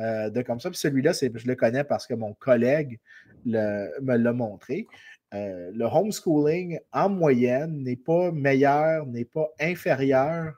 euh, 0.00 0.30
de 0.30 0.42
comme 0.42 0.60
ça. 0.60 0.70
Puis 0.70 0.78
celui-là, 0.78 1.12
je 1.12 1.46
le 1.46 1.54
connais 1.54 1.84
parce 1.84 2.06
que 2.06 2.14
mon 2.14 2.34
collègue 2.34 2.98
me 3.44 4.16
l'a 4.16 4.32
montré. 4.32 4.86
Euh, 5.32 5.70
le 5.72 5.84
homeschooling, 5.84 6.80
en 6.92 7.08
moyenne, 7.08 7.82
n'est 7.82 7.96
pas 7.96 8.32
meilleur, 8.32 9.06
n'est 9.06 9.24
pas 9.24 9.48
inférieur 9.60 10.54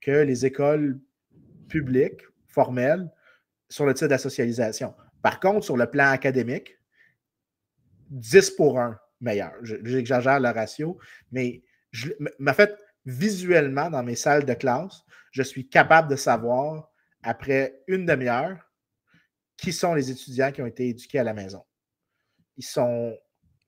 que 0.00 0.10
les 0.10 0.46
écoles 0.46 1.00
publiques 1.68 2.20
formelles 2.46 3.10
sur 3.68 3.86
le 3.86 3.94
titre 3.94 4.06
de 4.06 4.12
la 4.12 4.18
socialisation. 4.18 4.94
Par 5.22 5.40
contre, 5.40 5.64
sur 5.64 5.76
le 5.76 5.86
plan 5.86 6.10
académique, 6.10 6.76
10 8.10 8.50
pour 8.50 8.78
1 8.78 8.98
meilleur. 9.20 9.52
J'exagère 9.62 10.40
le 10.40 10.50
ratio, 10.50 10.98
mais 11.30 11.62
je, 11.92 12.10
en 12.46 12.52
fait, 12.52 12.76
visuellement, 13.06 13.88
dans 13.90 14.02
mes 14.02 14.16
salles 14.16 14.44
de 14.44 14.54
classe, 14.54 15.02
je 15.30 15.42
suis 15.42 15.68
capable 15.68 16.10
de 16.10 16.16
savoir, 16.16 16.90
après 17.22 17.80
une 17.86 18.04
demi-heure, 18.04 18.71
qui 19.56 19.72
sont 19.72 19.94
les 19.94 20.10
étudiants 20.10 20.52
qui 20.52 20.62
ont 20.62 20.66
été 20.66 20.88
éduqués 20.88 21.18
à 21.18 21.24
la 21.24 21.34
maison 21.34 21.62
ils 22.56 22.64
sont. 22.64 23.16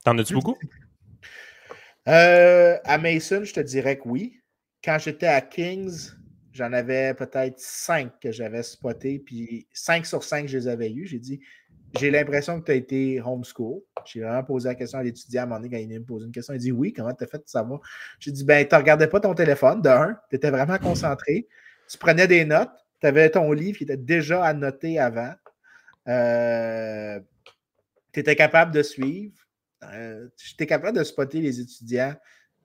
T'en 0.04 0.16
as-tu 0.18 0.34
beaucoup? 0.34 0.56
Euh, 2.06 2.76
à 2.84 2.98
Mason, 2.98 3.44
je 3.44 3.54
te 3.54 3.60
dirais 3.60 3.96
que 3.96 4.08
oui. 4.08 4.40
Quand 4.84 4.98
j'étais 4.98 5.26
à 5.26 5.40
Kings, 5.40 6.10
j'en 6.52 6.72
avais 6.74 7.14
peut-être 7.14 7.58
cinq 7.58 8.12
que 8.20 8.30
j'avais 8.30 8.62
spotés, 8.62 9.18
puis 9.18 9.66
cinq 9.72 10.04
sur 10.04 10.22
cinq, 10.22 10.46
je 10.46 10.58
les 10.58 10.68
avais 10.68 10.92
eus. 10.92 11.06
J'ai 11.06 11.18
dit, 11.18 11.40
j'ai 11.98 12.10
l'impression 12.10 12.60
que 12.60 12.66
tu 12.66 12.72
as 12.72 12.74
été 12.74 13.22
homeschool. 13.22 13.80
J'ai 14.04 14.20
vraiment 14.20 14.44
posé 14.44 14.68
la 14.68 14.74
question 14.74 14.98
à 14.98 15.02
l'étudiant 15.02 15.42
à 15.42 15.44
un 15.44 15.46
moment 15.46 15.60
donné 15.60 15.70
quand 15.70 15.82
il 15.82 15.88
me 15.98 16.04
posé 16.04 16.26
une 16.26 16.32
question. 16.32 16.52
Il 16.52 16.60
dit 16.60 16.72
Oui, 16.72 16.92
comment 16.92 17.14
tu 17.14 17.24
as 17.24 17.26
fait 17.26 17.38
de 17.38 17.44
savoir? 17.46 17.80
J'ai 18.20 18.32
dit 18.32 18.44
Ben, 18.44 18.68
tu 18.68 18.74
ne 18.74 18.80
regardais 18.80 19.08
pas 19.08 19.20
ton 19.20 19.34
téléphone, 19.34 19.80
de 19.80 19.88
un, 19.88 20.18
tu 20.28 20.36
étais 20.36 20.50
vraiment 20.50 20.76
concentré, 20.76 21.48
tu 21.88 21.96
prenais 21.96 22.28
des 22.28 22.44
notes, 22.44 22.72
tu 23.00 23.06
avais 23.06 23.30
ton 23.30 23.50
livre 23.52 23.78
qui 23.78 23.84
était 23.84 23.96
déjà 23.96 24.44
annoté 24.44 24.98
avant. 24.98 25.32
Euh, 26.08 27.20
tu 28.12 28.20
étais 28.20 28.36
capable 28.36 28.72
de 28.72 28.82
suivre. 28.82 29.34
Euh, 29.82 30.28
tu 30.36 30.52
étais 30.52 30.66
capable 30.66 30.98
de 30.98 31.04
spotter 31.04 31.40
les 31.40 31.60
étudiants 31.60 32.14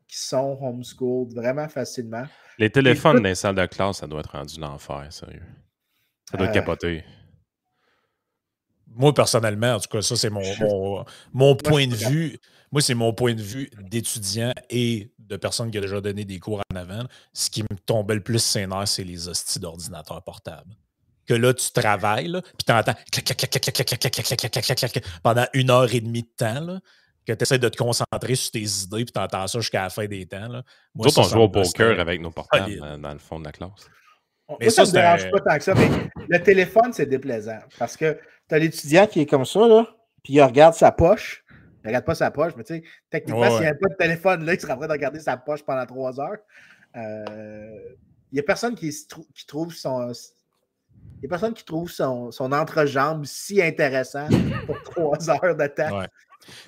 qui 0.07 0.17
sont 0.17 0.57
homeschooled 0.61 1.33
vraiment 1.33 1.69
facilement. 1.69 2.25
Les 2.57 2.69
téléphones 2.69 3.17
dans 3.17 3.23
les 3.23 3.35
salles 3.35 3.55
de 3.55 3.65
classe, 3.65 3.97
ça 3.97 4.07
doit 4.07 4.21
être 4.21 4.31
rendu 4.31 4.59
l'enfer, 4.59 5.07
sérieux. 5.11 5.43
Ça 6.29 6.37
doit 6.37 6.47
être 6.47 6.51
euh, 6.51 6.53
capoté. 6.53 7.03
Moi, 8.87 9.13
personnellement, 9.13 9.75
en 9.75 9.79
tout 9.79 9.89
cas, 9.89 10.01
ça, 10.01 10.15
c'est 10.15 10.31
mon, 10.31 10.41
mon, 11.31 11.55
point 11.55 11.87
de 11.87 11.95
vue. 11.95 12.39
Moi, 12.71 12.81
c'est 12.81 12.95
mon 12.95 13.13
point 13.13 13.35
de 13.35 13.41
vue 13.41 13.69
d'étudiant 13.79 14.53
et 14.69 15.11
de 15.19 15.37
personne 15.37 15.69
qui 15.69 15.77
a 15.77 15.81
déjà 15.81 16.01
donné 16.01 16.25
des 16.25 16.39
cours 16.39 16.61
en 16.71 16.75
avant. 16.75 17.03
Ce 17.33 17.49
qui 17.49 17.61
me 17.61 17.77
tombait 17.85 18.15
le 18.15 18.23
plus 18.23 18.43
sénère, 18.43 18.87
c'est 18.87 19.03
les 19.03 19.27
hosties 19.27 19.59
d'ordinateur 19.59 20.23
portable. 20.23 20.75
Que 21.29 21.35
là, 21.35 21.53
tu 21.53 21.71
travailles, 21.71 22.31
puis 22.31 22.65
tu 22.65 22.73
entends 22.73 22.95
pendant 25.21 25.45
une 25.53 25.69
heure 25.69 25.93
et 25.93 26.01
demie 26.01 26.23
de 26.23 26.29
temps, 26.35 26.59
là, 26.59 26.79
que 27.23 27.33
tu 27.33 27.43
essaies 27.43 27.59
de 27.59 27.69
te 27.69 27.77
concentrer 27.77 28.33
sur 28.33 28.51
tes 28.51 28.63
idées, 28.63 29.05
puis 29.05 29.13
tu 29.13 29.19
entends 29.19 29.45
ça 29.45 29.59
jusqu'à 29.59 29.83
la 29.83 29.89
fin 29.91 30.07
des 30.07 30.25
temps. 30.25 30.47
Là. 30.47 30.63
Moi, 30.95 31.07
on 31.15 31.21
joue 31.21 31.41
au 31.41 31.49
poker 31.49 31.99
avec 31.99 32.19
nos 32.19 32.31
portables 32.31 32.79
dans 32.99 33.13
le 33.13 33.19
fond 33.19 33.39
de 33.39 33.45
la 33.45 33.51
classe. 33.51 33.87
Mais 34.59 34.71
ça, 34.71 34.85
ça, 34.85 34.91
me 34.91 34.95
dérange 34.95 35.29
pas 35.29 35.39
tant 35.39 35.57
que 35.57 35.63
ça, 35.63 35.75
mais 35.75 35.87
le 36.27 36.41
téléphone, 36.41 36.91
c'est 36.93 37.05
déplaisant. 37.05 37.59
Parce 37.77 37.95
que 37.95 38.17
tu 38.47 38.55
as 38.55 38.57
l'étudiant 38.57 39.05
qui 39.05 39.21
est 39.21 39.27
comme 39.27 39.45
ça, 39.45 39.67
là, 39.67 39.85
puis 40.23 40.33
il 40.33 40.41
regarde 40.41 40.73
sa 40.73 40.91
poche. 40.91 41.45
Il 41.83 41.87
regarde 41.89 42.05
pas 42.05 42.15
sa 42.15 42.31
poche, 42.31 42.53
mais 42.57 42.63
tu 42.63 42.73
sais, 42.73 42.83
techniquement, 43.11 43.51
s'il 43.51 43.61
n'y 43.61 43.67
a 43.67 43.75
pas 43.75 43.89
de 43.89 43.95
téléphone, 43.95 44.43
là, 44.45 44.55
il 44.55 44.59
serait 44.59 44.73
en 44.73 44.77
train 44.77 44.87
de 44.87 44.91
regarder 44.91 45.19
sa 45.19 45.37
poche 45.37 45.61
pendant 45.61 45.85
trois 45.85 46.19
heures. 46.19 46.39
Euh, 46.97 47.79
il 48.31 48.35
n'y 48.35 48.39
a 48.39 48.43
personne 48.43 48.73
qui, 48.73 48.89
qui, 48.89 49.45
trouve 49.45 49.73
son. 49.73 50.11
Il 51.19 51.23
y 51.23 51.25
a 51.25 51.29
personne 51.29 51.53
qui 51.53 51.65
trouve 51.65 51.91
son, 51.91 52.31
son 52.31 52.51
entrejambe 52.51 53.25
si 53.25 53.61
intéressant 53.61 54.27
pour 54.65 54.81
trois 54.83 55.29
heures 55.29 55.55
de 55.55 55.67
temps. 55.67 56.03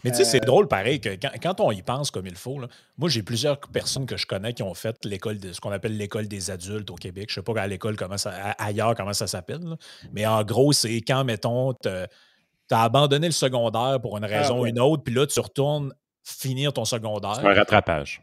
Mais 0.03 0.11
tu 0.11 0.17
sais, 0.17 0.25
c'est 0.25 0.43
euh, 0.43 0.45
drôle 0.45 0.67
pareil 0.67 0.99
que 0.99 1.09
quand, 1.41 1.59
on 1.61 1.71
y 1.71 1.81
pense 1.81 2.11
comme 2.11 2.27
il 2.27 2.35
faut, 2.35 2.59
moi 2.97 3.09
j'ai 3.09 3.23
plusieurs 3.23 3.59
personnes 3.59 4.05
que 4.05 4.17
je 4.17 4.27
connais 4.27 4.53
qui 4.53 4.63
ont 4.63 4.73
fait 4.73 4.97
l'école 5.05 5.39
de 5.39 5.53
ce 5.53 5.61
qu'on 5.61 5.71
appelle 5.71 5.97
l'école 5.97 6.27
des 6.27 6.51
adultes 6.51 6.89
au 6.91 6.95
Québec. 6.95 7.29
Je 7.29 7.39
ne 7.39 7.45
sais 7.45 7.53
pas 7.53 7.61
à 7.61 7.67
l'école 7.67 7.95
comment 7.95 8.17
ça 8.17 8.31
ailleurs 8.57 8.95
comment 8.95 9.13
ça 9.13 9.27
s'appelle. 9.27 9.61
Mais 10.11 10.25
en 10.25 10.43
gros, 10.43 10.73
c'est 10.73 10.97
quand, 10.97 11.23
mettons, 11.23 11.73
tu 11.73 11.89
as 11.89 12.07
abandonné 12.81 13.27
le 13.27 13.33
secondaire 13.33 13.99
pour 14.01 14.17
une 14.17 14.25
ah 14.25 14.27
raison 14.27 14.61
ou 14.61 14.65
une 14.65 14.79
autre, 14.79 15.03
puis 15.03 15.13
là, 15.13 15.25
tu 15.25 15.39
retournes 15.39 15.93
finir 16.23 16.73
ton 16.73 16.85
secondaire. 16.85 17.35
C'est 17.35 17.47
un 17.47 17.53
rattrapage. 17.53 18.21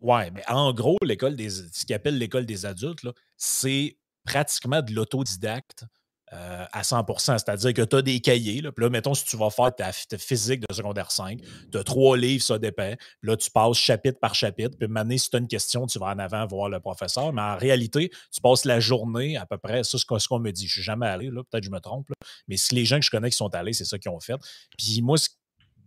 Ouais, 0.00 0.30
mais 0.30 0.42
en 0.48 0.72
gros, 0.72 0.96
l'école 1.02 1.36
des 1.36 1.50
ce 1.50 1.84
qu'ils 1.84 1.94
appellent 1.94 2.18
l'école 2.18 2.46
des 2.46 2.64
adultes, 2.64 3.06
c'est 3.36 3.96
pratiquement 4.30 4.80
de 4.80 4.92
l'autodidacte 4.92 5.84
euh, 6.32 6.64
à 6.70 6.82
100% 6.82 7.38
C'est-à-dire 7.38 7.74
que 7.74 7.82
tu 7.82 7.96
as 7.96 8.02
des 8.02 8.20
cahiers. 8.20 8.60
Là, 8.60 8.70
puis 8.70 8.84
là, 8.84 8.90
mettons, 8.90 9.14
si 9.14 9.24
tu 9.24 9.36
vas 9.36 9.50
faire 9.50 9.74
ta, 9.74 9.90
physique 9.92 10.60
de 10.60 10.72
secondaire 10.72 11.10
5, 11.10 11.40
tu 11.72 11.76
as 11.76 11.82
trois 11.82 12.16
livres, 12.16 12.44
ça 12.44 12.56
dépend. 12.56 12.94
Là, 13.22 13.36
tu 13.36 13.50
passes 13.50 13.76
chapitre 13.76 14.20
par 14.20 14.36
chapitre. 14.36 14.76
Puis 14.78 14.86
maintenant, 14.86 15.18
si 15.18 15.28
tu 15.28 15.36
as 15.36 15.40
une 15.40 15.48
question, 15.48 15.86
tu 15.86 15.98
vas 15.98 16.06
en 16.06 16.18
avant 16.20 16.46
voir 16.46 16.68
le 16.68 16.78
professeur. 16.78 17.32
Mais 17.32 17.42
en 17.42 17.56
réalité, 17.56 18.10
tu 18.32 18.40
passes 18.40 18.64
la 18.64 18.78
journée 18.78 19.36
à 19.36 19.44
peu 19.44 19.58
près. 19.58 19.82
Ça, 19.82 19.98
c'est 19.98 20.18
ce 20.20 20.28
qu'on 20.28 20.38
me 20.38 20.52
dit. 20.52 20.68
Je 20.68 20.74
suis 20.74 20.82
jamais 20.82 21.08
allé, 21.08 21.30
là. 21.30 21.42
Peut-être 21.42 21.64
que 21.64 21.66
je 21.66 21.72
me 21.72 21.80
trompe. 21.80 22.06
Mais 22.46 22.56
si 22.56 22.76
les 22.76 22.84
gens 22.84 23.00
que 23.00 23.04
je 23.04 23.10
connais 23.10 23.30
qui 23.30 23.36
sont 23.36 23.52
allés, 23.52 23.72
c'est 23.72 23.84
ça 23.84 23.98
qu'ils 23.98 24.12
ont 24.12 24.20
fait. 24.20 24.36
Puis 24.78 25.02
moi, 25.02 25.16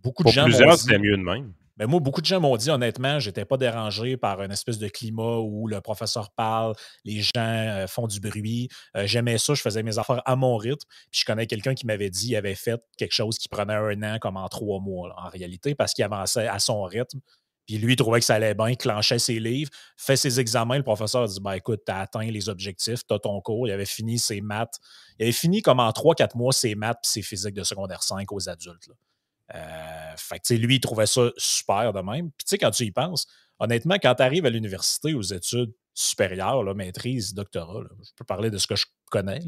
beaucoup 0.04 0.24
de 0.24 0.30
gens. 0.30 0.44
Plusieurs, 0.44 0.78
c'est 0.78 1.00
mieux 1.00 1.16
de 1.16 1.24
même. 1.24 1.54
Mais 1.78 1.88
moi, 1.88 2.00
beaucoup 2.00 2.22
de 2.22 2.26
gens 2.26 2.40
m'ont 2.40 2.56
dit, 2.56 2.70
honnêtement, 2.70 3.20
je 3.20 3.30
n'étais 3.30 3.46
pas 3.46 3.58
dérangé 3.58 4.16
par 4.16 4.42
une 4.44 4.52
espèce 4.52 4.78
de 4.78 4.88
climat 4.88 5.40
où 5.40 5.68
le 5.68 5.82
professeur 5.82 6.30
parle, 6.32 6.76
les 7.04 7.22
gens 7.22 7.32
euh, 7.38 7.88
font 7.88 8.06
du 8.06 8.20
bruit. 8.20 8.70
Euh, 8.96 9.08
j'aimais 9.08 9.40
ça, 9.40 9.56
je 9.56 9.62
faisais 9.62 9.82
mes 9.82 9.98
affaires 9.98 10.22
à 10.26 10.36
mon 10.36 10.56
rythme. 10.58 10.88
Puis 11.12 11.22
je 11.22 11.26
connais 11.26 11.48
quelqu'un 11.48 11.74
qui 11.74 11.88
m'avait 11.88 12.12
dit 12.12 12.28
qu'il 12.28 12.36
avait 12.36 12.56
fait 12.56 12.80
quelque 12.98 13.14
chose 13.14 13.38
qui 13.40 13.50
prenait 13.50 13.74
un 13.74 14.04
an 14.04 14.20
comme 14.20 14.38
en 14.38 14.48
trois 14.50 14.80
mois, 14.80 15.14
en 15.18 15.30
réalité, 15.30 15.74
parce 15.74 15.94
qu'il 15.94 16.04
avançait 16.04 16.48
à 16.48 16.60
son 16.60 16.84
rythme. 16.84 17.20
Puis 17.66 17.78
lui, 17.78 17.94
il 17.94 17.96
trouvait 17.96 18.20
que 18.20 18.26
ça 18.26 18.36
allait 18.36 18.54
bien, 18.54 18.70
il 18.70 18.78
clenchait 18.78 19.20
ses 19.20 19.40
livres, 19.40 19.72
fait 19.96 20.18
ses 20.18 20.40
examens. 20.40 20.78
Le 20.78 20.84
professeur 20.84 21.28
dit 21.28 21.40
ben, 21.42 21.54
écoute, 21.54 21.82
tu 21.86 21.92
as 21.92 22.00
atteint 22.00 22.30
les 22.30 22.50
objectifs, 22.50 23.06
tu 23.08 23.14
as 23.14 23.20
ton 23.20 23.40
cours. 23.42 23.68
Il 23.68 23.72
avait 23.72 23.86
fini 23.86 24.20
ses 24.20 24.42
maths. 24.42 24.76
Il 25.18 25.24
avait 25.24 25.32
fini 25.32 25.62
comme 25.62 25.80
en 25.80 25.92
trois, 25.92 26.14
quatre 26.14 26.36
mois 26.36 26.52
ses 26.52 26.76
maths 26.76 27.00
et 27.04 27.08
ses 27.08 27.22
physiques 27.22 27.56
de 27.56 27.64
secondaire 27.64 28.04
5 28.04 28.32
aux 28.32 28.50
adultes. 28.50 28.90
Euh, 29.54 30.14
fait 30.18 30.40
que, 30.40 30.54
lui, 30.54 30.76
il 30.76 30.80
trouvait 30.80 31.06
ça 31.06 31.30
super 31.38 31.94
de 31.94 32.02
même. 32.02 32.32
Puis, 32.32 32.46
tu 32.46 32.50
sais, 32.50 32.58
quand 32.58 32.72
tu 32.72 32.84
y 32.84 32.92
penses, 32.92 33.28
honnêtement, 33.60 33.96
quand 34.02 34.16
tu 34.16 34.24
arrives 34.24 34.46
à 34.46 34.50
l'université, 34.50 35.14
aux 35.14 35.22
études 35.22 35.74
supérieures, 35.94 36.64
maîtrise, 36.76 37.34
doctorat, 37.34 37.84
je 38.04 38.10
peux 38.16 38.26
parler 38.26 38.50
de 38.50 38.58
ce 38.58 38.66
que 38.66 38.76
je 38.76 38.86
connais, 39.12 39.42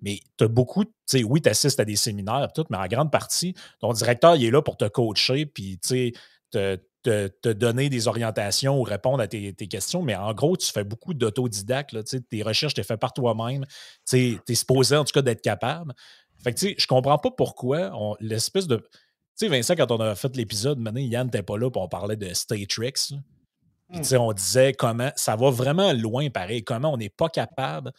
mais 0.00 0.18
tu 0.36 0.44
as 0.44 0.48
beaucoup, 0.48 0.84
tu 0.84 0.90
sais, 1.06 1.22
oui, 1.22 1.40
tu 1.40 1.48
assistes 1.48 1.78
à 1.78 1.84
des 1.84 1.94
séminaires, 1.94 2.52
tout, 2.52 2.64
mais 2.70 2.76
en 2.76 2.86
grande 2.86 3.12
partie, 3.12 3.54
ton 3.80 3.92
directeur, 3.92 4.34
il 4.34 4.44
est 4.44 4.50
là 4.50 4.62
pour 4.62 4.76
te 4.76 4.88
coacher, 4.88 5.46
puis, 5.46 5.78
tu 5.78 5.88
sais, 5.88 6.12
te, 6.50 6.80
te, 7.02 7.52
donner 7.52 7.88
des 7.88 8.08
orientations 8.08 8.78
ou 8.78 8.82
répondre 8.82 9.20
à 9.20 9.26
tes, 9.26 9.52
questions, 9.54 10.02
mais 10.02 10.14
en 10.14 10.32
gros, 10.34 10.56
tu 10.56 10.70
fais 10.70 10.84
beaucoup 10.84 11.14
d'autodidacte. 11.14 11.96
Tes 12.28 12.42
recherches, 12.42 12.74
tu 12.74 12.80
les 12.80 12.84
fais 12.84 12.96
par 12.96 13.12
toi-même. 13.12 13.64
Tu 14.08 14.38
es 14.46 14.54
supposé, 14.54 14.96
en 14.96 15.04
tout 15.04 15.12
cas, 15.12 15.22
d'être 15.22 15.42
capable. 15.42 15.94
Fait 16.42 16.52
que, 16.52 16.58
tu 16.58 16.68
sais, 16.68 16.74
je 16.78 16.86
comprends 16.86 17.18
pas 17.18 17.30
pourquoi 17.30 18.16
l'espèce 18.20 18.66
de. 18.66 18.84
Tu 19.38 19.46
sais, 19.46 19.48
Vincent, 19.48 19.74
quand 19.76 19.90
on 19.90 20.00
a 20.00 20.14
fait 20.14 20.36
l'épisode, 20.36 20.78
maintenant, 20.78 21.00
Yann 21.00 21.26
n'était 21.26 21.42
pas 21.42 21.56
là, 21.56 21.70
pour 21.70 21.82
on 21.82 21.88
parlait 21.88 22.16
de 22.16 22.32
Statrix. 22.34 22.92
Puis, 23.90 24.00
tu 24.00 24.04
sais, 24.04 24.16
on 24.16 24.32
disait 24.32 24.72
comment 24.72 25.10
ça 25.16 25.36
va 25.36 25.50
vraiment 25.50 25.92
loin, 25.92 26.30
pareil, 26.30 26.64
comment 26.64 26.92
on 26.92 26.96
n'est 26.96 27.08
pas 27.08 27.28
capable, 27.28 27.92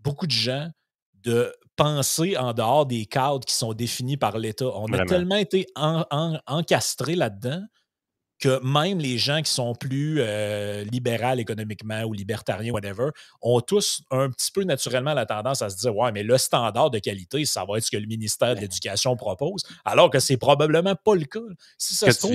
beaucoup 0.00 0.26
de 0.26 0.32
gens, 0.32 0.68
de 1.22 1.54
penser 1.76 2.36
en 2.36 2.52
dehors 2.52 2.86
des 2.86 3.06
cadres 3.06 3.44
qui 3.44 3.54
sont 3.54 3.72
définis 3.72 4.16
par 4.16 4.38
l'État. 4.38 4.66
On 4.74 4.92
a 4.92 5.04
tellement 5.04 5.36
été 5.36 5.66
encastrés 5.76 7.14
là-dedans 7.14 7.62
que 8.42 8.60
même 8.64 8.98
les 8.98 9.18
gens 9.18 9.40
qui 9.40 9.52
sont 9.52 9.72
plus 9.72 10.16
euh, 10.18 10.82
libéraux 10.82 11.38
économiquement 11.38 12.02
ou 12.02 12.12
libertariens, 12.12 12.72
whatever, 12.72 13.10
ont 13.40 13.60
tous 13.60 14.02
un 14.10 14.28
petit 14.30 14.50
peu 14.50 14.64
naturellement 14.64 15.14
la 15.14 15.26
tendance 15.26 15.62
à 15.62 15.70
se 15.70 15.76
dire 15.76 15.96
Ouais, 15.96 16.10
mais 16.10 16.24
le 16.24 16.36
standard 16.38 16.90
de 16.90 16.98
qualité, 16.98 17.44
ça 17.44 17.64
va 17.64 17.78
être 17.78 17.84
ce 17.84 17.90
que 17.92 17.96
le 17.96 18.06
ministère 18.06 18.56
de 18.56 18.60
l'Éducation 18.60 19.14
propose, 19.14 19.62
alors 19.84 20.10
que 20.10 20.18
c'est 20.18 20.36
probablement 20.36 20.96
pas 20.96 21.14
le 21.14 21.24
cas. 21.24 21.38
Si 21.78 21.94
ça 21.94 22.10
se 22.10 22.18
trouve, 22.18 22.34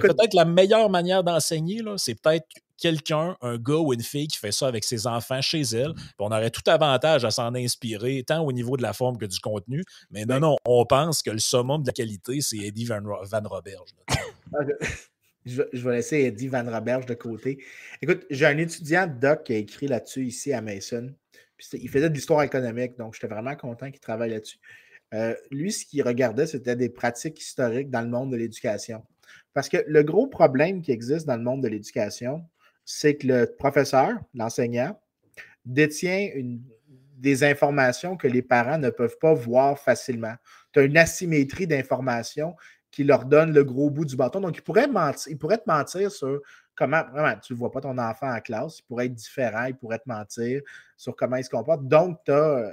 peut-être 0.00 0.34
la 0.34 0.44
meilleure 0.44 0.90
manière 0.90 1.24
d'enseigner, 1.24 1.80
c'est 1.96 2.20
peut-être 2.20 2.46
quelqu'un, 2.78 3.36
un 3.40 3.56
gars 3.56 3.78
ou 3.78 3.92
une 3.92 4.02
fille 4.02 4.28
qui 4.28 4.38
fait 4.38 4.52
ça 4.52 4.66
avec 4.66 4.84
ses 4.84 5.06
enfants 5.06 5.40
chez 5.40 5.62
elle. 5.62 5.94
on 6.18 6.30
aurait 6.30 6.50
tout 6.50 6.62
avantage 6.66 7.24
à 7.24 7.30
s'en 7.30 7.54
inspirer, 7.54 8.22
tant 8.26 8.44
au 8.44 8.52
niveau 8.52 8.76
de 8.76 8.82
la 8.82 8.92
forme 8.92 9.18
que 9.18 9.26
du 9.26 9.40
contenu. 9.40 9.82
Mais 10.10 10.24
non, 10.24 10.40
non, 10.40 10.56
on 10.64 10.84
pense 10.84 11.22
que 11.22 11.30
le 11.30 11.38
summum 11.38 11.82
de 11.82 11.88
la 11.88 11.92
qualité, 11.92 12.40
c'est 12.40 12.58
Eddie 12.58 12.84
Van, 12.84 13.00
Van 13.00 13.42
Roberge. 13.44 13.90
je, 15.46 15.62
vais 15.72 15.96
laisser 15.96 16.18
Eddie 16.24 16.48
Van 16.48 16.64
Roberge 16.64 17.06
de 17.06 17.14
côté. 17.14 17.64
Écoute, 18.02 18.26
j'ai 18.30 18.46
un 18.46 18.58
étudiant 18.58 19.06
doc 19.06 19.44
qui 19.44 19.54
a 19.54 19.56
écrit 19.56 19.86
là-dessus 19.86 20.26
ici 20.26 20.52
à 20.52 20.60
Mason. 20.60 21.14
il 21.72 21.88
faisait 21.88 22.08
de 22.08 22.14
l'histoire 22.14 22.42
économique, 22.42 22.98
donc 22.98 23.14
j'étais 23.14 23.28
vraiment 23.28 23.56
content 23.56 23.90
qu'il 23.90 24.00
travaille 24.00 24.30
là-dessus. 24.30 24.58
Euh, 25.14 25.34
lui, 25.50 25.70
ce 25.70 25.86
qu'il 25.86 26.02
regardait, 26.02 26.46
c'était 26.46 26.76
des 26.76 26.88
pratiques 26.88 27.40
historiques 27.40 27.90
dans 27.90 28.02
le 28.02 28.08
monde 28.08 28.32
de 28.32 28.36
l'éducation. 28.36 29.04
Parce 29.54 29.68
que 29.68 29.78
le 29.86 30.02
gros 30.02 30.26
problème 30.26 30.82
qui 30.82 30.90
existe 30.90 31.26
dans 31.26 31.36
le 31.36 31.42
monde 31.42 31.62
de 31.62 31.68
l'éducation, 31.68 32.44
c'est 32.86 33.16
que 33.16 33.26
le 33.26 33.46
professeur, 33.58 34.12
l'enseignant, 34.32 34.98
détient 35.66 36.30
des 37.18 37.44
informations 37.44 38.16
que 38.16 38.28
les 38.28 38.42
parents 38.42 38.78
ne 38.78 38.90
peuvent 38.90 39.18
pas 39.20 39.34
voir 39.34 39.78
facilement. 39.78 40.34
Tu 40.72 40.78
as 40.78 40.82
une 40.84 40.96
asymétrie 40.96 41.66
d'informations 41.66 42.54
qui 42.90 43.04
leur 43.04 43.24
donne 43.24 43.52
le 43.52 43.64
gros 43.64 43.90
bout 43.90 44.04
du 44.04 44.16
bâton. 44.16 44.40
Donc, 44.40 44.56
il 44.56 44.62
pourrait, 44.62 44.86
mentir, 44.86 45.30
il 45.30 45.36
pourrait 45.36 45.58
te 45.58 45.68
mentir 45.68 46.10
sur 46.10 46.40
comment, 46.76 47.02
vraiment, 47.10 47.38
tu 47.40 47.52
ne 47.52 47.58
vois 47.58 47.72
pas 47.72 47.80
ton 47.80 47.98
enfant 47.98 48.32
en 48.32 48.40
classe, 48.40 48.78
il 48.78 48.84
pourrait 48.84 49.06
être 49.06 49.14
différent, 49.14 49.64
il 49.64 49.76
pourrait 49.76 49.98
te 49.98 50.08
mentir 50.08 50.62
sur 50.96 51.16
comment 51.16 51.36
il 51.36 51.44
se 51.44 51.50
comporte. 51.50 51.86
Donc, 51.88 52.20
tu 52.24 52.30
as 52.30 52.34
euh, 52.34 52.70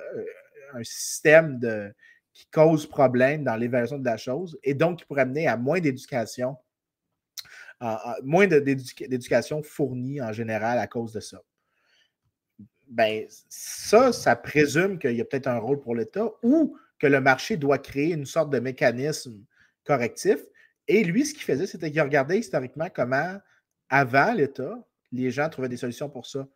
un 0.75 0.83
système 0.83 1.59
qui 2.31 2.45
cause 2.51 2.85
problème 2.85 3.43
dans 3.43 3.55
l'évaluation 3.55 3.97
de 3.97 4.05
la 4.05 4.17
chose 4.17 4.57
et 4.63 4.73
donc 4.73 4.99
qui 4.99 5.05
pourrait 5.05 5.23
amener 5.23 5.47
à 5.47 5.57
moins 5.57 5.79
d'éducation 5.79 6.55
moins 8.23 8.47
d'éducation 8.47 9.61
fournie 9.63 10.21
en 10.21 10.31
général 10.31 10.79
à 10.79 10.87
cause 10.87 11.13
de 11.13 11.19
ça. 11.19 11.41
Ben, 12.87 13.25
ça, 13.49 14.11
ça 14.11 14.35
présume 14.35 14.99
qu'il 14.99 15.15
y 15.15 15.21
a 15.21 15.25
peut-être 15.25 15.47
un 15.47 15.57
rôle 15.57 15.79
pour 15.79 15.95
l'État 15.95 16.29
ou 16.43 16.77
que 16.99 17.07
le 17.07 17.19
marché 17.19 17.57
doit 17.57 17.79
créer 17.79 18.13
une 18.13 18.25
sorte 18.25 18.51
de 18.51 18.59
mécanisme 18.59 19.43
correctif. 19.83 20.39
Et 20.87 21.03
lui, 21.03 21.25
ce 21.25 21.33
qu'il 21.33 21.43
faisait, 21.43 21.65
c'était 21.65 21.91
qu'il 21.91 22.01
regardait 22.01 22.39
historiquement 22.39 22.87
comment, 22.93 23.37
avant 23.89 24.33
l'État, 24.33 24.77
les 25.11 25.31
gens 25.31 25.49
trouvaient 25.49 25.69
des 25.69 25.77
solutions 25.77 26.09
pour 26.09 26.25
ça. 26.25 26.47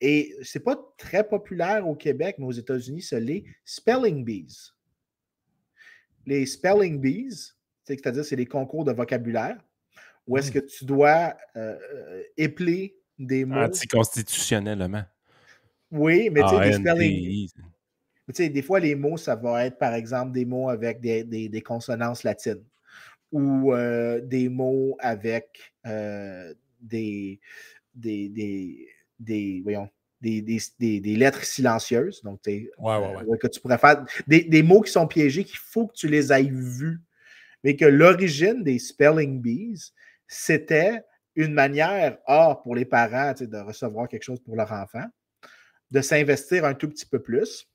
et 0.00 0.34
c'est 0.42 0.60
pas 0.60 0.76
très 0.98 1.26
populaire 1.26 1.86
au 1.88 1.94
Québec, 1.94 2.36
mais 2.38 2.46
aux 2.46 2.52
États-Unis, 2.52 3.02
c'est 3.02 3.20
les 3.20 3.44
spelling 3.64 4.24
bees. 4.24 4.72
Les 6.26 6.46
spelling 6.46 7.00
bees, 7.00 7.54
c'est-à-dire 7.84 8.24
c'est 8.24 8.36
les 8.36 8.46
concours 8.46 8.84
de 8.84 8.92
vocabulaire, 8.92 9.62
où 10.26 10.38
est-ce 10.38 10.50
mmh. 10.50 10.54
que 10.54 10.58
tu 10.60 10.84
dois 10.84 11.34
euh, 11.56 11.76
euh, 11.94 12.22
épeler 12.36 12.96
des 13.18 13.44
mots. 13.44 13.56
Anticonstitutionnellement. 13.56 15.04
Oui, 15.90 16.28
mais 16.30 16.42
tu 16.42 16.48
sais, 16.48 16.60
des 16.60 16.72
spelling 16.72 17.48
des 18.52 18.62
fois, 18.62 18.80
les 18.80 18.94
mots, 18.94 19.18
ça 19.18 19.36
va 19.36 19.66
être, 19.66 19.78
par 19.78 19.94
exemple, 19.94 20.32
des 20.32 20.46
mots 20.46 20.70
avec 20.70 21.00
des, 21.00 21.24
des, 21.24 21.60
consonances 21.60 22.22
latines 22.22 22.64
ou 23.30 23.74
euh, 23.74 24.20
des 24.22 24.48
mots 24.48 24.96
avec 24.98 25.74
des, 26.80 27.38
des, 27.94 28.88
des, 29.20 29.60
voyons, 29.62 29.90
des, 30.22 30.40
des, 30.40 31.16
lettres 31.16 31.44
silencieuses. 31.44 32.22
Donc, 32.22 32.40
ouais, 32.46 32.70
ouais, 32.78 33.38
que 33.38 33.46
tu 33.46 33.60
pourrais 33.60 33.78
faire 33.78 34.04
des, 34.26 34.62
mots 34.62 34.80
qui 34.80 34.90
sont 34.90 35.06
piégés 35.06 35.44
qu'il 35.44 35.58
faut 35.58 35.86
que 35.86 35.94
tu 35.94 36.08
les 36.08 36.32
ailles 36.32 36.50
vus. 36.50 37.00
Mais 37.62 37.76
que 37.76 37.86
l'origine 37.86 38.62
des 38.62 38.78
spelling 38.78 39.40
bees, 39.40 39.92
c'était 40.26 41.02
une 41.36 41.52
manière, 41.52 42.18
A, 42.26 42.60
pour 42.62 42.74
les 42.74 42.84
parents 42.84 43.32
de 43.38 43.58
recevoir 43.58 44.08
quelque 44.08 44.22
chose 44.22 44.40
pour 44.40 44.56
leur 44.56 44.72
enfant, 44.72 45.04
de 45.90 46.00
s'investir 46.00 46.64
un 46.64 46.74
tout 46.74 46.88
petit 46.88 47.06
peu 47.06 47.20
plus. 47.20 47.68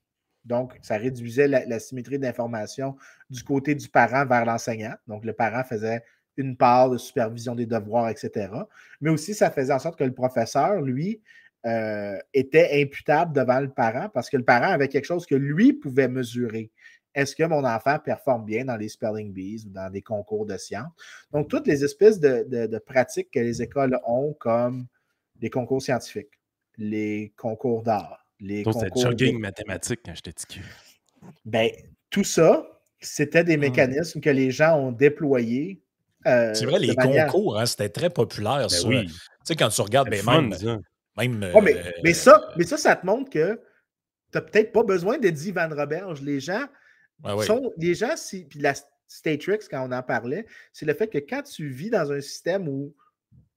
Donc, 0.45 0.77
ça 0.81 0.97
réduisait 0.97 1.47
la, 1.47 1.79
symétrie 1.79 2.17
d'information 2.17 2.95
du 3.29 3.43
côté 3.43 3.75
du 3.75 3.89
parent 3.89 4.25
vers 4.25 4.45
l'enseignant. 4.45 4.95
Donc, 5.07 5.25
le 5.25 5.33
parent 5.33 5.63
faisait 5.63 6.01
une 6.37 6.55
part 6.55 6.89
de 6.89 6.97
supervision 6.97 7.53
des 7.53 7.65
devoirs, 7.65 8.09
etc. 8.09 8.49
Mais 9.01 9.09
aussi, 9.09 9.33
ça 9.33 9.51
faisait 9.51 9.73
en 9.73 9.79
sorte 9.79 9.99
que 9.99 10.05
le 10.05 10.13
professeur, 10.13 10.81
lui, 10.81 11.21
euh, 11.65 12.17
était 12.33 12.81
imputable 12.81 13.35
devant 13.35 13.59
le 13.59 13.69
parent 13.69 14.07
parce 14.13 14.29
que 14.29 14.37
le 14.37 14.45
parent 14.45 14.71
avait 14.71 14.87
quelque 14.87 15.03
chose 15.03 15.25
que 15.25 15.35
lui 15.35 15.73
pouvait 15.73 16.07
mesurer. 16.07 16.71
Est-ce 17.15 17.35
que 17.35 17.43
mon 17.43 17.65
enfant 17.65 17.97
performe 17.99 18.45
bien 18.45 18.65
dans 18.65 18.77
les 18.77 18.89
spelling 18.89 19.33
bees 19.33 19.65
ou 19.65 19.69
dans 19.69 19.89
des 19.89 20.01
concours 20.01 20.45
de 20.45 20.57
sciences? 20.57 20.91
Donc, 21.31 21.49
toutes 21.49 21.67
les 21.67 21.83
espèces 21.83 22.19
de, 22.19 22.77
pratiques 22.79 23.31
que 23.31 23.39
les 23.39 23.61
écoles 23.61 23.99
ont, 24.05 24.33
comme 24.39 24.87
les 25.41 25.49
concours 25.49 25.81
scientifiques, 25.81 26.39
les 26.77 27.33
concours 27.35 27.83
d'art, 27.83 28.25
les 28.39 28.63
Donc, 28.63 28.75
concours. 28.75 29.01
jogging 29.01 29.39
mathématique 29.39 30.01
quand 30.05 30.13
j'étais 30.13 30.31
petit. 30.31 30.61
Ben, 31.45 31.69
tout 32.09 32.23
ça, 32.23 32.81
c'était 32.99 33.43
des 33.43 33.57
mmh. 33.57 33.61
mécanismes 33.61 34.21
que 34.21 34.29
les 34.29 34.51
gens 34.51 34.77
ont 34.77 34.91
déployés 34.91 35.81
euh, 36.27 36.53
c'est 36.53 36.65
vrai, 36.65 36.79
les 36.79 36.95
concours, 36.95 37.59
hein, 37.59 37.65
c'était 37.65 37.89
très 37.89 38.09
populaire, 38.09 38.67
ben 38.67 38.87
Oui. 38.87 39.05
Tu 39.07 39.13
sais, 39.43 39.55
quand 39.55 39.69
tu 39.69 39.81
regardes, 39.81 40.09
ben, 40.09 40.23
même, 40.25 40.53
même 41.15 41.61
mais, 42.03 42.13
ça, 42.13 42.49
mais 42.57 42.63
ça, 42.63 42.77
ça 42.77 42.95
te 42.95 43.05
montre 43.05 43.29
que 43.29 43.55
tu 43.55 44.37
n'as 44.37 44.41
peut-être 44.41 44.71
pas 44.71 44.83
besoin 44.83 45.17
d'Eddie 45.17 45.51
Van 45.51 45.69
Roberge. 45.69 46.21
Les 46.21 46.39
gens 46.39 46.65
sont. 47.45 47.71
Les 47.77 47.95
gens, 47.95 48.15
si, 48.15 48.45
puis 48.45 48.59
la 48.59 48.73
Statrix, 49.07 49.59
quand 49.69 49.87
on 49.87 49.91
en 49.91 50.03
parlait, 50.03 50.45
c'est 50.71 50.85
le 50.85 50.93
fait 50.93 51.07
que 51.07 51.17
quand 51.17 51.41
tu 51.41 51.67
vis 51.67 51.89
dans 51.89 52.11
un 52.11 52.21
système 52.21 52.67
où 52.67 52.93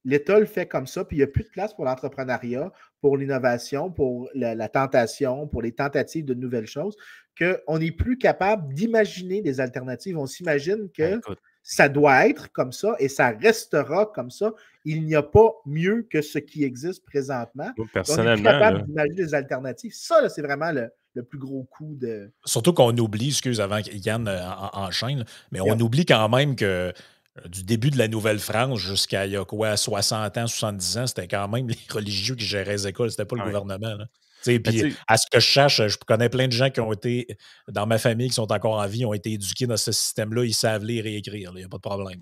l'État 0.05 0.41
le 0.41 0.47
fait 0.47 0.67
comme 0.67 0.87
ça, 0.87 1.05
puis 1.05 1.17
il 1.17 1.21
n'y 1.21 1.25
a 1.25 1.29
plus 1.29 1.45
de 1.45 1.51
place 1.51 1.75
pour 1.75 1.85
l'entrepreneuriat, 1.85 2.73
pour 3.01 3.17
l'innovation, 3.17 3.91
pour 3.91 4.29
la, 4.35 4.69
tentation, 4.69 5.47
pour 5.47 5.63
les 5.63 5.73
tentatives 5.73 6.25
de 6.25 6.35
nouvelles 6.35 6.67
choses, 6.67 6.97
qu'on 7.39 7.79
n'est 7.79 7.93
plus 7.93 8.19
capable 8.19 8.73
d'imaginer 8.75 9.43
des 9.43 9.61
alternatives. 9.61 10.19
On 10.19 10.27
s'imagine 10.27 10.89
que 10.91 11.15
ben, 11.17 11.37
ça 11.63 11.89
doit 11.89 12.27
être 12.27 12.51
comme 12.53 12.73
ça 12.73 12.97
et 12.99 13.09
ça 13.09 13.31
restera 13.31 14.07
comme 14.07 14.31
ça. 14.31 14.53
Il 14.85 15.05
n'y 15.05 15.15
a 15.15 15.23
pas 15.23 15.53
mieux 15.67 16.07
que 16.11 16.21
ce 16.21 16.39
qui 16.39 16.65
existe 16.65 17.05
présentement. 17.05 17.71
personnellement, 17.93 18.51
on 18.51 18.53
est 18.53 18.59
capable 18.59 18.87
d'imaginer 18.87 19.25
des 19.25 19.35
alternatives. 19.35 19.95
Ça, 19.95 20.29
c'est 20.29 20.43
vraiment 20.43 20.73
le, 20.73 20.91
plus 21.21 21.39
gros 21.39 21.65
coup 21.65 21.97
de. 22.01 22.33
Surtout 22.45 22.73
qu'on 22.73 22.97
oublie, 22.97 23.29
excuse 23.29 23.61
avant 23.61 23.79
Yann 23.79 24.27
euh, 24.29 24.49
enchaîne, 24.73 25.25
mais 25.51 25.61
on 25.61 25.79
oublie 25.79 26.07
quand 26.07 26.29
même 26.29 26.57
que 26.57 26.65
euh, 26.65 27.49
du 27.49 27.65
début 27.65 27.91
de 27.91 27.99
la 27.99 28.09
Nouvelle-France 28.09 28.79
jusqu'à 28.79 29.27
il 29.27 29.33
y 29.33 29.37
a 29.37 29.45
quoi, 29.45 29.77
60 29.77 30.37
ans, 30.37 30.47
70 30.47 30.99
ans, 30.99 31.07
c'était 31.07 31.29
quand 31.29 31.49
même 31.49 31.69
les 31.69 31.79
religieux 31.91 32.35
qui 32.35 32.45
géraient 32.45 32.73
les 32.73 32.87
écoles, 32.87 33.11
c'était 33.11 33.25
pas 33.25 33.37
le 33.37 33.45
gouvernement. 33.45 33.97
Puis 34.45 34.97
à 35.07 35.17
ce 35.17 35.27
que 35.31 35.41
je 35.41 35.47
cherche, 35.47 35.87
je 35.87 35.97
connais 35.99 36.29
plein 36.29 36.49
de 36.49 36.53
gens 36.53 36.69
qui 36.69 36.81
ont 36.81 36.93
été 36.93 37.27
dans 37.69 37.87
ma 37.87 37.99
famille 37.99 38.29
qui 38.29 38.35
sont 38.35 38.51
encore 38.51 38.79
en 38.79 38.87
vie, 38.87 39.05
ont 39.05 39.15
été 39.15 39.33
éduqués 39.33 39.67
dans 39.67 39.77
ce 39.77 39.93
système-là, 39.93 40.45
ils 40.45 40.55
savent 40.55 40.85
lire 40.85 41.07
et 41.07 41.17
écrire, 41.17 41.53
il 41.55 41.59
n'y 41.59 41.65
a 41.65 41.69
pas 41.69 41.77
de 41.77 41.83
problème. 41.83 42.21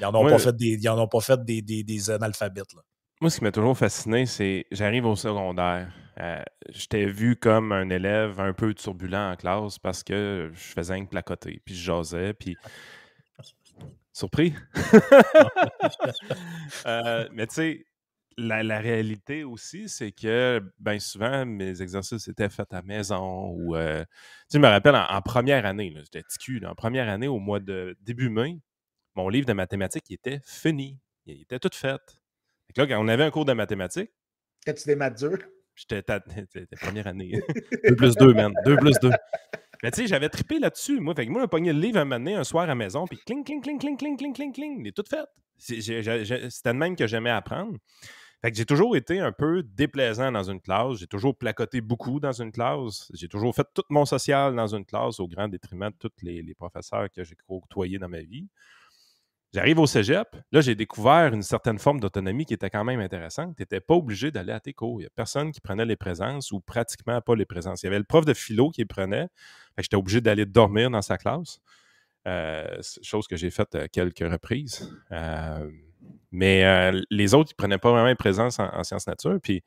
Ils 0.00 0.02
n'en 0.02 0.14
ont, 0.14 0.28
pas 0.28 0.38
fait 0.38 0.56
des, 0.56 0.88
ont 0.88 1.06
pas 1.06 1.20
fait 1.20 1.44
des, 1.44 1.62
des, 1.62 2.10
analphabètes. 2.10 2.74
Moi, 3.20 3.30
ce 3.30 3.38
qui 3.38 3.44
m'a 3.44 3.52
toujours 3.52 3.78
fasciné, 3.78 4.26
c'est 4.26 4.66
j'arrive 4.72 5.06
au 5.06 5.14
secondaire. 5.14 5.92
Euh, 6.18 6.42
J'étais 6.68 7.06
vu 7.06 7.36
comme 7.36 7.72
un 7.72 7.88
élève 7.88 8.40
un 8.40 8.52
peu 8.52 8.74
turbulent 8.74 9.32
en 9.32 9.36
classe 9.36 9.78
parce 9.78 10.02
que 10.02 10.50
je 10.52 10.60
faisais 10.60 10.94
un 10.94 11.04
placoté, 11.04 11.62
puis 11.64 11.74
je 11.74 11.84
jasais, 11.84 12.34
puis. 12.34 12.56
Surpris? 14.12 14.54
euh, 16.86 17.28
mais 17.32 17.46
tu 17.46 17.54
sais, 17.54 17.86
la, 18.36 18.78
réalité 18.78 19.44
aussi, 19.44 19.88
c'est 19.88 20.12
que 20.12 20.60
bien 20.78 20.98
souvent, 20.98 21.46
mes 21.46 21.80
exercices 21.80 22.28
étaient 22.28 22.48
faits 22.48 22.74
à 22.74 22.82
maison 22.82 23.50
ou. 23.50 23.76
Euh, 23.76 24.04
tu 24.50 24.58
me 24.58 24.68
rappelles, 24.68 24.96
en, 24.96 25.22
première 25.22 25.64
année, 25.64 25.94
j'étais 25.96 26.22
TQ, 26.22 26.66
en 26.66 26.74
première 26.74 27.08
année, 27.08 27.28
au 27.28 27.38
mois 27.38 27.60
de 27.60 27.96
début 28.00 28.28
mai, 28.28 28.58
mon 29.14 29.28
livre 29.28 29.46
de 29.46 29.52
mathématiques 29.52 30.10
était 30.10 30.40
fini. 30.44 30.98
Il 31.26 31.42
était 31.42 31.58
tout 31.58 31.70
fait. 31.72 32.00
là, 32.76 32.86
quand 32.86 32.98
on 32.98 33.08
avait 33.08 33.24
un 33.24 33.30
cours 33.30 33.44
de 33.44 33.52
mathématiques. 33.52 34.10
Quand 34.66 34.74
tu 34.74 34.86
des 34.86 34.96
maths 34.96 35.18
dures? 35.18 35.38
J'étais 35.74 36.02
première 36.80 37.06
année. 37.06 37.40
2 37.88 37.96
plus 37.96 38.14
2, 38.16 38.34
man. 38.34 38.52
2 38.64 38.76
plus 38.76 38.98
2. 39.00 39.10
Mais 39.82 39.90
tu 39.90 40.02
sais, 40.02 40.06
j'avais 40.06 40.28
trippé 40.28 40.58
là-dessus. 40.58 41.00
Moi, 41.00 41.14
fait 41.14 41.26
que 41.26 41.30
moi, 41.30 41.40
j'ai 41.42 41.48
pogné 41.48 41.72
le 41.72 41.80
livre 41.80 41.98
un 41.98 42.04
moment 42.04 42.36
un 42.36 42.44
soir 42.44 42.64
à 42.64 42.66
la 42.66 42.74
maison, 42.74 43.06
puis 43.06 43.18
cling, 43.24 43.44
cling, 43.44 43.62
cling, 43.62 43.78
cling, 43.78 43.96
cling, 43.96 44.16
cling, 44.16 44.34
cling, 44.34 44.52
cling. 44.52 44.80
Il 44.80 44.88
est 44.88 44.92
tout 44.92 45.04
fait. 45.08 45.26
C'était 45.58 46.72
le 46.72 46.78
même 46.78 46.96
que 46.96 47.06
j'aimais 47.06 47.30
apprendre. 47.30 47.78
Fait 48.42 48.50
que 48.50 48.56
j'ai 48.56 48.64
toujours 48.64 48.96
été 48.96 49.20
un 49.20 49.32
peu 49.32 49.62
déplaisant 49.62 50.32
dans 50.32 50.50
une 50.50 50.60
classe. 50.60 50.96
J'ai 50.96 51.06
toujours 51.06 51.36
placoté 51.36 51.82
beaucoup 51.82 52.20
dans 52.20 52.32
une 52.32 52.50
classe. 52.50 53.10
J'ai 53.12 53.28
toujours 53.28 53.54
fait 53.54 53.66
tout 53.74 53.82
mon 53.90 54.06
social 54.06 54.56
dans 54.56 54.74
une 54.74 54.86
classe 54.86 55.20
au 55.20 55.28
grand 55.28 55.48
détriment 55.48 55.90
de 55.90 55.96
tous 55.98 56.22
les, 56.22 56.54
professeurs 56.54 57.10
que 57.10 57.22
j'ai 57.22 57.36
côtoyés 57.46 57.98
dans 57.98 58.08
ma 58.08 58.22
vie. 58.22 58.48
J'arrive 59.52 59.80
au 59.80 59.86
cégep. 59.86 60.36
Là, 60.52 60.60
j'ai 60.60 60.76
découvert 60.76 61.34
une 61.34 61.42
certaine 61.42 61.80
forme 61.80 61.98
d'autonomie 61.98 62.44
qui 62.44 62.54
était 62.54 62.70
quand 62.70 62.84
même 62.84 63.00
intéressante. 63.00 63.56
Tu 63.56 63.62
n'étais 63.62 63.80
pas 63.80 63.94
obligé 63.94 64.30
d'aller 64.30 64.52
à 64.52 64.60
tes 64.60 64.72
cours. 64.72 65.00
Il 65.00 65.02
n'y 65.02 65.06
a 65.06 65.10
personne 65.10 65.50
qui 65.50 65.60
prenait 65.60 65.84
les 65.84 65.96
présences 65.96 66.52
ou 66.52 66.60
pratiquement 66.60 67.20
pas 67.20 67.34
les 67.34 67.44
présences. 67.46 67.82
Il 67.82 67.86
y 67.86 67.88
avait 67.88 67.98
le 67.98 68.04
prof 68.04 68.24
de 68.24 68.32
philo 68.32 68.70
qui 68.70 68.82
les 68.82 68.86
prenait. 68.86 69.26
J'étais 69.76 69.96
obligé 69.96 70.20
d'aller 70.20 70.46
dormir 70.46 70.90
dans 70.90 71.02
sa 71.02 71.18
classe. 71.18 71.60
Euh, 72.28 72.80
chose 73.02 73.26
que 73.26 73.36
j'ai 73.36 73.50
faite 73.50 73.74
à 73.74 73.88
quelques 73.88 74.18
reprises. 74.20 74.88
Euh, 75.10 75.68
mais 76.30 76.64
euh, 76.64 77.00
les 77.10 77.34
autres, 77.34 77.50
ils 77.50 77.54
ne 77.54 77.56
prenaient 77.56 77.78
pas 77.78 77.90
vraiment 77.90 78.14
présence 78.14 78.60
en, 78.60 78.84
sciences 78.84 79.08
nature. 79.08 79.38
Puis 79.42 79.64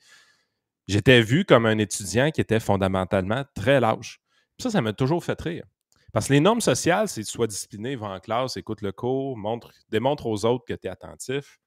j'étais 0.88 1.21
vu 1.21 1.43
comme 1.43 1.65
un 1.65 1.77
étudiant 1.77 2.31
qui 2.31 2.39
était 2.39 2.61
fondamentalement 2.61 3.43
très 3.53 3.81
lâche. 3.81 4.21
ça, 4.59 4.69
ça 4.69 4.81
m'a 4.81 4.93
toujours 4.93 5.25
fait 5.25 5.39
rire. 5.41 5.65
Parce 6.14 6.28
que 6.28 6.34
les 6.34 6.39
normes 6.39 6.61
sociales, 6.61 7.07
c'est 7.07 7.24
sois 7.24 7.47
discipliné, 7.47 7.95
va 7.95 8.07
en 8.07 8.20
classe, 8.20 8.55
écoute 8.55 8.82
le 8.82 8.91
cours, 8.91 9.36
montre, 9.36 9.72
démontre 9.89 10.28
aux 10.28 10.45
autres 10.45 10.64
que 10.64 10.76
tu 10.76 10.86
es 10.86 10.89
attentif, 10.89 11.59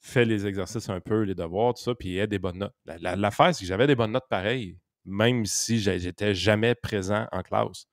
fais 0.00 0.24
les 0.24 0.46
exercices 0.46 0.88
un 0.88 1.00
peu, 1.00 1.22
les 1.22 1.36
devoirs, 1.36 1.74
tout 1.74 1.82
ça, 1.82 1.94
puis 1.94 2.18
aie 2.18 2.26
des 2.26 2.40
bonnes 2.40 2.58
notes. 2.58 2.74
L'affaire, 2.84 3.54
c'est 3.54 3.60
que 3.60 3.68
j'avais 3.68 3.86
des 3.86 3.94
bonnes 3.94 4.10
notes 4.10 4.28
pareilles, 4.28 4.76
même 5.04 5.46
si 5.46 5.78
j'étais 5.78 6.34
jamais 6.34 6.74
présent 6.74 7.28
en 7.30 7.42
classe. 7.42 7.86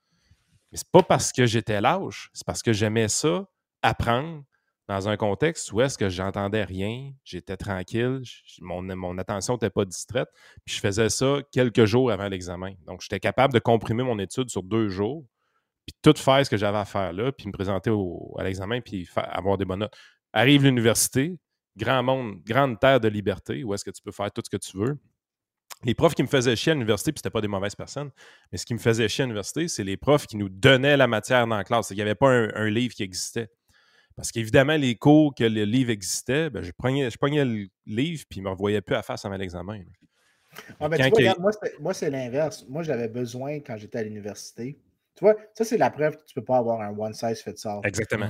Mais 0.71 0.79
c'est 0.79 0.91
pas 0.91 1.03
parce 1.03 1.31
que 1.31 1.45
j'étais 1.45 1.79
lâche, 1.79 2.31
c'est 2.33 2.45
parce 2.47 2.63
que 2.63 2.73
j'aimais 2.73 3.07
ça, 3.07 3.47
apprendre, 3.83 4.43
dans 4.87 5.07
un 5.07 5.17
contexte 5.17 5.71
où 5.71 5.81
est-ce 5.81 5.97
que 5.97 6.09
j'entendais 6.09 6.63
rien, 6.63 7.11
j'étais 7.23 7.57
tranquille, 7.57 8.21
mon, 8.59 8.81
mon, 8.81 9.17
attention 9.19 9.53
n'était 9.53 9.69
pas 9.69 9.85
distraite, 9.85 10.29
puis 10.63 10.75
je 10.75 10.79
faisais 10.79 11.09
ça 11.09 11.39
quelques 11.51 11.85
jours 11.85 12.11
avant 12.11 12.27
l'examen. 12.27 12.73
Donc, 12.85 13.01
j'étais 13.01 13.19
capable 13.19 13.53
de 13.53 13.59
comprimer 13.59 14.03
mon 14.03 14.19
étude 14.19 14.49
sur 14.49 14.63
deux 14.63 14.89
jours, 14.89 15.25
puis 15.85 15.95
tout 16.01 16.13
faire 16.17 16.45
ce 16.45 16.49
que 16.49 16.57
j'avais 16.57 16.77
à 16.77 16.85
faire 16.85 17.13
là, 17.13 17.31
puis 17.31 17.47
me 17.47 17.51
présenter 17.51 17.91
à 18.37 18.43
l'examen, 18.43 18.81
puis 18.81 19.07
avoir 19.15 19.57
des 19.57 19.65
bonnes 19.65 19.79
notes. 19.79 19.95
Arrive 20.33 20.63
l'université, 20.63 21.37
grand 21.77 22.03
monde, 22.03 22.41
grande 22.43 22.79
terre 22.79 22.99
de 22.99 23.07
liberté, 23.07 23.63
où 23.63 23.73
est-ce 23.73 23.85
que 23.85 23.91
tu 23.91 24.01
peux 24.01 24.11
faire 24.11 24.31
tout 24.31 24.41
ce 24.43 24.49
que 24.49 24.57
tu 24.57 24.77
veux. 24.77 24.97
Les 25.83 25.93
profs 25.93 26.15
qui 26.15 26.23
me 26.23 26.27
faisaient 26.27 26.55
chier 26.55 26.71
à 26.71 26.75
l'université, 26.75 27.11
puis 27.11 27.19
c'était 27.19 27.29
pas 27.29 27.41
des 27.41 27.47
mauvaises 27.47 27.75
personnes, 27.75 28.09
mais 28.51 28.57
ce 28.57 28.65
qui 28.65 28.73
me 28.73 28.79
faisait 28.79 29.07
chier 29.07 29.23
à 29.23 29.25
l'université, 29.25 29.67
c'est 29.67 29.83
les 29.83 29.97
profs 29.97 30.25
qui 30.25 30.37
nous 30.37 30.49
donnaient 30.49 30.97
la 30.97 31.07
matière 31.07 31.45
dans 31.45 31.57
la 31.57 31.63
classe. 31.63 31.89
Il 31.91 31.95
n'y 31.95 32.01
avait 32.01 32.15
pas 32.15 32.29
un 32.29 32.69
livre 32.69 32.93
qui 32.93 33.03
existait. 33.03 33.49
Parce 34.15 34.31
qu'évidemment, 34.31 34.77
les 34.77 34.95
cours 34.95 35.35
que 35.35 35.43
le 35.43 35.65
livre 35.65 35.89
existait, 35.89 36.49
ben, 36.49 36.61
je, 36.61 36.71
prenais, 36.71 37.09
je 37.09 37.17
le 37.21 37.67
livre 37.85 38.23
puis 38.29 38.39
il 38.39 38.43
ne 38.43 38.45
me 38.45 38.51
revoyait 38.51 38.81
plus 38.81 38.95
à 38.95 39.03
face 39.03 39.25
avant 39.25 39.35
l'examen. 39.35 39.81
Ah, 40.79 40.87
ben, 40.87 41.11
moi, 41.81 41.93
c'est 41.93 42.09
l'inverse. 42.09 42.65
Moi, 42.69 42.83
j'avais 42.83 43.09
besoin 43.09 43.59
quand 43.59 43.75
j'étais 43.75 43.97
à 43.97 44.03
l'université. 44.03 44.79
Tu 45.15 45.23
vois, 45.23 45.35
ça, 45.53 45.63
c'est 45.63 45.77
la 45.77 45.89
preuve 45.89 46.17
que 46.17 46.23
tu 46.25 46.33
ne 46.37 46.41
peux 46.41 46.45
pas 46.45 46.57
avoir 46.57 46.81
un 46.81 46.97
one 46.97 47.13
size 47.13 47.41
fits 47.41 47.65
all. 47.65 47.79
Exactement. 47.83 48.27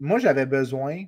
Moi, 0.00 0.18
j'avais 0.18 0.46
besoin 0.46 1.04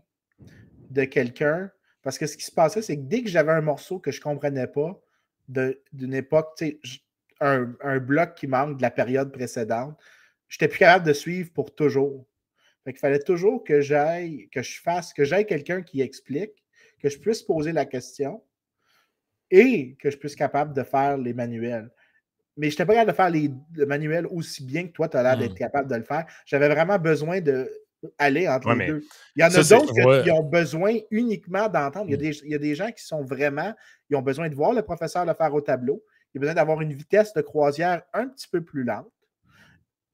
de 0.91 1.05
quelqu'un 1.05 1.71
parce 2.03 2.19
que 2.19 2.27
ce 2.27 2.37
qui 2.37 2.45
se 2.45 2.53
passait, 2.53 2.83
c'est 2.83 2.97
que 2.97 3.03
dès 3.03 3.23
que 3.23 3.31
j'avais 3.31 3.53
un 3.53 3.63
morceau 3.63 3.99
que 3.99 4.11
je 4.11 4.19
ne 4.19 4.23
comprenais 4.23 4.67
pas, 4.67 5.01
d'une 5.49 6.15
époque, 6.15 6.63
un, 7.41 7.75
un 7.83 7.99
bloc 7.99 8.35
qui 8.35 8.47
manque 8.47 8.77
de 8.77 8.83
la 8.83 8.91
période 8.91 9.33
précédente, 9.33 9.99
j'étais 10.49 10.69
plus 10.69 10.79
capable 10.79 11.07
de 11.07 11.13
suivre 11.15 11.51
pour 11.53 11.75
toujours. 11.75 12.27
Il 12.87 12.97
fallait 12.97 13.19
toujours 13.19 13.65
que 13.65 13.81
j'aille, 13.81 14.49
que 14.51 14.63
je 14.63 14.81
fasse, 14.81 15.15
que 15.15 15.25
j'aille 15.25 15.47
quelqu'un 15.47 15.83
qui 15.83 16.03
explique, 16.03 16.63
que 17.01 17.09
je 17.09 17.19
puisse 17.19 17.43
poser 17.43 17.73
la 17.73 17.87
question 17.87 18.43
et 19.51 19.97
que 19.97 20.11
je 20.11 20.19
puisse 20.19 20.33
être 20.33 20.39
capable 20.39 20.75
de 20.75 20.83
faire 20.83 21.17
les 21.17 21.33
manuels. 21.33 21.91
Mais 22.57 22.71
je 22.71 22.75
n'étais 22.75 22.87
pas 22.87 22.95
capable 22.95 23.11
de 23.11 23.17
faire 23.17 23.31
les, 23.31 23.87
manuels 23.87 24.27
aussi 24.31 24.65
bien 24.65 24.87
que 24.87 24.93
toi, 24.93 25.09
tu 25.09 25.17
as 25.17 25.23
l'air 25.23 25.37
d'être 25.37 25.53
hmm. 25.53 25.59
capable 25.59 25.91
de 25.91 25.97
le 25.97 26.05
faire. 26.05 26.25
J'avais 26.47 26.69
vraiment 26.69 26.99
besoin 26.99 27.41
d'aller 27.41 28.49
entre 28.49 28.73
les 28.75 28.87
deux. 28.87 29.05
Il 29.37 29.43
y 29.43 29.45
en 29.45 29.49
a 29.49 29.63
d'autres 29.63 30.23
qui 30.23 30.31
ont 30.31 30.45
besoin 30.45 30.97
uniquement 31.11 31.69
d'entendre. 31.69 32.07
Il, 32.09 32.23
il, 32.23 32.51
y 32.51 32.55
a 32.55 32.59
des 32.59 32.75
gens 32.75 32.91
qui 32.93 33.05
sont 33.05 33.23
vraiment, 33.25 33.75
ils 34.09 34.17
ont 34.17 34.23
besoin 34.23 34.49
de 34.49 34.55
voir 34.55 34.73
le 34.73 34.83
professeur 34.83 35.25
le 35.25 35.35
faire 35.35 35.53
au 35.53 35.61
tableau. 35.61 36.03
Il 36.35 36.39
a 36.39 36.41
besoin 36.41 36.55
d'avoir 36.55 36.81
une 36.81 36.93
vitesse 36.93 37.33
de 37.33 37.43
croisière 37.43 38.03
un 38.13 38.29
petit 38.29 38.49
peu 38.49 38.61
plus 38.61 38.85
lente. 38.85 39.07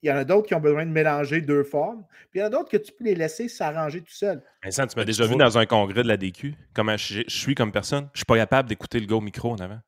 Il 0.03 0.09
y 0.09 0.11
en 0.11 0.15
a 0.15 0.23
d'autres 0.23 0.47
qui 0.47 0.55
ont 0.55 0.59
besoin 0.59 0.85
de 0.85 0.91
mélanger 0.91 1.41
deux 1.41 1.63
formes. 1.63 2.03
Puis 2.31 2.39
il 2.39 2.39
y 2.39 2.43
en 2.43 2.47
a 2.47 2.49
d'autres 2.49 2.69
que 2.69 2.77
tu 2.77 2.91
peux 2.91 3.03
les 3.03 3.13
laisser 3.13 3.47
s'arranger 3.47 4.01
tout 4.01 4.13
seul. 4.13 4.41
Vincent, 4.63 4.87
tu 4.87 4.97
m'as 4.97 5.05
déjà 5.05 5.27
vu 5.27 5.35
dans 5.35 5.57
un 5.57 5.65
congrès 5.65 6.01
de 6.01 6.07
la 6.07 6.17
DQ, 6.17 6.55
comment 6.73 6.97
je, 6.97 7.21
suis 7.27 7.53
comme 7.53 7.71
personne? 7.71 8.05
Je 8.05 8.09
ne 8.13 8.17
suis 8.17 8.25
pas 8.25 8.37
capable 8.37 8.67
d'écouter 8.67 8.99
le 8.99 9.05
go 9.05 9.21
micro 9.21 9.51
en 9.51 9.57
avant. 9.57 9.79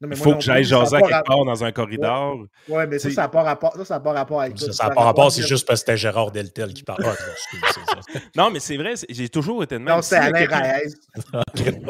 Il 0.00 0.16
faut 0.16 0.34
que 0.34 0.40
j'aille 0.40 0.64
jaser 0.64 0.96
à 0.96 1.00
quelque 1.00 1.26
part 1.26 1.44
dans 1.44 1.64
un 1.64 1.72
corridor. 1.72 2.36
Oui, 2.68 2.76
ouais, 2.76 2.86
mais 2.86 2.98
ça, 2.98 3.10
ça 3.10 3.22
n'a 3.22 3.28
pas 3.28 3.42
rapport, 3.42 3.74
ça, 3.76 3.84
ça 3.84 4.00
pas 4.00 4.12
rapport 4.12 4.40
avec 4.40 4.58
ça. 4.58 4.72
Ça 4.72 4.88
n'a 4.88 4.94
pas 4.94 5.04
rapport, 5.04 5.32
c'est 5.32 5.46
juste 5.46 5.66
parce 5.66 5.80
que 5.80 5.86
c'était 5.86 5.96
Gérard 5.96 6.30
Deltel 6.30 6.72
qui 6.72 6.84
parle. 6.84 7.04
Ah, 7.04 7.14
non, 8.36 8.50
mais 8.50 8.60
c'est 8.60 8.76
vrai, 8.76 8.94
j'ai 9.08 9.28
toujours 9.28 9.62
été 9.62 9.74
de 9.76 9.80
même. 9.80 9.96
Non, 9.96 10.02
c'est 10.02 10.16
Alain 10.16 10.46
Raez. 10.46 10.92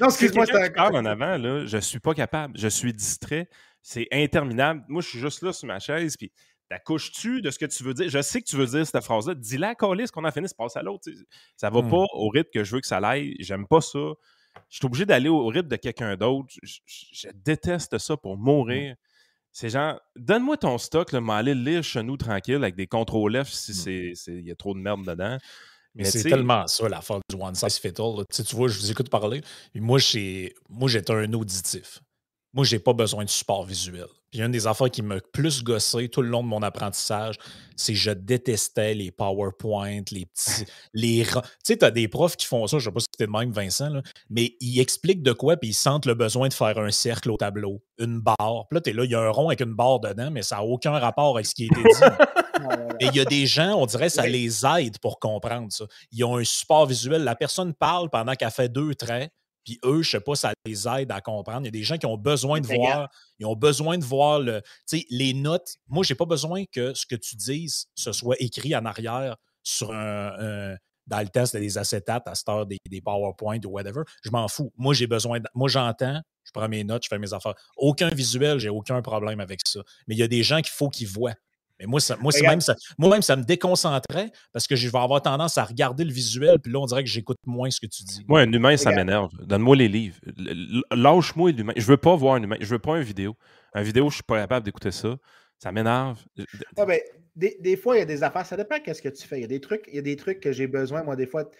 non, 0.00 0.08
excuse-moi, 0.08 0.46
c'est 0.46 0.78
un 0.78 0.92
en 0.92 1.04
avant, 1.04 1.36
là, 1.36 1.66
je 1.66 1.76
ne 1.76 1.80
suis 1.82 2.00
pas 2.00 2.14
capable. 2.14 2.58
Je 2.58 2.68
suis 2.68 2.92
distrait. 2.92 3.48
C'est 3.82 4.06
interminable. 4.12 4.84
Moi, 4.88 5.02
je 5.02 5.08
suis 5.08 5.18
juste 5.18 5.42
là 5.42 5.52
sur 5.52 5.66
ma 5.66 5.80
chaise, 5.80 6.16
puis 6.16 6.32
T'accouches-tu 6.72 7.42
de 7.42 7.50
ce 7.50 7.58
que 7.58 7.66
tu 7.66 7.84
veux 7.84 7.92
dire? 7.92 8.08
Je 8.08 8.22
sais 8.22 8.40
que 8.40 8.46
tu 8.46 8.56
veux 8.56 8.64
dire 8.64 8.86
cette 8.86 9.04
phrase-là. 9.04 9.34
Dis-la, 9.34 9.74
Colis, 9.74 10.06
qu'on 10.06 10.24
a 10.24 10.32
fini, 10.32 10.48
se 10.48 10.54
passe 10.54 10.74
à 10.74 10.82
l'autre. 10.82 11.06
Ça 11.54 11.68
va 11.68 11.82
hmm. 11.82 11.90
pas 11.90 12.04
au 12.14 12.30
rythme 12.30 12.48
que 12.50 12.64
je 12.64 12.74
veux 12.74 12.80
que 12.80 12.86
ça 12.86 12.96
aille. 12.96 13.34
J'aime 13.40 13.66
pas 13.66 13.82
ça. 13.82 13.98
Je 14.68 14.76
suis 14.76 14.86
obligé 14.86 15.06
d'aller 15.06 15.28
au 15.28 15.46
rythme 15.46 15.68
de 15.68 15.76
quelqu'un 15.76 16.16
d'autre. 16.16 16.48
Je, 16.62 17.28
déteste 17.34 17.98
ça 17.98 18.16
pour 18.16 18.36
hmm. 18.36 18.42
mourir. 18.42 18.96
C'est 19.50 19.68
genre, 19.68 20.00
donne-moi 20.16 20.56
ton 20.56 20.78
stock, 20.78 21.12
m'aller 21.12 21.54
lire 21.54 21.84
chez 21.84 22.02
nous 22.02 22.16
tranquille 22.16 22.56
avec 22.56 22.74
des 22.74 22.86
contrôles 22.86 23.44
F 23.44 23.48
si 23.48 23.72
hmm. 23.72 24.30
il 24.38 24.46
y 24.46 24.50
a 24.50 24.54
trop 24.54 24.74
de 24.74 24.78
merde 24.78 25.04
dedans. 25.06 25.38
Mais, 25.94 26.04
c'est 26.04 26.22
tellement 26.22 26.66
ça, 26.66 26.88
la 26.88 27.02
force 27.02 27.20
du 27.28 27.36
one 27.36 27.54
size 27.54 27.78
fit 27.78 27.92
all. 27.98 28.24
Tu 28.30 28.56
vois, 28.56 28.68
je 28.68 28.78
vous 28.78 28.90
écoute 28.90 29.10
parler. 29.10 29.42
Moi, 29.74 29.98
j'étais 29.98 31.12
un 31.12 31.32
auditif. 31.34 32.00
Moi, 32.54 32.64
j'ai 32.64 32.78
pas 32.78 32.92
besoin 32.92 33.24
de 33.24 33.30
support 33.30 33.64
visuel. 33.64 34.08
Puis 34.30 34.40
une 34.40 34.50
des 34.50 34.66
affaires 34.66 34.90
qui 34.90 35.02
m'a 35.02 35.16
plus 35.32 35.62
gossé 35.62 36.08
tout 36.08 36.22
le 36.22 36.28
long 36.28 36.42
de 36.42 36.48
mon 36.48 36.62
apprentissage, 36.62 37.36
c'est 37.76 37.92
que 37.92 37.98
je 37.98 38.10
détestais 38.10 38.94
les 38.94 39.10
PowerPoint, 39.10 40.00
les 40.10 40.24
petits. 40.26 40.64
les 40.94 41.24
Tu 41.24 41.40
sais, 41.64 41.76
tu 41.76 41.84
as 41.84 41.90
des 41.90 42.08
profs 42.08 42.36
qui 42.36 42.46
font 42.46 42.66
ça, 42.66 42.78
je 42.78 42.84
sais 42.84 42.90
pas 42.90 43.00
si 43.00 43.06
c'était 43.12 43.30
le 43.30 43.38
même, 43.38 43.52
Vincent, 43.52 44.00
mais 44.30 44.56
ils 44.60 44.80
expliquent 44.80 45.22
de 45.22 45.32
quoi, 45.32 45.58
puis 45.58 45.70
ils 45.70 45.74
sentent 45.74 46.06
le 46.06 46.14
besoin 46.14 46.48
de 46.48 46.54
faire 46.54 46.78
un 46.78 46.90
cercle 46.90 47.30
au 47.30 47.36
tableau, 47.36 47.82
une 47.98 48.20
barre. 48.20 48.66
Puis 48.70 48.76
là, 48.76 48.80
tu 48.80 48.90
es 48.90 48.92
là, 48.94 49.04
il 49.04 49.10
y 49.10 49.14
a 49.14 49.20
un 49.20 49.30
rond 49.30 49.48
avec 49.48 49.60
une 49.60 49.74
barre 49.74 50.00
dedans, 50.00 50.30
mais 50.30 50.42
ça 50.42 50.56
n'a 50.56 50.62
aucun 50.62 50.98
rapport 50.98 51.36
avec 51.36 51.46
ce 51.46 51.54
qui 51.54 51.64
a 51.64 51.66
été 51.66 51.82
dit. 51.82 52.24
Et 53.00 53.06
il 53.06 53.16
y 53.16 53.20
a 53.20 53.24
des 53.24 53.46
gens, 53.46 53.74
on 53.74 53.86
dirait, 53.86 54.08
ça 54.08 54.26
les 54.26 54.64
aide 54.64 54.98
pour 54.98 55.18
comprendre 55.18 55.68
ça. 55.70 55.84
Ils 56.12 56.24
ont 56.24 56.36
un 56.36 56.44
support 56.44 56.86
visuel. 56.86 57.24
La 57.24 57.34
personne 57.34 57.74
parle 57.74 58.08
pendant 58.10 58.34
qu'elle 58.34 58.50
fait 58.50 58.68
deux 58.68 58.94
traits 58.94 59.30
puis 59.64 59.78
eux, 59.84 60.02
je 60.02 60.10
sais 60.10 60.20
pas, 60.20 60.34
ça 60.34 60.52
les 60.66 60.88
aide 60.88 61.10
à 61.12 61.20
comprendre. 61.20 61.62
Il 61.62 61.66
y 61.66 61.68
a 61.68 61.72
des 61.72 61.82
gens 61.82 61.96
qui 61.96 62.06
ont 62.06 62.16
besoin 62.16 62.60
de 62.60 62.66
voir, 62.66 63.08
ils 63.38 63.46
ont 63.46 63.56
besoin 63.56 63.98
de 63.98 64.04
voir 64.04 64.40
le, 64.40 64.62
les 65.10 65.34
notes. 65.34 65.76
Moi, 65.88 66.04
j'ai 66.04 66.14
pas 66.14 66.24
besoin 66.24 66.64
que 66.70 66.94
ce 66.94 67.06
que 67.06 67.16
tu 67.16 67.36
dises, 67.36 67.86
ce 67.94 68.12
soit 68.12 68.36
écrit 68.40 68.74
en 68.74 68.84
arrière 68.84 69.36
sur 69.62 69.92
un, 69.92 70.76
dans 71.06 71.20
le 71.20 71.28
test 71.28 71.56
des 71.56 71.78
acétates 71.78 72.26
à 72.26 72.34
cette 72.34 72.48
heure 72.48 72.66
des, 72.66 72.78
des 72.88 73.00
PowerPoint 73.00 73.58
ou 73.64 73.70
whatever. 73.70 74.02
Je 74.24 74.30
m'en 74.30 74.48
fous. 74.48 74.72
Moi, 74.76 74.94
j'ai 74.94 75.06
besoin. 75.06 75.40
moi, 75.54 75.68
j'entends, 75.68 76.20
je 76.44 76.50
prends 76.52 76.68
mes 76.68 76.84
notes, 76.84 77.04
je 77.04 77.08
fais 77.08 77.18
mes 77.18 77.32
affaires. 77.32 77.54
Aucun 77.76 78.08
visuel, 78.08 78.58
j'ai 78.58 78.68
aucun 78.68 79.00
problème 79.02 79.40
avec 79.40 79.60
ça. 79.66 79.80
Mais 80.06 80.14
il 80.14 80.18
y 80.18 80.22
a 80.22 80.28
des 80.28 80.42
gens 80.42 80.60
qu'il 80.60 80.72
faut 80.72 80.88
qu'ils 80.88 81.08
voient. 81.08 81.34
Mais 81.82 81.86
moi, 81.88 81.98
ça, 81.98 82.16
moi, 82.20 82.32
même 82.42 82.60
ça, 82.60 82.76
moi-même, 82.96 83.22
ça 83.22 83.34
me 83.34 83.42
déconcentrait 83.42 84.30
parce 84.52 84.68
que 84.68 84.76
je 84.76 84.88
vais 84.88 84.98
avoir 84.98 85.20
tendance 85.20 85.58
à 85.58 85.64
regarder 85.64 86.04
le 86.04 86.12
visuel, 86.12 86.60
puis 86.60 86.72
là, 86.72 86.78
on 86.78 86.86
dirait 86.86 87.02
que 87.02 87.10
j'écoute 87.10 87.38
moins 87.44 87.70
ce 87.70 87.80
que 87.80 87.86
tu 87.86 88.04
dis. 88.04 88.24
Moi, 88.28 88.40
un 88.40 88.52
humain, 88.52 88.76
ça 88.76 88.92
m'énerve. 88.92 89.30
Donne-moi 89.40 89.74
les 89.76 89.88
livres. 89.88 90.16
Lâche-moi 90.92 91.50
l'humain. 91.50 91.72
Je 91.76 91.86
veux 91.86 91.96
pas 91.96 92.14
voir 92.14 92.34
un 92.34 92.42
humain. 92.42 92.56
Je 92.60 92.66
veux 92.66 92.78
pas 92.78 92.98
une 92.98 93.02
vidéo. 93.02 93.36
Un 93.74 93.82
vidéo, 93.82 94.10
je 94.10 94.16
suis 94.16 94.22
pas 94.22 94.40
capable 94.40 94.64
d'écouter 94.64 94.92
ça. 94.92 95.16
Ça 95.58 95.72
m'énerve. 95.72 96.20
Ah, 96.76 96.86
ben, 96.86 97.00
des, 97.34 97.76
fois, 97.76 97.96
il 97.96 98.00
y 98.00 98.02
a 98.02 98.06
des 98.06 98.22
affaires. 98.22 98.46
Ça 98.46 98.56
dépend 98.56 98.78
qu'est-ce 98.78 99.02
que 99.02 99.08
tu 99.08 99.26
fais. 99.26 99.38
Il 99.38 99.42
y 99.42 99.44
a 99.44 99.48
des 99.48 99.60
trucs, 99.60 99.84
il 99.88 99.96
y 99.96 99.98
a 99.98 100.02
des 100.02 100.16
trucs 100.16 100.38
que 100.38 100.52
j'ai 100.52 100.68
besoin, 100.68 101.02
moi, 101.02 101.16
des 101.16 101.26
fois. 101.26 101.44
Tu 101.44 101.50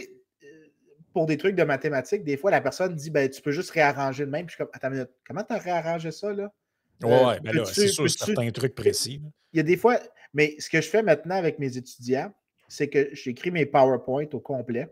sais, 0.00 0.10
euh, 0.44 0.46
pour 1.14 1.24
des 1.24 1.38
trucs 1.38 1.56
de 1.56 1.64
mathématiques, 1.64 2.24
des 2.24 2.36
fois, 2.36 2.50
la 2.50 2.60
personne 2.60 2.94
dit 2.94 3.10
ben, 3.10 3.30
tu 3.30 3.40
peux 3.40 3.52
juste 3.52 3.70
réarranger 3.70 4.24
le 4.26 4.30
même. 4.30 4.46
Puis 4.46 4.52
je 4.52 4.56
suis 4.56 4.64
comme, 4.64 4.70
attends 4.74 4.88
une 4.88 4.94
minute, 4.94 5.10
comment 5.26 5.44
tu 5.44 5.54
as 5.54 5.58
réarrangé 5.58 6.10
ça, 6.10 6.32
là? 6.32 6.52
Oui, 7.02 7.12
euh, 7.12 7.26
ouais, 7.28 7.40
ben 7.40 7.54
là, 7.54 7.64
c'est 7.64 7.88
sûr, 7.88 8.08
certains 8.10 8.50
trucs 8.50 8.74
précis. 8.74 9.22
Il 9.52 9.56
y 9.56 9.60
a 9.60 9.62
des 9.62 9.76
fois, 9.76 9.98
mais 10.34 10.56
ce 10.58 10.68
que 10.68 10.80
je 10.80 10.88
fais 10.88 11.02
maintenant 11.02 11.36
avec 11.36 11.58
mes 11.58 11.76
étudiants, 11.76 12.32
c'est 12.68 12.88
que 12.88 13.08
j'écris 13.14 13.50
mes 13.50 13.66
PowerPoint 13.66 14.26
au 14.32 14.40
complet. 14.40 14.88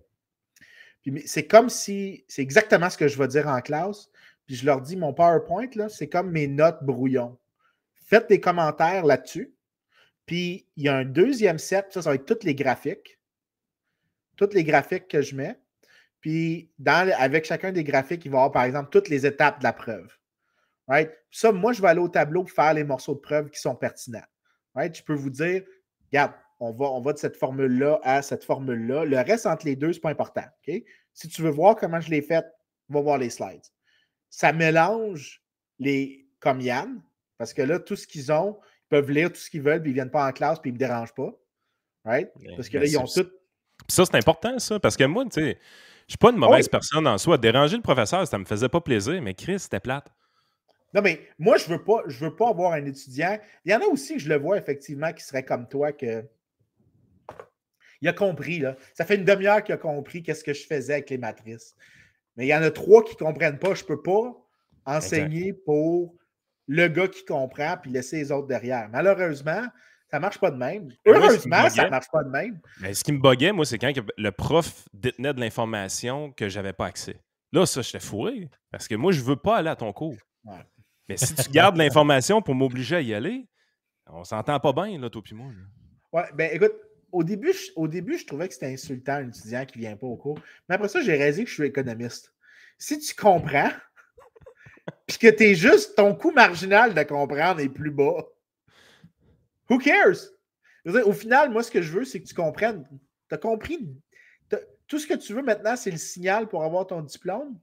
Puis 1.03 1.23
c'est 1.27 1.47
comme 1.47 1.69
si, 1.69 2.25
c'est 2.29 2.43
exactement 2.43 2.91
ce 2.91 2.99
que 2.99 3.09
je 3.09 3.19
vais 3.19 3.29
dire 3.29 3.47
en 3.47 3.61
classe. 3.61 4.09
Puis 4.47 4.57
je 4.57 4.67
leur 4.67 4.81
dis, 4.81 4.97
mon 4.97 5.13
PowerPoint, 5.13 5.69
là, 5.75 5.89
c'est 5.89 6.09
comme 6.09 6.31
mes 6.31 6.49
notes 6.49 6.83
brouillon. 6.83 7.39
Faites 7.95 8.29
des 8.29 8.41
commentaires 8.41 9.05
là-dessus. 9.05 9.55
Puis 10.27 10.67
il 10.77 10.85
y 10.85 10.89
a 10.89 10.97
un 10.97 11.05
deuxième 11.05 11.59
set, 11.59 11.87
ça, 11.91 12.03
ça 12.03 12.11
va 12.11 12.17
être 12.17 12.27
tous 12.27 12.45
les 12.45 12.55
graphiques. 12.55 13.19
Tous 14.37 14.51
les 14.53 14.65
graphiques 14.65 15.09
que 15.09 15.23
je 15.23 15.37
mets. 15.37 15.59
Puis 16.21 16.71
dans, 16.79 17.11
avec 17.17 17.45
chacun 17.45 17.73
des 17.73 17.85
graphiques, 17.85 18.25
il 18.25 18.31
va 18.31 18.39
y 18.39 18.41
avoir, 18.41 18.53
par 18.53 18.65
exemple, 18.65 18.91
toutes 18.91 19.09
les 19.09 19.25
étapes 19.27 19.59
de 19.59 19.65
la 19.65 19.73
preuve. 19.73 20.18
Right? 20.89 21.11
Ça, 21.31 21.53
moi, 21.53 21.73
je 21.73 21.83
vais 21.83 21.89
aller 21.89 22.01
au 22.01 22.09
tableau 22.09 22.43
pour 22.43 22.51
faire 22.51 22.75
les 22.75 22.85
morceaux 22.85 23.15
de 23.15 23.21
preuve 23.21 23.51
qui 23.51 23.61
sont 23.61 23.77
pertinents. 23.77 24.25
Je 24.77 25.03
peux 25.03 25.15
vous 25.15 25.31
dire, 25.31 25.63
regarde, 26.11 26.33
on 26.61 26.73
va, 26.73 26.87
on 26.87 27.01
va 27.01 27.13
de 27.13 27.19
cette 27.19 27.37
formule-là 27.37 28.01
à 28.03 28.23
cette 28.23 28.45
formule-là. 28.45 29.05
Le 29.05 29.17
reste 29.19 29.47
entre 29.47 29.67
les 29.67 29.77
deux, 29.77 29.93
ce 29.93 29.99
n'est 29.99 30.03
pas 30.03 30.11
important. 30.11 30.45
Si 31.13 31.29
tu 31.29 31.43
veux 31.43 31.51
voir 31.51 31.77
comment 31.77 32.01
je 32.01 32.11
l'ai 32.11 32.23
fait, 32.23 32.45
va 32.89 33.01
voir 33.01 33.19
les 33.19 33.31
slides. 33.31 33.63
Ça 34.31 34.53
mélange 34.53 35.43
les 35.79 36.27
comme 36.41 36.61
Yann, 36.61 37.03
parce 37.37 37.53
que 37.53 37.63
là, 37.63 37.79
tout 37.79 37.97
ce 37.97 38.07
qu'ils 38.07 38.33
ont, 38.33 38.59
ils 38.63 38.89
peuvent 38.89 39.11
lire 39.11 39.33
tout 39.33 39.41
ce 39.41 39.51
qu'ils 39.51 39.63
veulent, 39.63 39.83
puis 39.83 39.91
ils 39.91 39.95
ne 39.95 39.97
viennent 39.97 40.11
pas 40.11 40.27
en 40.27 40.33
classe, 40.33 40.59
puis 40.61 40.71
ils 40.71 40.75
ne 40.75 40.79
me 40.79 40.79
dérangent 40.79 41.15
pas. 41.15 41.33
Right? 42.05 42.31
Parce 42.57 42.69
que 42.69 42.79
là, 42.79 42.87
ils 42.87 42.99
ont 42.99 43.05
tout. 43.05 43.29
Ça, 43.89 44.05
c'est 44.05 44.17
important, 44.17 44.59
ça, 44.59 44.81
parce 44.81 44.97
que 44.97 45.05
moi, 45.05 45.25
tu 45.25 45.31
sais, 45.33 45.41
je 45.41 45.47
ne 45.49 45.55
suis 46.09 46.19
pas 46.19 46.31
une 46.31 46.37
mauvaise 46.37 46.69
personne 46.69 47.07
en 47.07 47.19
soi. 47.19 47.39
Déranger 47.39 47.77
le 47.77 47.83
professeur, 47.83 48.27
ça 48.27 48.37
ne 48.39 48.43
me 48.43 48.47
faisait 48.47 48.69
pas 48.69 48.81
plaisir, 48.81 49.21
mais 49.21 49.35
Chris, 49.35 49.59
c'était 49.61 49.81
plate. 49.81 50.11
Non, 50.95 51.03
mais 51.03 51.21
moi, 51.39 51.59
je 51.59 51.71
ne 51.71 51.77
veux, 51.77 51.85
pas, 51.85 52.03
je 52.07 52.25
veux 52.25 52.35
pas 52.35 52.49
avoir 52.49 52.73
un 52.73 52.85
étudiant. 52.85 53.39
Il 53.65 53.73
y 53.73 53.75
en 53.75 53.81
a 53.81 53.87
aussi 53.87 54.15
que 54.15 54.21
je 54.21 54.29
le 54.29 54.37
vois 54.37 54.57
effectivement 54.57 55.13
qui 55.13 55.23
serait 55.23 55.45
comme 55.45 55.69
toi, 55.69 55.93
que. 55.93 56.25
Il 58.01 58.09
a 58.09 58.13
compris, 58.13 58.61
là. 58.61 58.77
Ça 58.95 59.05
fait 59.05 59.17
une 59.17 59.25
demi-heure 59.25 59.63
qu'il 59.63 59.75
a 59.75 59.79
compris 59.79 60.23
qu'est-ce 60.23 60.45
que 60.45 60.55
je 60.55 60.67
faisais 60.67 60.95
avec 60.95 61.11
les 61.11 61.19
matrices. 61.19 61.75
Mais 62.37 62.47
il 62.47 62.49
y 62.49 62.55
en 62.55 62.63
a 62.63 62.71
trois 62.71 63.03
qui 63.03 63.15
ne 63.15 63.27
comprennent 63.27 63.59
pas. 63.59 63.75
Je 63.75 63.83
ne 63.83 63.89
peux 63.89 64.01
pas 64.01 64.33
enseigner 64.87 65.53
pour 65.53 66.15
le 66.69 66.87
gars 66.87 67.09
qui 67.09 67.25
comprend 67.25 67.77
puis 67.83 67.91
laisser 67.91 68.19
les 68.19 68.31
autres 68.31 68.47
derrière. 68.47 68.89
Malheureusement, 68.91 69.63
ça 70.11 70.19
ne 70.19 70.21
marche 70.21 70.39
pas 70.39 70.51
de 70.51 70.57
même. 70.57 70.91
Heureusement, 71.05 71.69
ça 71.69 71.85
ne 71.85 71.91
marche 71.91 72.11
pas 72.11 72.23
de 72.23 72.31
même. 72.31 72.61
Mais 72.81 72.95
ce 72.95 73.03
qui 73.03 73.13
me 73.13 73.19
buguait, 73.19 73.53
moi, 73.53 73.65
c'est 73.65 73.79
quand 73.79 73.93
le 74.17 74.31
prof 74.31 74.89
détenait 74.95 75.35
de 75.35 75.41
l'information 75.41 76.31
que 76.33 76.49
je 76.49 76.59
n'avais 76.59 76.73
pas 76.73 76.87
accès. 76.87 77.17
Là, 77.53 77.67
ça, 77.67 77.83
je 77.83 77.93
t'ai 77.93 78.01
fourré. 78.01 78.49
Parce 78.71 78.87
que 78.89 78.95
moi, 78.95 79.13
je 79.13 79.21
ne 79.21 79.27
veux 79.27 79.37
pas 79.37 79.57
aller 79.57 79.71
à 79.71 79.77
ton 79.77 79.93
cours. 79.93 80.17
Mais 81.09 81.17
si 81.17 81.35
tu 81.35 81.51
gardes 81.51 81.77
l'information 81.77 82.43
pour 82.43 82.55
m'obliger 82.55 82.97
à 82.97 83.01
y 83.01 83.15
aller, 83.15 83.47
on 84.07 84.25
s'entend 84.25 84.61
pas 84.61 84.73
bien, 84.73 84.99
là, 84.99 85.09
toi 85.09 85.23
puis 85.23 85.35
moi. 85.35 85.51
Ouais, 86.13 86.25
ben 86.35 86.51
écoute, 86.53 86.75
au 87.13 87.25
début, 87.25 87.53
je, 87.53 87.71
au 87.77 87.89
début, 87.89 88.19
je 88.19 88.27
trouvais 88.27 88.49
que 88.49 88.55
c'était 88.55 88.73
insultant 88.73 89.15
un 89.15 89.29
étudiant 89.29 89.65
qui 89.65 89.79
vient 89.79 89.97
pas 89.97 90.07
au 90.07 90.17
cours. 90.17 90.39
Mais 90.69 90.75
après 90.75 90.89
ça, 90.89 91.01
j'ai 91.01 91.15
réalisé 91.15 91.45
que 91.45 91.51
je 91.51 91.55
suis 91.55 91.65
économiste. 91.65 92.35
Si 92.79 92.99
tu 92.99 93.15
comprends, 93.15 93.71
puis 95.07 95.19
que 95.19 95.29
tu 95.29 95.45
es 95.45 95.55
juste, 95.55 95.97
ton 95.97 96.15
coût 96.15 96.31
marginal 96.31 96.95
de 96.95 97.03
comprendre 97.03 97.61
est 97.61 97.69
plus 97.69 97.91
bas, 97.91 98.27
who 99.69 99.79
cares? 99.79 100.19
au 100.85 101.13
final, 101.13 101.51
moi, 101.51 101.63
ce 101.63 101.71
que 101.71 101.83
je 101.83 101.93
veux, 101.93 102.05
c'est 102.05 102.21
que 102.21 102.27
tu 102.27 102.35
comprennes. 102.35 102.87
Tu 103.29 103.35
as 103.35 103.39
compris. 103.39 103.95
tout 104.87 104.99
ce 104.99 105.07
que 105.07 105.15
tu 105.15 105.35
veux 105.35 105.43
maintenant, 105.43 105.77
c'est 105.77 105.91
le 105.91 105.99
signal 105.99 106.49
pour 106.49 106.65
avoir 106.65 106.87
ton 106.87 107.03
diplôme? 107.03 107.59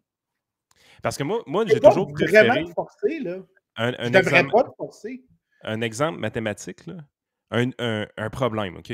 Parce 1.02 1.18
que 1.18 1.24
moi, 1.24 1.42
moi 1.46 1.66
j'ai 1.68 1.80
toujours 1.80 2.12
préféré... 2.12 2.48
vraiment 2.48 2.74
forcer, 2.74 3.20
là. 3.20 3.38
Un, 3.78 3.94
un 4.00 4.12
je 4.12 4.18
exemple, 4.18 4.52
pas 4.52 4.64
te 4.64 4.76
forcer. 4.78 5.24
Un 5.64 5.82
exemple 5.82 6.20
mathématique, 6.20 6.86
là. 6.86 6.96
Un, 7.52 7.72
un, 8.18 8.30
problème, 8.30 8.78
OK? 8.78 8.92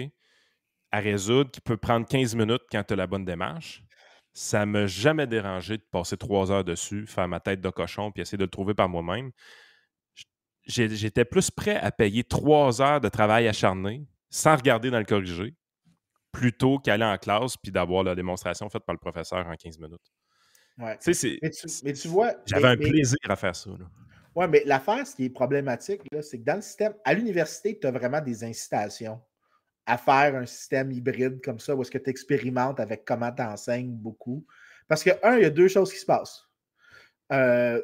À 0.91 0.99
résoudre 0.99 1.51
qui 1.51 1.61
peut 1.61 1.77
prendre 1.77 2.07
15 2.07 2.35
minutes 2.35 2.63
quand 2.71 2.83
tu 2.83 2.93
as 2.93 2.97
la 2.97 3.07
bonne 3.07 3.25
démarche. 3.25 3.83
Ça 4.33 4.65
m'a 4.65 4.87
jamais 4.87 5.27
dérangé 5.27 5.77
de 5.77 5.83
passer 5.91 6.17
trois 6.17 6.51
heures 6.51 6.63
dessus, 6.63 7.05
faire 7.05 7.27
ma 7.27 7.39
tête 7.39 7.61
de 7.61 7.69
cochon, 7.69 8.11
puis 8.11 8.21
essayer 8.21 8.37
de 8.37 8.43
le 8.43 8.49
trouver 8.49 8.73
par 8.73 8.87
moi-même. 8.87 9.31
J'étais 10.65 11.25
plus 11.25 11.49
prêt 11.49 11.77
à 11.77 11.91
payer 11.91 12.23
trois 12.23 12.81
heures 12.81 13.01
de 13.01 13.09
travail 13.09 13.47
acharné 13.47 14.05
sans 14.29 14.55
regarder 14.55 14.89
dans 14.89 14.99
le 14.99 15.05
corrigé, 15.05 15.55
plutôt 16.31 16.79
qu'aller 16.79 17.03
en 17.03 17.17
classe 17.17 17.57
puis 17.57 17.71
d'avoir 17.71 18.03
la 18.03 18.15
démonstration 18.15 18.69
faite 18.69 18.85
par 18.85 18.93
le 18.93 18.99
professeur 18.99 19.45
en 19.45 19.55
15 19.55 19.79
minutes. 19.79 20.11
Ouais. 20.77 20.97
Mais, 21.83 21.93
tu, 21.93 22.07
vois. 22.07 22.33
J'avais 22.45 22.67
un 22.69 22.77
plaisir 22.77 23.17
à 23.29 23.35
faire 23.35 23.55
ça. 23.55 23.69
Oui, 24.35 24.45
mais 24.49 24.63
l'affaire, 24.65 25.05
ce 25.05 25.15
qui 25.15 25.25
est 25.25 25.29
problématique, 25.29 26.01
c'est 26.21 26.39
que 26.39 26.43
dans 26.43 26.55
le 26.55 26.61
système, 26.61 26.93
à 27.03 27.13
l'université, 27.13 27.77
tu 27.77 27.85
as 27.85 27.91
vraiment 27.91 28.21
des 28.21 28.43
incitations 28.43 29.19
à 29.85 29.97
faire 29.97 30.35
un 30.35 30.45
système 30.45 30.91
hybride 30.91 31.41
comme 31.43 31.59
ça, 31.59 31.75
où 31.75 31.81
est-ce 31.81 31.91
que 31.91 31.97
tu 31.97 32.09
expérimentes 32.09 32.79
avec 32.79 33.03
comment 33.05 33.31
tu 33.31 33.41
enseignes 33.41 33.91
beaucoup. 33.91 34.45
Parce 34.87 35.03
que, 35.03 35.11
un, 35.23 35.37
il 35.37 35.43
y 35.43 35.45
a 35.45 35.49
deux 35.49 35.67
choses 35.67 35.91
qui 35.91 35.99
se 35.99 36.05
passent. 36.05 36.45
Euh, 37.31 37.81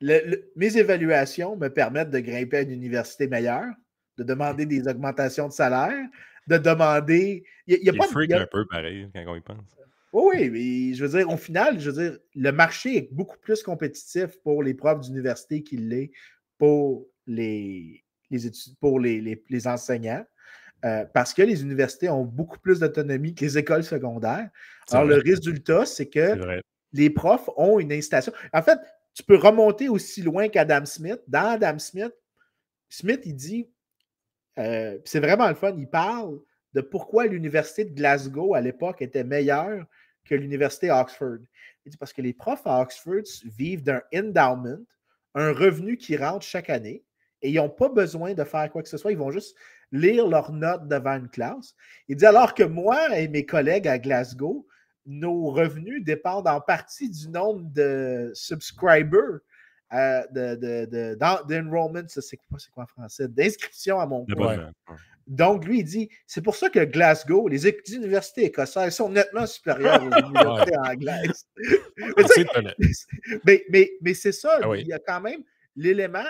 mes 0.00 0.76
évaluations 0.76 1.56
me 1.56 1.68
permettent 1.68 2.10
de 2.10 2.20
grimper 2.20 2.58
à 2.58 2.62
une 2.62 2.72
université 2.72 3.26
meilleure, 3.28 3.72
de 4.18 4.24
demander 4.24 4.66
des 4.66 4.86
augmentations 4.88 5.48
de 5.48 5.52
salaire, 5.52 6.06
de 6.46 6.58
demander. 6.58 7.44
Il 7.66 7.82
y, 7.82 7.88
a, 7.88 7.92
pas 7.92 8.06
de, 8.08 8.34
un 8.34 8.46
peu 8.46 8.66
pareil 8.66 9.08
quand 9.14 9.24
on 9.26 9.36
y 9.36 9.40
pense. 9.40 9.76
Oui, 10.12 10.50
mais 10.50 10.94
je 10.94 11.04
veux 11.04 11.18
dire, 11.18 11.30
au 11.30 11.38
final, 11.38 11.80
je 11.80 11.90
veux 11.90 12.10
dire, 12.10 12.18
le 12.34 12.52
marché 12.52 12.96
est 12.98 13.12
beaucoup 13.12 13.38
plus 13.38 13.62
compétitif 13.62 14.38
pour 14.42 14.62
les 14.62 14.74
profs 14.74 15.00
d'université 15.00 15.62
qu'il 15.62 15.88
l'est 15.88 16.12
pour 16.58 17.08
les, 17.26 18.04
les, 18.30 18.50
pour 18.78 19.00
les, 19.00 19.42
les, 19.48 19.66
enseignants. 19.66 20.24
Euh, 20.84 21.04
parce 21.14 21.32
que 21.32 21.42
les 21.42 21.62
universités 21.62 22.08
ont 22.10 22.24
beaucoup 22.24 22.58
plus 22.58 22.80
d'autonomie 22.80 23.34
que 23.34 23.44
les 23.44 23.56
écoles 23.56 23.84
secondaires. 23.84 24.50
Alors, 24.90 25.04
le 25.04 25.16
résultat, 25.16 25.86
c'est 25.86 26.08
que 26.08 26.60
les 26.92 27.08
profs 27.08 27.48
ont 27.56 27.78
une 27.78 27.92
incitation. 27.92 28.32
En 28.52 28.62
fait, 28.62 28.78
tu 29.14 29.22
peux 29.22 29.36
remonter 29.36 29.88
aussi 29.88 30.22
loin 30.22 30.48
qu'Adam 30.48 30.84
Smith. 30.84 31.20
Dans 31.26 31.52
Adam 31.52 31.78
Smith, 31.78 32.12
Smith, 32.88 33.22
il 33.24 33.34
dit, 33.34 33.70
euh, 34.58 34.98
c'est 35.04 35.20
vraiment 35.20 35.48
le 35.48 35.54
fun, 35.54 35.74
il 35.78 35.88
parle 35.88 36.38
de 36.74 36.80
pourquoi 36.80 37.26
l'université 37.26 37.84
de 37.84 37.94
Glasgow 37.94 38.54
à 38.54 38.60
l'époque 38.60 39.02
était 39.02 39.24
meilleure 39.24 39.86
que 40.24 40.34
l'université 40.34 40.90
Oxford. 40.90 41.38
Il 41.84 41.90
dit 41.90 41.96
parce 41.96 42.12
que 42.12 42.22
les 42.22 42.32
profs 42.32 42.66
à 42.66 42.80
Oxford 42.80 43.24
vivent 43.44 43.82
d'un 43.82 44.02
endowment, 44.14 44.84
un 45.34 45.52
revenu 45.52 45.96
qui 45.96 46.16
rentre 46.16 46.44
chaque 46.44 46.70
année, 46.70 47.04
et 47.42 47.50
ils 47.50 47.56
n'ont 47.56 47.68
pas 47.68 47.88
besoin 47.88 48.34
de 48.34 48.44
faire 48.44 48.70
quoi 48.70 48.82
que 48.82 48.88
ce 48.88 48.96
soit, 48.96 49.12
ils 49.12 49.18
vont 49.18 49.32
juste 49.32 49.56
lire 49.90 50.26
leurs 50.28 50.52
notes 50.52 50.86
devant 50.88 51.16
une 51.16 51.28
classe. 51.28 51.74
Il 52.08 52.16
dit 52.16 52.26
alors 52.26 52.54
que 52.54 52.62
moi 52.62 53.18
et 53.18 53.28
mes 53.28 53.44
collègues 53.44 53.88
à 53.88 53.98
Glasgow, 53.98 54.66
nos 55.04 55.50
revenus 55.50 56.04
dépendent 56.04 56.46
en 56.46 56.60
partie 56.60 57.10
du 57.10 57.28
nombre 57.28 57.68
de 57.72 58.30
subscribers, 58.34 59.40
euh, 59.92 61.16
d'enrollment, 61.16 62.06
c'est 62.08 62.36
quoi, 62.36 62.58
quoi 62.72 62.84
en 62.84 62.86
français, 62.86 63.28
d'inscription 63.28 64.00
à 64.00 64.06
mon 64.06 64.24
cours. 64.26 64.52
Donc, 65.26 65.64
lui, 65.64 65.80
il 65.80 65.84
dit 65.84 66.08
c'est 66.26 66.42
pour 66.42 66.56
ça 66.56 66.68
que 66.68 66.84
Glasgow, 66.84 67.48
les 67.48 67.68
universités 67.92 68.46
écossaises 68.46 68.94
sont 68.96 69.08
nettement 69.08 69.46
supérieures 69.46 70.02
aux 70.02 70.10
universités 70.18 70.76
anglaises. 70.76 71.46
mais, 73.44 73.64
mais, 73.70 73.92
mais, 74.00 74.14
c'est 74.14 74.32
ça, 74.32 74.58
ah 74.62 74.76
il 74.76 74.86
y 74.86 74.92
a 74.92 74.98
quand 74.98 75.20
même 75.20 75.42
l'élément. 75.76 76.24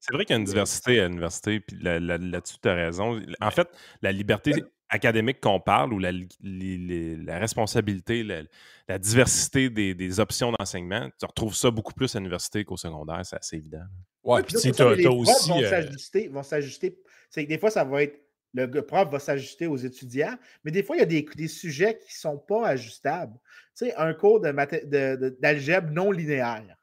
C'est 0.00 0.12
vrai 0.12 0.24
qu'il 0.24 0.34
y 0.34 0.36
a 0.36 0.40
une 0.40 0.44
diversité 0.44 1.00
à 1.00 1.08
l'université, 1.08 1.60
puis 1.60 1.78
là-dessus, 1.80 2.56
tu 2.62 2.68
as 2.68 2.74
raison. 2.74 3.20
En 3.40 3.50
fait, 3.50 3.68
la 4.02 4.12
liberté 4.12 4.52
académique 4.88 5.40
qu'on 5.40 5.60
parle 5.60 5.92
ou 5.92 5.98
la, 5.98 6.12
la 6.42 7.38
responsabilité, 7.38 8.22
la, 8.22 8.98
diversité 8.98 9.70
des, 9.70 10.20
options 10.20 10.52
d'enseignement, 10.52 11.08
tu 11.18 11.26
retrouves 11.26 11.54
ça 11.54 11.70
beaucoup 11.70 11.94
plus 11.94 12.14
à 12.14 12.18
l'université 12.18 12.64
qu'au 12.64 12.76
secondaire, 12.76 13.20
c'est 13.24 13.36
assez 13.36 13.56
évident. 13.56 13.84
Oui, 14.22 14.42
puis 14.42 14.56
tu 14.56 14.82
as 14.82 15.10
aussi. 15.10 15.52
Euh, 15.52 16.28
vont 16.30 16.42
s'ajuster. 16.42 16.98
C'est 17.30 17.44
des 17.44 17.58
fois, 17.58 17.70
ça 17.70 17.84
va 17.84 18.02
être. 18.02 18.20
Le 18.56 18.82
prof 18.82 19.10
va 19.10 19.18
s'ajuster 19.18 19.66
aux 19.66 19.76
étudiants, 19.76 20.36
mais 20.62 20.70
des 20.70 20.84
fois, 20.84 20.94
il 20.94 21.00
y 21.00 21.02
a 21.02 21.06
des, 21.06 21.26
des 21.34 21.48
sujets 21.48 21.98
qui 21.98 22.14
ne 22.14 22.18
sont 22.20 22.38
pas 22.38 22.68
ajustables. 22.68 23.36
Tu 23.76 23.86
sais, 23.86 23.94
un 23.96 24.14
cours 24.14 24.40
d'algèbre 24.40 25.90
non 25.90 26.12
linéaire 26.12 26.76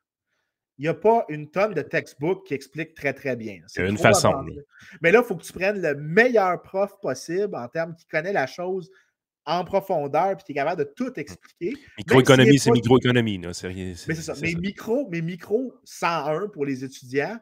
il 0.81 0.85
n'y 0.85 0.87
a 0.87 0.95
pas 0.95 1.25
une 1.29 1.47
tonne 1.47 1.75
de 1.75 1.83
textbooks 1.83 2.43
qui 2.47 2.55
expliquent 2.55 2.95
très, 2.95 3.13
très 3.13 3.35
bien. 3.35 3.59
C'est 3.67 3.87
une 3.87 3.99
façon. 3.99 4.33
Mais 4.99 5.11
là, 5.11 5.19
il 5.23 5.25
faut 5.27 5.35
que 5.35 5.43
tu 5.43 5.53
prennes 5.53 5.79
le 5.79 5.93
meilleur 5.93 6.59
prof 6.63 6.99
possible 6.99 7.55
en 7.55 7.67
termes 7.67 7.93
qui 7.93 8.07
connaît 8.07 8.33
la 8.33 8.47
chose 8.47 8.89
en 9.45 9.63
profondeur 9.63 10.35
puis 10.37 10.43
qui 10.43 10.51
est 10.53 10.55
capable 10.55 10.83
de 10.83 10.91
tout 10.95 11.13
expliquer. 11.19 11.77
Microéconomie, 11.99 12.57
c'est 12.57 12.71
microéconomie. 12.71 13.37
Mais 13.37 13.53
c'est 13.53 14.15
ça. 14.15 14.33
Mais 14.41 14.55
micro, 14.55 15.07
mais 15.11 15.21
micro 15.21 15.71
101 15.83 16.47
pour 16.47 16.65
les 16.65 16.83
étudiants, 16.83 17.37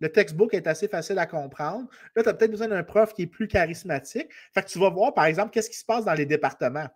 le 0.00 0.12
textbook 0.12 0.52
est 0.52 0.66
assez 0.66 0.86
facile 0.86 1.18
à 1.18 1.24
comprendre. 1.24 1.88
Là, 2.14 2.22
tu 2.22 2.28
as 2.28 2.34
peut-être 2.34 2.50
besoin 2.50 2.68
d'un 2.68 2.82
prof 2.82 3.14
qui 3.14 3.22
est 3.22 3.26
plus 3.26 3.48
charismatique. 3.48 4.28
Fait 4.52 4.62
que 4.62 4.68
tu 4.68 4.78
vas 4.78 4.90
voir, 4.90 5.14
par 5.14 5.24
exemple, 5.24 5.50
qu'est-ce 5.50 5.70
qui 5.70 5.78
se 5.78 5.84
passe 5.86 6.04
dans 6.04 6.12
les 6.12 6.26
départements. 6.26 6.88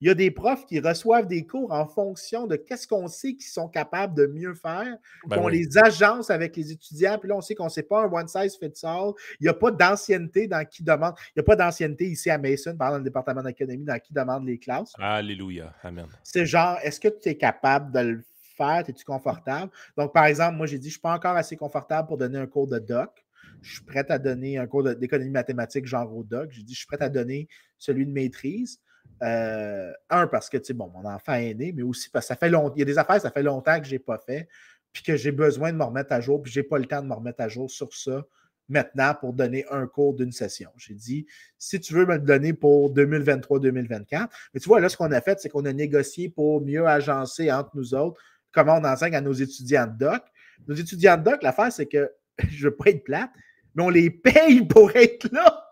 Il 0.00 0.08
y 0.08 0.10
a 0.10 0.14
des 0.14 0.30
profs 0.30 0.64
qui 0.66 0.80
reçoivent 0.80 1.26
des 1.26 1.46
cours 1.46 1.72
en 1.72 1.86
fonction 1.86 2.46
de 2.46 2.56
qu'est-ce 2.56 2.88
qu'on 2.88 3.06
sait 3.06 3.34
qu'ils 3.34 3.50
sont 3.50 3.68
capables 3.68 4.14
de 4.14 4.26
mieux 4.26 4.54
faire. 4.54 4.96
Ben 5.26 5.38
on 5.38 5.48
les 5.48 5.76
agence 5.76 6.30
avec 6.30 6.56
les 6.56 6.72
étudiants, 6.72 7.18
puis 7.18 7.28
là, 7.28 7.36
on 7.36 7.40
sait 7.40 7.54
qu'on 7.54 7.64
ne 7.64 7.70
sait 7.70 7.82
pas 7.82 8.04
un 8.04 8.10
one 8.10 8.26
size 8.28 8.56
fits 8.56 8.84
all. 8.84 9.12
Il 9.40 9.44
n'y 9.44 9.48
a 9.48 9.54
pas 9.54 9.70
d'ancienneté 9.70 10.46
dans 10.46 10.64
qui 10.64 10.82
demande. 10.82 11.14
Il 11.28 11.32
n'y 11.38 11.40
a 11.40 11.44
pas 11.44 11.56
d'ancienneté 11.56 12.06
ici 12.06 12.30
à 12.30 12.38
Mason, 12.38 12.76
par 12.76 12.88
exemple, 12.88 13.04
le 13.04 13.10
département 13.10 13.42
d'académie, 13.42 13.84
dans 13.84 13.98
qui 13.98 14.14
demande 14.14 14.46
les 14.46 14.58
classes. 14.58 14.92
Alléluia. 14.98 15.74
Amen. 15.82 16.06
C'est 16.22 16.46
genre, 16.46 16.78
est-ce 16.82 16.98
que 16.98 17.08
tu 17.08 17.28
es 17.28 17.36
capable 17.36 17.92
de 17.92 18.00
le 18.00 18.24
faire? 18.56 18.84
Es-tu 18.88 19.04
confortable? 19.04 19.70
Donc, 19.96 20.14
par 20.14 20.24
exemple, 20.24 20.56
moi, 20.56 20.66
j'ai 20.66 20.78
dit, 20.78 20.84
je 20.84 20.88
ne 20.88 20.92
suis 20.92 21.00
pas 21.00 21.14
encore 21.14 21.36
assez 21.36 21.56
confortable 21.56 22.08
pour 22.08 22.16
donner 22.16 22.38
un 22.38 22.46
cours 22.46 22.68
de 22.68 22.78
doc. 22.78 23.24
Je 23.62 23.74
suis 23.74 23.84
prêt 23.84 24.06
à 24.08 24.18
donner 24.18 24.56
un 24.56 24.66
cours 24.66 24.82
d'économie 24.82 25.30
mathématique 25.30 25.86
genre 25.86 26.14
au 26.16 26.24
doc. 26.24 26.50
J'ai 26.52 26.62
dit, 26.62 26.72
je 26.72 26.78
suis 26.78 26.86
prêt 26.86 27.02
à 27.02 27.10
donner 27.10 27.48
celui 27.78 28.06
de 28.06 28.10
maîtrise. 28.10 28.80
Euh, 29.22 29.92
un, 30.08 30.26
parce 30.26 30.48
que, 30.48 30.56
tu 30.56 30.66
sais, 30.66 30.72
bon, 30.72 30.88
mon 30.88 31.04
enfant 31.04 31.34
est 31.34 31.54
né, 31.54 31.72
mais 31.72 31.82
aussi 31.82 32.08
parce 32.08 32.24
que 32.26 32.28
ça 32.28 32.36
fait 32.36 32.48
longtemps. 32.48 32.74
Il 32.76 32.80
y 32.80 32.82
a 32.82 32.86
des 32.86 32.98
affaires, 32.98 33.20
ça 33.20 33.30
fait 33.30 33.42
longtemps 33.42 33.78
que 33.78 33.86
je 33.86 33.92
n'ai 33.92 33.98
pas 33.98 34.18
fait, 34.18 34.48
puis 34.92 35.02
que 35.02 35.16
j'ai 35.16 35.32
besoin 35.32 35.72
de 35.72 35.76
me 35.76 35.84
remettre 35.84 36.12
à 36.12 36.20
jour, 36.20 36.42
puis 36.42 36.50
je 36.52 36.60
n'ai 36.60 36.64
pas 36.64 36.78
le 36.78 36.86
temps 36.86 37.02
de 37.02 37.06
me 37.06 37.14
remettre 37.14 37.42
à 37.42 37.48
jour 37.48 37.70
sur 37.70 37.94
ça 37.94 38.24
maintenant 38.70 39.14
pour 39.18 39.32
donner 39.32 39.66
un 39.70 39.86
cours 39.86 40.14
d'une 40.14 40.32
session. 40.32 40.70
J'ai 40.76 40.94
dit, 40.94 41.26
si 41.58 41.80
tu 41.80 41.92
veux 41.92 42.06
me 42.06 42.14
le 42.14 42.20
donner 42.20 42.52
pour 42.52 42.94
2023-2024, 42.94 44.28
mais 44.54 44.60
tu 44.60 44.68
vois, 44.68 44.80
là, 44.80 44.88
ce 44.88 44.96
qu'on 44.96 45.10
a 45.12 45.20
fait, 45.20 45.40
c'est 45.40 45.48
qu'on 45.48 45.64
a 45.64 45.72
négocié 45.72 46.28
pour 46.28 46.64
mieux 46.64 46.86
agencer 46.86 47.52
entre 47.52 47.70
nous 47.74 47.94
autres 47.94 48.22
comment 48.52 48.78
on 48.78 48.84
enseigne 48.84 49.14
à 49.14 49.20
nos 49.20 49.32
étudiants 49.32 49.86
de 49.86 49.98
doc. 49.98 50.22
Nos 50.66 50.74
étudiants 50.74 51.16
de 51.16 51.24
doc, 51.24 51.42
l'affaire, 51.42 51.72
c'est 51.72 51.86
que, 51.86 52.10
je 52.48 52.66
ne 52.66 52.70
veux 52.70 52.76
pas 52.76 52.90
être 52.90 53.04
plate, 53.04 53.30
mais 53.74 53.82
on 53.82 53.90
les 53.90 54.10
paye 54.10 54.64
pour 54.64 54.90
être 54.96 55.28
là. 55.32 55.66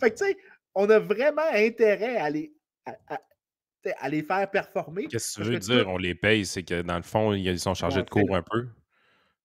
Fait 0.00 0.10
que, 0.10 0.18
tu 0.18 0.24
sais, 0.24 0.36
on 0.74 0.88
a 0.90 0.98
vraiment 0.98 1.42
intérêt 1.52 2.16
à 2.16 2.30
les, 2.30 2.53
à, 2.86 4.08
les 4.08 4.22
faire 4.22 4.50
performer. 4.50 5.06
Qu'est-ce 5.06 5.38
que 5.38 5.42
tu 5.42 5.50
veux 5.50 5.58
dire? 5.58 5.88
On 5.88 5.98
les 5.98 6.14
paye, 6.14 6.46
c'est 6.46 6.62
que 6.62 6.82
dans 6.82 6.96
le 6.96 7.02
fond, 7.02 7.32
ils 7.32 7.58
sont 7.58 7.74
chargés 7.74 8.02
de 8.02 8.10
cours 8.10 8.34
un 8.34 8.42
peu? 8.42 8.68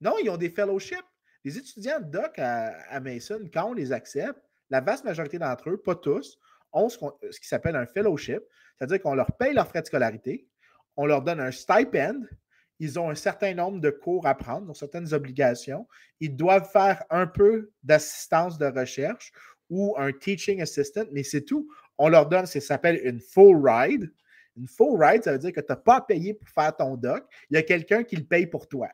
Non, 0.02 0.16
ils 0.24 0.30
ont 0.30 0.38
des 0.38 0.50
fellowships. 0.50 1.06
Les 1.44 1.58
étudiants 1.58 2.00
de 2.00 2.06
doc 2.06 2.38
à, 2.38 3.00
Mason, 3.00 3.40
quand 3.54 3.70
on 3.70 3.74
les 3.74 3.92
accepte, 3.92 4.40
la 4.70 4.82
vaste 4.82 5.06
majorité 5.06 5.40
d'entre 5.40 5.70
eux, 5.70 5.78
pas 5.78 5.96
tous, 5.96 6.38
ont 6.74 6.90
ce, 6.90 6.98
qui 7.40 7.48
s'appelle 7.48 7.76
un 7.76 7.86
fellowship, 7.86 8.42
c'est-à-dire 8.78 9.02
qu'on 9.02 9.16
leur 9.16 9.36
paye 9.38 9.54
leurs 9.54 9.68
frais 9.68 9.82
de 9.82 9.88
scolarité, 9.88 10.48
on 10.96 11.06
leur 11.06 11.22
donne 11.22 11.40
un 11.40 11.52
stipend, 11.52 12.22
ils 12.80 13.00
ont 13.00 13.10
un 13.10 13.16
certain 13.16 13.54
nombre 13.54 13.80
de 13.80 13.90
cours 13.90 14.28
à 14.28 14.36
prendre, 14.36 14.70
ont 14.70 14.74
certaines 14.74 15.14
obligations, 15.14 15.88
ils 16.20 16.36
doivent 16.36 16.70
faire 16.70 17.04
un 17.10 17.28
peu 17.28 17.72
d'assistance 17.84 18.58
de 18.58 18.66
recherche 18.66 19.32
ou 19.70 19.96
un 19.98 20.12
teaching 20.12 20.62
assistant, 20.62 21.06
mais 21.12 21.24
c'est 21.24 21.44
tout 21.44 21.70
on 22.00 22.10
leur 22.10 22.28
donne, 22.28 22.46
ça 22.48 22.60
s'appelle 22.60 23.00
une 23.04 23.20
full 23.20 23.62
ride. 23.64 24.12
Une 24.58 24.68
full 24.68 25.02
ride, 25.02 25.24
ça 25.24 25.34
veut 25.34 25.40
dire 25.40 25.52
que 25.52 25.60
tu 25.60 25.68
n'as 25.70 25.76
pas 25.76 25.98
à 25.98 26.02
payer 26.02 26.34
pour 26.34 26.48
faire 26.50 26.76
ton 26.76 26.96
doc. 26.96 27.24
Il 27.50 27.56
y 27.56 27.58
a 27.58 27.64
quelqu'un 27.64 28.04
qui 28.04 28.16
le 28.16 28.24
paye 28.24 28.48
pour 28.48 28.68
toi. 28.68 28.88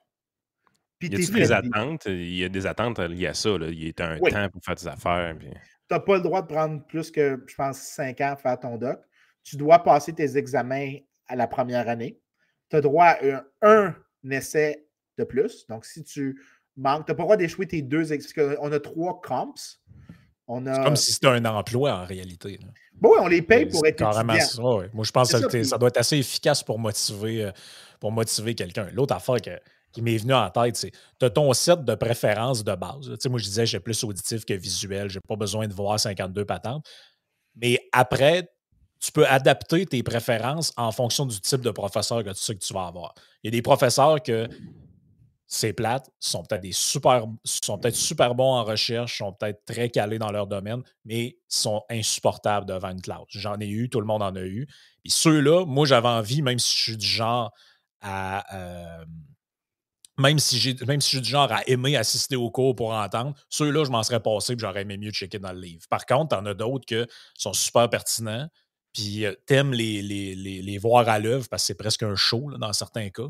Puis 1.00 1.10
y 1.10 1.16
a 1.16 1.18
des 1.18 1.52
attentes? 1.52 2.06
Il 2.06 2.36
y 2.36 2.44
a 2.44 2.50
des 2.50 2.66
attentes 2.66 3.00
liées 3.00 3.28
à 3.28 3.34
ça. 3.34 3.50
Il 3.62 3.84
y 3.84 3.94
a 3.98 4.06
un 4.06 4.20
temps 4.20 4.50
pour 4.50 4.64
faire 4.64 4.76
tes 4.76 4.88
affaires. 4.88 5.38
Tu 5.40 5.48
n'as 5.92 6.00
pas 6.00 6.16
le 6.16 6.22
droit 6.22 6.42
de 6.42 6.48
prendre 6.48 6.86
plus 6.88 7.12
que, 7.12 7.44
je 7.46 7.56
pense, 7.56 7.78
cinq 7.78 8.22
ans 8.22 8.32
pour 8.34 8.42
faire 8.42 8.60
ton 8.60 8.78
doc. 8.78 9.00
Tu 9.44 9.56
dois 9.56 9.84
passer 9.84 10.14
tes 10.14 10.38
examens 10.38 10.96
à 11.28 11.36
la 11.36 11.48
première 11.48 11.88
année. 11.88 12.20
Tu 12.70 12.78
as 12.78 12.82
droit 12.82 13.06
à 13.06 13.44
un, 13.62 13.96
essai 14.30 14.88
de 15.18 15.24
plus. 15.24 15.68
Donc, 15.68 15.86
si 15.86 16.04
tu 16.04 16.42
manques, 16.76 17.06
tu 17.06 17.12
n'as 17.12 17.16
pas 17.16 17.24
le 17.24 17.26
droit 17.26 17.38
d'échouer 17.38 17.68
tes 17.68 17.84
deux. 17.84 18.08
Parce 18.08 18.34
qu'on 18.34 18.72
a 18.72 18.80
trois 18.80 19.22
comps. 19.22 19.80
Comme 20.48 20.96
si 20.96 21.12
c'était 21.12 21.28
un 21.28 21.46
emploi 21.46 21.94
en 21.94 22.06
réalité. 22.06 22.60
Bon, 22.94 23.10
oui, 23.14 23.18
on 23.20 23.28
les 23.28 23.42
paye 23.42 23.66
pour 23.66 23.86
être 23.86 23.98
carrément 23.98 24.40
ça, 24.40 24.62
Moi, 24.62 25.04
je 25.04 25.12
pense 25.12 25.32
que 25.32 25.64
ça, 25.64 25.78
doit 25.78 25.90
être 25.90 25.98
assez 25.98 26.18
efficace 26.18 26.64
pour 26.64 26.78
motiver, 26.80 27.46
euh, 27.46 27.52
pour 28.00 28.12
motiver 28.12 28.54
quelqu'un. 28.54 28.88
L'autre 28.94 29.16
affaire 29.16 29.38
qui 29.92 30.02
m'est 30.02 30.18
venue 30.18 30.34
en 30.34 30.50
tête, 30.50 30.76
c'est 30.76 30.92
tu 31.20 31.26
as 31.26 31.30
ton 31.30 31.52
set 31.54 31.84
de 31.84 31.96
préférence 31.96 32.64
de 32.64 32.76
base. 32.76 33.10
Tu 33.10 33.16
sais, 33.20 33.30
moi, 33.30 33.40
je 33.40 33.46
disais, 33.46 33.66
j'ai 33.66 33.80
plus 33.80 34.04
auditif 34.04 34.46
que 34.46 34.54
visuel, 34.54 35.10
j'ai 35.10 35.20
pas 35.28 35.36
besoin 35.36 35.68
de 35.68 35.74
voir 35.74 36.00
52 36.00 36.46
patentes. 36.46 36.86
Mais 37.56 37.80
après, 37.92 38.48
tu 39.00 39.12
peux 39.12 39.28
adapter 39.28 39.86
tes 39.86 40.04
préférences 40.04 40.74
en 40.78 40.92
fonction 40.92 41.26
du 41.26 41.40
type 41.40 41.62
de 41.62 41.72
professeur 41.72 42.24
que 42.24 42.30
tu 42.30 42.42
sais 42.42 42.56
que 42.56 42.64
tu 42.64 42.74
vas 42.74 42.88
avoir. 42.88 43.14
Il 43.44 43.48
y 43.48 43.50
a 43.50 43.52
des 43.52 43.62
professeurs 43.62 44.22
que 44.22 44.48
c'est 45.48 45.74
plate, 45.74 46.10
sont 46.20 46.44
peut-être 46.44 46.62
des 46.62 46.72
super, 46.72 47.26
sont 47.44 47.78
peut-être 47.78 47.96
super 47.96 48.34
bons 48.36 48.56
en 48.56 48.64
recherche, 48.64 49.20
sont 49.20 49.34
peut-être 49.34 49.64
très 49.66 49.90
calés 49.90 50.18
dans 50.18 50.32
leur 50.32 50.48
domaine, 50.48 50.82
mais 51.06 51.38
sont 51.48 51.84
insupportables 51.90 52.66
devant 52.66 52.90
une 52.90 53.02
classe. 53.02 53.22
J'en 53.30 53.60
ai 53.60 53.68
eu, 53.68 53.90
tout 53.90 54.00
le 54.00 54.08
monde 54.08 54.24
en 54.24 54.36
a 54.36 54.42
eu. 54.42 54.68
Et 55.04 55.10
ceux-là, 55.10 55.66
moi, 55.66 55.86
j'avais 55.86 56.08
envie, 56.08 56.42
même 56.42 56.60
si 56.60 56.76
je 56.76 56.84
suis 56.84 56.98
du 56.98 57.08
genre 57.08 57.52
à. 58.02 58.44
Euh, 58.56 59.06
même 60.18 60.40
si, 60.40 60.58
j'ai, 60.58 60.76
même 60.88 61.02
si 61.02 61.10
je 61.12 61.16
suis 61.18 61.22
du 61.22 61.30
genre 61.30 61.52
à 61.52 61.68
aimer 61.68 61.98
assister 61.98 62.38
au 62.38 62.50
cours 62.50 62.74
pour 62.76 62.94
entendre, 62.94 63.34
ceux-là, 63.50 63.84
je 63.84 63.92
m'en 63.92 64.02
serais 64.02 64.22
passé 64.22 64.54
et 64.54 64.56
j'aurais 64.58 64.84
aimé 64.84 64.98
mieux 64.98 65.12
checker 65.12 65.40
dans 65.40 65.52
le 65.52 65.60
livre. 65.60 65.86
Par 65.90 66.06
contre, 66.06 66.36
t'en 66.38 66.46
as 66.46 66.54
d'autres 66.54 66.86
qui 66.86 66.96
sont 67.38 67.52
super 67.52 67.90
pertinents, 67.90 68.48
puis 68.96 69.26
euh, 69.26 69.34
t'aimes 69.46 69.74
les, 69.74 70.02
les, 70.02 70.36
les, 70.36 70.78
voir 70.78 71.10
à 71.10 71.20
l'œuvre 71.20 71.48
parce 71.50 71.64
que 71.64 71.68
c'est 71.68 71.76
presque 71.76 72.04
un 72.04 72.16
show 72.16 72.50
dans 72.58 72.72
certains 72.72 73.10
cas. 73.10 73.28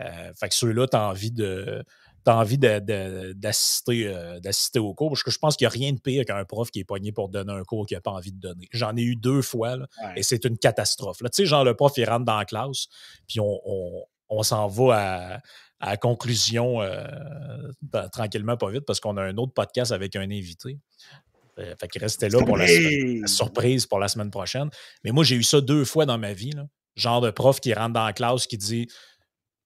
Euh, 0.00 0.32
fait 0.38 0.50
que 0.50 0.54
ceux-là, 0.54 0.86
tu 0.86 0.96
as 0.96 1.08
envie 1.08 1.32
de 1.32 1.82
envie 2.26 2.58
d'assister, 2.58 4.06
euh, 4.06 4.38
d'assister 4.38 4.78
au 4.78 4.92
cours. 4.92 5.08
Parce 5.08 5.22
que 5.22 5.30
je 5.30 5.38
pense 5.38 5.56
qu'il 5.56 5.64
n'y 5.64 5.68
a 5.68 5.72
rien 5.72 5.94
de 5.94 5.98
pire 5.98 6.26
qu'un 6.26 6.44
prof 6.44 6.70
qui 6.70 6.80
est 6.80 6.84
poigné 6.84 7.10
pour 7.10 7.30
donner 7.30 7.54
un 7.54 7.62
cours 7.62 7.86
qu'il 7.86 7.96
n'a 7.96 8.02
pas 8.02 8.10
envie 8.10 8.32
de 8.32 8.38
donner. 8.38 8.68
J'en 8.70 8.94
ai 8.98 9.00
eu 9.00 9.16
deux 9.16 9.40
fois 9.40 9.76
et 10.14 10.22
c'est 10.22 10.44
une 10.44 10.58
catastrophe. 10.58 11.16
Tu 11.20 11.28
sais, 11.32 11.46
genre 11.46 11.64
le 11.64 11.72
prof, 11.72 11.94
il 11.96 12.04
rentre 12.04 12.26
dans 12.26 12.36
la 12.36 12.44
classe, 12.44 12.88
puis 13.26 13.40
on, 13.40 14.42
s'en 14.42 14.68
va 14.68 15.40
à, 15.80 15.96
conclusion 15.96 16.80
tranquillement, 18.12 18.58
pas 18.58 18.70
vite, 18.70 18.84
parce 18.84 19.00
qu'on 19.00 19.16
a 19.16 19.22
un 19.22 19.38
autre 19.38 19.54
podcast 19.54 19.90
avec 19.90 20.14
un 20.14 20.30
invité. 20.30 20.78
Euh, 21.58 21.74
fait 21.78 21.88
qu'il 21.88 22.00
restait 22.00 22.28
là 22.28 22.44
pour 22.44 22.56
la, 22.56 22.66
surprise 23.26 23.86
pour 23.86 23.98
la 23.98 24.08
semaine 24.08 24.30
prochaine. 24.30 24.70
Mais 25.04 25.10
moi, 25.10 25.24
j'ai 25.24 25.36
eu 25.36 25.42
ça 25.42 25.60
deux 25.60 25.84
fois 25.84 26.06
dans 26.06 26.18
ma 26.18 26.32
vie. 26.32 26.52
Genre 26.94 27.20
de 27.20 27.30
prof 27.30 27.60
qui 27.60 27.74
rentre 27.74 27.94
dans 27.94 28.04
la 28.04 28.12
classe 28.12 28.46
qui 28.46 28.58
dit 28.58 28.88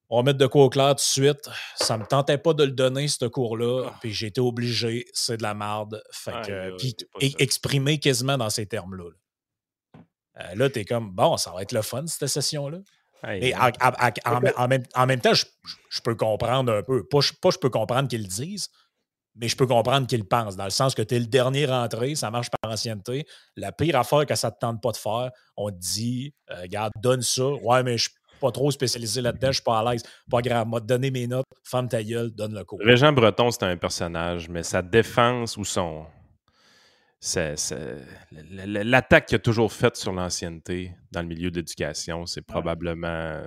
On 0.09 0.17
va 0.19 0.23
mettre 0.23 0.39
de 0.39 0.47
quoi 0.47 0.65
au 0.65 0.71
clair 0.71 0.91
tout 0.91 0.97
de 0.97 1.01
suite. 1.01 1.49
Ça 1.77 1.97
ne 1.97 2.03
me 2.03 2.07
tentait 2.07 2.39
pas 2.39 2.55
de 2.55 2.65
le 2.65 2.73
donner, 2.73 3.09
ce 3.09 3.27
cours-là. 3.27 3.89
Ah. 3.89 3.99
Puis 4.01 4.13
j'ai 4.13 4.29
été 4.29 4.41
obligé, 4.41 5.07
c'est 5.13 5.37
de 5.37 5.43
la 5.43 5.55
merde. 5.55 6.03
Fait 6.11 6.33
que, 6.47 6.77
puis 6.77 6.97
exprimer 7.39 7.99
quasiment 7.99 8.39
dans 8.39 8.51
ces 8.51 8.67
termes-là. 8.67 9.11
Euh, 10.41 10.55
là, 10.55 10.71
tu 10.71 10.81
es 10.81 10.85
comme 10.85 11.11
Bon, 11.11 11.37
ça 11.37 11.53
va 11.53 11.63
être 11.63 11.73
le 11.73 11.83
fun, 11.83 12.07
cette 12.07 12.29
session-là. 12.29 12.79
Et 13.29 13.55
en, 13.55 15.07
même, 15.07 15.21
temps, 15.21 15.33
je, 15.33 16.01
peux 16.03 16.17
comprendre 16.17 16.73
un 16.73 16.83
peu. 16.83 17.07
Pas, 17.07 17.21
pas 17.41 17.51
je 17.51 17.59
peux 17.59 17.71
comprendre 17.71 18.09
qu'ils 18.09 18.23
le 18.23 18.29
disent, 18.29 18.69
mais 19.35 19.49
je 19.49 19.57
peux 19.57 19.67
comprendre 19.67 20.07
qu'il 20.07 20.25
pense, 20.25 20.57
dans 20.57 20.65
le 20.65 20.71
sens 20.71 20.95
que 20.95 21.03
tu 21.03 21.15
es 21.15 21.19
le 21.19 21.27
dernier 21.27 21.67
rentré, 21.67 22.15
ça 22.15 22.31
marche 22.31 22.49
par 22.51 22.71
ancienneté. 22.71 23.25
La 23.57 23.73
pire 23.73 23.97
affaire 23.97 24.27
que 24.27 24.35
ça 24.35 24.49
ne 24.49 24.53
te 24.53 24.59
tente 24.61 24.83
pas 24.83 24.93
de 24.93 24.97
faire, 24.97 25.31
on 25.57 25.71
te 25.71 25.77
dit, 25.79 26.35
euh, 26.51 26.63
regarde, 26.63 26.93
donne 27.01 27.23
ça. 27.23 27.47
Ouais, 27.47 27.83
mais 27.83 27.97
je 27.97 28.05
suis 28.05 28.13
pas 28.41 28.51
trop 28.51 28.71
spécialisé 28.71 29.21
là-dedans, 29.21 29.49
je 29.49 29.55
suis 29.55 29.63
pas 29.63 29.79
à 29.79 29.93
l'aise. 29.93 30.03
Pas 30.31 30.43
grave, 30.43 30.67
moi, 30.67 30.81
donner 30.81 31.11
mes 31.11 31.27
notes, 31.27 31.47
femme 31.65 31.89
ta 31.89 32.03
gueule, 32.03 32.31
donne 32.31 32.55
le 32.55 32.65
cours. 32.65 32.81
Régent 32.83 33.13
Breton, 33.13 33.51
c'est 33.51 33.63
un 33.63 33.77
personnage, 33.77 34.49
mais 34.49 34.63
sa 34.63 34.83
défense 34.83 35.57
ou 35.57 35.65
son. 35.65 36.05
L'attaque 38.33 39.27
qu'il 39.27 39.37
a 39.37 39.39
toujours 39.39 39.73
faite 39.73 39.97
sur 39.97 40.13
l'ancienneté 40.13 40.93
dans 41.13 41.23
le 41.23 41.29
milieu 41.29 41.53
de 41.53 41.57
l'éducation, 41.57 42.27
c'est 42.27 42.43
probablement. 42.43 43.41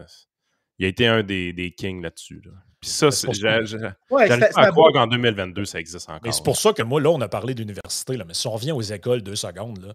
Il 0.79 0.85
a 0.85 0.87
été 0.87 1.07
un 1.07 1.23
des, 1.23 1.51
des 1.51 1.71
kings 1.71 2.01
là-dessus. 2.01 2.41
là 2.45 2.51
dessus 2.51 2.74
puis 2.85 2.93
ça, 2.93 3.09
c'est, 3.09 3.33
j'arrive 3.33 3.89
pas 4.07 4.61
à 4.61 4.69
croire 4.69 4.93
qu'en 4.93 5.07
2022, 5.07 5.65
ça 5.65 5.79
existe 5.79 6.07
encore. 6.07 6.21
Mais 6.23 6.31
c'est 6.31 6.43
pour 6.43 6.55
ça 6.55 6.71
que 6.71 6.83
moi, 6.83 7.01
là, 7.01 7.09
on 7.09 7.19
a 7.19 7.27
parlé 7.27 7.55
d'université, 7.55 8.15
là, 8.15 8.25
mais 8.27 8.35
si 8.35 8.45
on 8.45 8.51
revient 8.51 8.73
aux 8.73 8.81
écoles 8.83 9.23
deux 9.23 9.35
secondes, 9.35 9.83
là, 9.83 9.93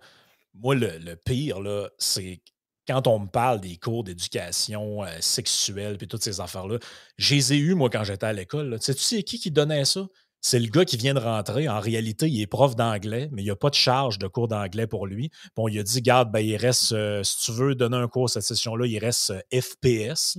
moi, 0.54 0.74
le, 0.74 1.14
pire, 1.14 1.60
là, 1.60 1.88
c'est 1.98 2.40
quand 2.88 3.06
on 3.06 3.20
me 3.20 3.28
parle 3.28 3.60
des 3.60 3.76
cours 3.76 4.02
d'éducation 4.02 5.04
euh, 5.04 5.06
sexuelle 5.20 5.98
puis 5.98 6.08
toutes 6.08 6.24
ces 6.24 6.40
affaires-là, 6.40 6.78
je 7.16 7.36
les 7.36 7.52
ai 7.52 7.58
eus, 7.58 7.76
moi, 7.76 7.90
quand 7.90 8.02
j'étais 8.02 8.26
à 8.26 8.32
l'école. 8.32 8.76
Tu 8.80 8.86
sais, 8.86 8.94
tu 8.94 9.02
sais 9.02 9.22
qui 9.22 9.38
qui 9.38 9.52
donnait 9.52 9.84
ça? 9.84 10.08
C'est 10.40 10.58
le 10.58 10.66
gars 10.66 10.84
qui 10.84 10.96
vient 10.96 11.14
de 11.14 11.20
rentrer. 11.20 11.68
En 11.68 11.78
réalité, 11.78 12.28
il 12.28 12.40
est 12.40 12.48
prof 12.48 12.74
d'anglais, 12.74 13.28
mais 13.30 13.42
il 13.42 13.44
n'y 13.44 13.52
a 13.52 13.56
pas 13.56 13.70
de 13.70 13.74
charge 13.74 14.18
de 14.18 14.26
cours 14.26 14.48
d'anglais 14.48 14.88
pour 14.88 15.06
lui. 15.06 15.30
Bon, 15.54 15.68
il 15.68 15.78
a 15.78 15.84
dit, 15.84 16.02
garde, 16.02 16.32
ben, 16.32 16.40
il 16.40 16.56
reste, 16.56 16.90
euh, 16.90 17.22
si 17.22 17.44
tu 17.44 17.52
veux 17.52 17.76
donner 17.76 17.98
un 17.98 18.08
cours 18.08 18.28
cette 18.28 18.42
session-là, 18.42 18.86
il 18.86 18.98
reste 18.98 19.30
euh, 19.30 19.60
FPS 19.60 20.38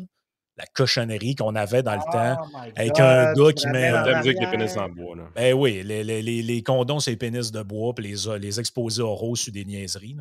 la 0.58 0.66
cochonnerie 0.66 1.36
qu'on 1.36 1.56
avait 1.56 1.82
dans 1.82 1.96
le 1.96 2.02
oh 2.06 2.12
temps 2.12 2.38
avec 2.76 3.00
un 3.00 3.34
gars 3.34 3.54
qui 3.54 3.68
met. 3.68 3.92
les 4.24 4.48
pénis 4.48 4.78
en 4.78 4.90
bois. 4.90 5.16
Là. 5.16 5.24
Ben 5.36 5.54
oui, 5.54 5.82
les, 5.84 6.04
les, 6.04 6.22
les, 6.22 6.64
condoms, 6.64 7.00
c'est 7.00 7.12
les 7.12 7.18
pénis 7.18 7.52
de 7.52 7.64
bois, 7.64 7.94
puis 7.96 8.08
les, 8.08 8.40
les 8.40 8.60
exposer 8.60 9.02
rose 9.02 9.40
sur 9.40 9.54
des 9.54 9.66
niaiseries. 9.66 10.18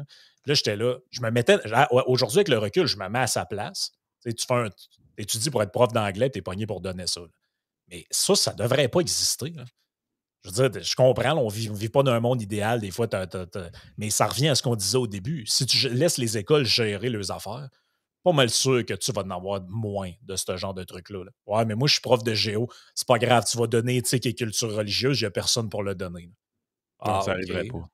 Là, 0.47 0.55
j'étais 0.55 0.77
là. 0.77 0.97
Je 1.11 1.21
me 1.21 1.31
mettais. 1.31 1.59
Aujourd'hui, 2.07 2.39
avec 2.39 2.49
le 2.49 2.59
recul, 2.59 2.87
je 2.87 2.97
me 2.97 3.09
mets 3.09 3.21
à 3.21 3.27
sa 3.27 3.45
place. 3.45 3.93
Tu, 4.23 4.35
tu 4.35 4.47
fais 4.47 4.55
un, 4.55 4.69
étudies 5.21 5.51
pour 5.51 5.63
être 5.63 5.73
prof 5.73 5.93
d'anglais, 5.93 6.31
tu 6.31 6.39
es 6.39 6.43
pogné 6.43 6.67
pour 6.67 6.81
donner 6.81 7.07
ça. 7.07 7.21
Mais 7.89 8.07
ça, 8.11 8.35
ça 8.35 8.53
ne 8.53 8.59
devrait 8.59 8.89
pas 8.89 9.01
exister. 9.01 9.53
Je 10.43 10.51
veux 10.51 10.69
dire, 10.69 10.83
je 10.83 10.95
comprends, 10.95 11.37
on 11.37 11.47
ne 11.47 11.77
vit, 11.77 11.89
pas 11.89 12.03
dans 12.03 12.13
un 12.13 12.21
monde 12.21 12.41
idéal, 12.41 12.81
des 12.81 12.91
fois, 12.91 13.07
mais 13.99 14.11
ça 14.11 14.27
revient 14.27 14.49
à 14.49 14.55
ce 14.55 14.63
qu'on 14.63 14.77
disait 14.77 14.97
au 14.97 15.07
début. 15.07 15.45
Si 15.47 15.67
tu 15.67 15.89
laisses 15.91 16.19
les 16.19 16.39
écoles 16.39 16.65
gérer 16.65 17.11
leurs 17.11 17.31
affaires, 17.31 17.69
pas 18.23 18.33
mal 18.33 18.51
sûr 18.51 18.85
que 18.85 18.95
tu 18.95 19.13
vas 19.13 19.23
en 19.23 19.31
avoir 19.31 19.63
moins 19.69 20.13
de 20.23 20.37
ce 20.37 20.57
genre 20.57 20.75
de 20.75 20.85
truc-là. 20.85 21.25
Ouais, 21.47 21.65
mais 21.65 21.75
moi, 21.75 21.89
je 21.89 21.95
suis 21.95 22.03
prof 22.03 22.23
de 22.23 22.35
géo. 22.35 22.69
C'est 22.95 23.09
pas 23.09 23.19
grave, 23.19 23.45
tu 23.51 23.57
vas 23.57 23.67
donner 23.67 23.97
éthique 23.97 24.27
et 24.27 24.35
culture 24.35 24.75
religieuse, 24.75 25.21
il 25.21 25.25
n'y 25.25 25.29
a 25.29 25.31
personne 25.31 25.69
pour 25.69 25.83
le 25.83 25.95
donner. 25.95 26.31
Ah, 27.01 27.23
ça 27.25 27.33
n'arriverait 27.33 27.65
pas. 27.65 27.89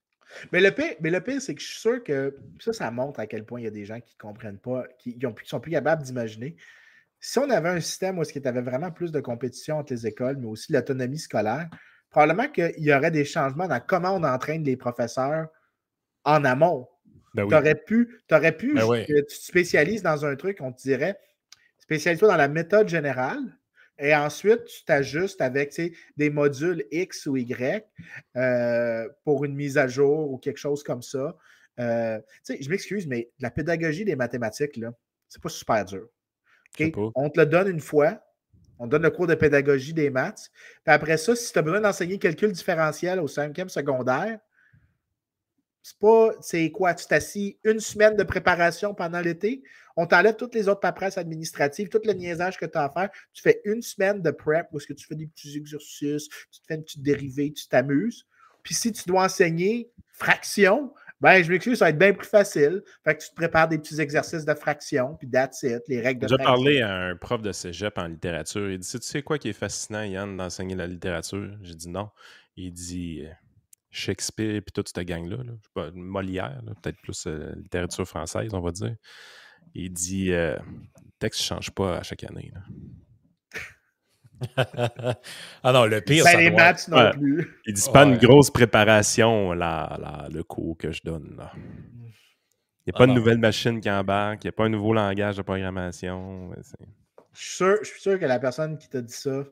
Mais 0.52 0.60
le 0.60 0.70
pire, 0.70 0.94
mais 1.00 1.10
le 1.10 1.20
pire 1.20 1.40
c'est 1.40 1.54
que 1.54 1.60
je 1.60 1.66
suis 1.66 1.80
sûr 1.80 2.02
que 2.02 2.36
ça, 2.60 2.72
ça 2.72 2.90
montre 2.90 3.20
à 3.20 3.26
quel 3.26 3.44
point 3.44 3.60
il 3.60 3.64
y 3.64 3.68
a 3.68 3.70
des 3.70 3.86
gens 3.86 4.00
qui 4.00 4.14
ne 4.14 4.28
comprennent 4.28 4.58
pas, 4.58 4.84
qui, 4.98 5.18
sont 5.44 5.60
plus 5.60 5.70
capables 5.70 6.02
d'imaginer. 6.02 6.56
Si 7.20 7.38
on 7.38 7.48
avait 7.48 7.70
un 7.70 7.80
système 7.80 8.18
où 8.18 8.22
il 8.22 8.42
y 8.42 8.46
avait 8.46 8.60
vraiment 8.60 8.90
plus 8.90 9.12
de 9.12 9.20
compétition 9.20 9.78
entre 9.78 9.92
les 9.92 10.06
écoles, 10.06 10.36
mais 10.36 10.46
aussi 10.46 10.72
l'autonomie 10.72 11.18
scolaire, 11.18 11.68
probablement 12.10 12.48
qu'il 12.48 12.74
y 12.78 12.92
aurait 12.92 13.10
des 13.10 13.24
changements 13.24 13.68
dans 13.68 13.80
comment 13.80 14.12
on 14.12 14.24
entraîne 14.24 14.62
les 14.64 14.76
professeurs 14.76 15.48
en 16.24 16.44
amont. 16.44 16.88
Ben 17.36 17.48
tu 17.48 17.54
aurais 17.54 17.74
pu, 17.74 18.20
aurais 18.30 18.56
pu 18.56 18.74
ben 18.74 19.04
tu 19.04 19.24
te 19.24 19.32
spécialises 19.32 20.02
dans 20.02 20.24
un 20.24 20.34
truc, 20.36 20.58
on 20.60 20.72
te 20.72 20.80
dirait, 20.80 21.18
spécialise-toi 21.78 22.28
dans 22.28 22.36
la 22.36 22.48
méthode 22.48 22.88
générale. 22.88 23.38
Et 23.98 24.14
ensuite, 24.14 24.64
tu 24.64 24.84
t'ajustes 24.84 25.40
avec 25.40 25.80
des 26.16 26.30
modules 26.30 26.84
X 26.90 27.26
ou 27.26 27.36
Y 27.36 27.86
euh, 28.36 29.08
pour 29.24 29.44
une 29.44 29.54
mise 29.54 29.78
à 29.78 29.86
jour 29.86 30.30
ou 30.30 30.38
quelque 30.38 30.58
chose 30.58 30.82
comme 30.82 31.02
ça. 31.02 31.36
Euh, 31.78 32.18
je 32.48 32.68
m'excuse, 32.68 33.06
mais 33.06 33.30
la 33.38 33.50
pédagogie 33.50 34.04
des 34.04 34.16
mathématiques, 34.16 34.76
là, 34.76 34.92
c'est 35.28 35.42
pas 35.42 35.48
super 35.48 35.84
dur. 35.84 36.08
On 37.14 37.30
te 37.30 37.40
le 37.40 37.46
donne 37.46 37.68
une 37.68 37.80
fois, 37.80 38.22
on 38.78 38.86
donne 38.86 39.02
le 39.02 39.10
cours 39.10 39.26
de 39.26 39.34
pédagogie 39.34 39.94
des 39.94 40.10
maths. 40.10 40.50
Puis 40.84 40.94
après 40.94 41.16
ça, 41.16 41.34
si 41.34 41.52
tu 41.52 41.58
as 41.58 41.62
besoin 41.62 41.80
d'enseigner 41.80 42.18
calcul 42.18 42.52
différentiel 42.52 43.20
au 43.20 43.28
cinquième 43.28 43.70
secondaire, 43.70 44.38
c'est 45.86 46.00
pas, 46.00 46.30
c'est 46.40 46.72
quoi, 46.72 46.94
tu 46.94 47.06
t'assis 47.06 47.58
une 47.62 47.78
semaine 47.78 48.16
de 48.16 48.24
préparation 48.24 48.92
pendant 48.92 49.20
l'été, 49.20 49.62
on 49.96 50.04
t'enlève 50.04 50.34
toutes 50.34 50.56
les 50.56 50.66
autres 50.68 50.80
paperasses 50.80 51.16
administratives, 51.16 51.88
tout 51.88 52.00
le 52.04 52.12
niaisage 52.12 52.58
que 52.58 52.66
tu 52.66 52.76
as 52.76 52.86
à 52.86 52.90
faire. 52.90 53.08
Tu 53.32 53.40
fais 53.40 53.60
une 53.64 53.82
semaine 53.82 54.20
de 54.20 54.32
prep 54.32 54.66
où 54.72 54.78
est-ce 54.78 54.88
que 54.88 54.94
tu 54.94 55.06
fais 55.06 55.14
des 55.14 55.28
petits 55.28 55.56
exercices, 55.56 56.28
tu 56.28 56.60
te 56.60 56.66
fais 56.66 56.74
une 56.74 56.82
petite 56.82 57.04
dérivée, 57.04 57.52
tu 57.52 57.68
t'amuses. 57.68 58.26
Puis 58.64 58.74
si 58.74 58.90
tu 58.90 59.04
dois 59.06 59.26
enseigner 59.26 59.88
fraction, 60.10 60.92
ben, 61.20 61.40
je 61.40 61.52
m'excuse, 61.52 61.78
ça 61.78 61.84
va 61.84 61.90
être 61.90 61.98
bien 61.98 62.12
plus 62.12 62.26
facile. 62.26 62.82
Fait 63.04 63.14
que 63.14 63.22
tu 63.22 63.30
te 63.30 63.36
prépares 63.36 63.68
des 63.68 63.78
petits 63.78 64.00
exercices 64.00 64.44
de 64.44 64.54
fraction, 64.54 65.14
puis 65.14 65.30
that's 65.30 65.62
it, 65.62 65.82
les 65.86 66.00
règles 66.00 66.22
de 66.22 66.26
J'ai 66.26 66.36
parlé 66.36 66.80
à 66.80 66.92
un 66.92 67.14
prof 67.14 67.42
de 67.42 67.52
cégep 67.52 67.96
en 67.96 68.08
littérature. 68.08 68.72
Il 68.72 68.80
dit 68.80 68.90
Tu 68.90 68.98
sais 69.02 69.22
quoi 69.22 69.38
qui 69.38 69.50
est 69.50 69.52
fascinant, 69.52 70.02
Yann, 70.02 70.36
d'enseigner 70.36 70.74
la 70.74 70.88
littérature? 70.88 71.56
J'ai 71.62 71.76
dit 71.76 71.88
non. 71.88 72.10
Il 72.56 72.72
dit 72.72 73.24
Shakespeare 73.96 74.60
puis 74.62 74.72
toute 74.72 74.88
cette 74.88 75.06
gang-là. 75.06 75.38
Là. 75.38 75.90
Molière, 75.94 76.60
peut-être 76.82 77.00
plus 77.00 77.26
euh, 77.26 77.54
littérature 77.56 78.06
française, 78.06 78.52
on 78.52 78.60
va 78.60 78.70
dire. 78.70 78.94
Il 79.74 79.92
dit 79.92 80.32
euh, 80.32 80.54
le 80.56 81.10
texte 81.18 81.40
ne 81.40 81.56
change 81.56 81.70
pas 81.70 81.98
à 81.98 82.02
chaque 82.02 82.24
année. 82.24 82.52
ah 84.56 85.72
non, 85.72 85.86
le 85.86 86.02
pire, 86.02 86.24
c'est 86.26 86.36
les 86.36 86.50
maths 86.50 86.88
non 86.88 87.10
plus. 87.12 87.58
Il 87.66 87.72
dit 87.72 87.90
pas 87.90 88.04
une 88.04 88.18
grosse 88.18 88.50
préparation, 88.50 89.52
là, 89.52 90.28
le 90.30 90.42
cours 90.42 90.76
que 90.76 90.92
je 90.92 91.00
donne. 91.02 91.34
Là. 91.36 91.52
Il 91.54 92.92
n'y 92.92 92.94
a 92.94 92.98
pas 92.98 93.04
ah 93.04 93.06
de 93.06 93.12
nouvelle 93.12 93.38
machine 93.38 93.80
qui 93.80 93.90
embarque, 93.90 94.44
il 94.44 94.46
n'y 94.46 94.50
a 94.50 94.52
pas 94.52 94.64
un 94.64 94.68
nouveau 94.68 94.92
langage 94.92 95.38
de 95.38 95.42
programmation. 95.42 96.52
Je 97.32 97.40
suis, 97.40 97.56
sûr, 97.56 97.78
je 97.82 97.88
suis 97.88 98.00
sûr 98.00 98.20
que 98.20 98.26
la 98.26 98.38
personne 98.38 98.76
qui 98.78 98.88
t'a 98.88 99.00
dit 99.00 99.14
ça, 99.14 99.42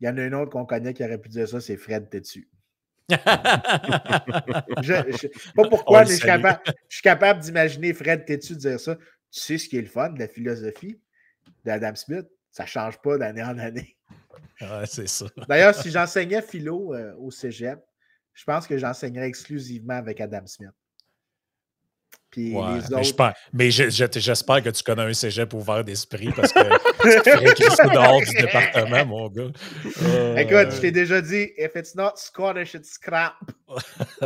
il 0.00 0.06
y 0.06 0.10
en 0.10 0.16
a 0.16 0.22
une 0.22 0.34
autre 0.34 0.50
qu'on 0.50 0.66
connaît 0.66 0.92
qui 0.92 1.02
aurait 1.02 1.18
pu 1.18 1.30
dire 1.30 1.48
ça, 1.48 1.60
c'est 1.60 1.76
Fred 1.76 2.08
Tétu 2.10 2.48
je, 4.82 5.16
sais 5.16 5.30
pas 5.54 5.68
pourquoi, 5.68 6.04
mais 6.04 6.10
je 6.10 6.16
suis 6.88 7.02
capable, 7.02 7.40
d'imaginer 7.40 7.94
Fred 7.94 8.24
Tétu 8.24 8.54
dire 8.56 8.78
ça? 8.78 8.96
Tu 9.30 9.40
sais 9.40 9.58
ce 9.58 9.68
qui 9.68 9.78
est 9.78 9.82
le 9.82 9.88
fun 9.88 10.10
de 10.10 10.18
la 10.18 10.28
philosophie 10.28 11.00
d'Adam 11.64 11.94
Smith? 11.94 12.26
Ça 12.50 12.64
ne 12.64 12.68
change 12.68 12.98
pas 12.98 13.16
d'année 13.18 13.42
en 13.42 13.58
année. 13.58 13.96
c'est 14.86 15.08
ça. 15.08 15.26
D'ailleurs, 15.48 15.74
si 15.74 15.90
j'enseignais 15.90 16.42
philo 16.42 16.94
euh, 16.94 17.14
au 17.18 17.30
cégep, 17.30 17.78
je 18.34 18.44
pense 18.44 18.66
que 18.66 18.78
j'enseignerais 18.78 19.26
exclusivement 19.26 19.94
avec 19.94 20.20
Adam 20.20 20.46
Smith. 20.46 20.70
Puis 22.30 22.50
les 22.50 22.92
autres... 22.92 23.32
Mais 23.52 23.70
j'espère 23.70 24.62
que 24.62 24.70
tu 24.70 24.82
connais 24.82 25.02
un 25.02 25.12
cégep 25.12 25.52
ouvert 25.54 25.82
d'esprit 25.84 26.30
parce 26.36 26.52
que 26.52 26.60
tu 27.54 27.64
ferais 27.64 27.94
dehors 27.94 28.20
du 28.20 28.34
département, 28.34 29.06
mon 29.06 29.28
gars. 29.28 29.50
Écoute, 30.36 30.72
je 30.74 30.80
t'ai 30.80 30.90
déjà 30.90 31.20
dit, 31.20 31.50
if 31.56 31.70
it's 31.74 31.94
not 31.94 32.12
Scottish, 32.16 32.74
it's 32.74 32.90
scrap. 32.90 33.34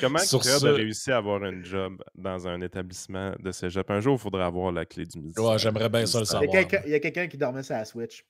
Comment 0.00 0.18
tu 0.18 0.36
as 0.48 0.72
réussi 0.72 1.10
à 1.12 1.18
avoir 1.18 1.42
un 1.42 1.62
job 1.62 2.02
dans 2.14 2.46
un 2.46 2.60
établissement 2.62 3.32
de 3.38 3.50
cégep? 3.52 3.90
Un 3.90 4.00
jour, 4.00 4.16
il 4.18 4.22
faudrait 4.22 4.44
avoir 4.44 4.72
la 4.72 4.84
clé 4.84 5.06
du 5.06 5.18
midi. 5.20 5.40
Ouais, 5.40 5.58
j'aimerais 5.58 5.88
bien 5.88 6.06
ça 6.06 6.20
le 6.20 6.24
savoir. 6.24 6.52
Il 6.84 6.90
y 6.90 6.94
a 6.94 7.00
quelqu'un 7.00 7.26
qui 7.28 7.36
dormait 7.36 7.62
sur 7.62 7.74
la 7.74 7.84
Switch. 7.84 8.24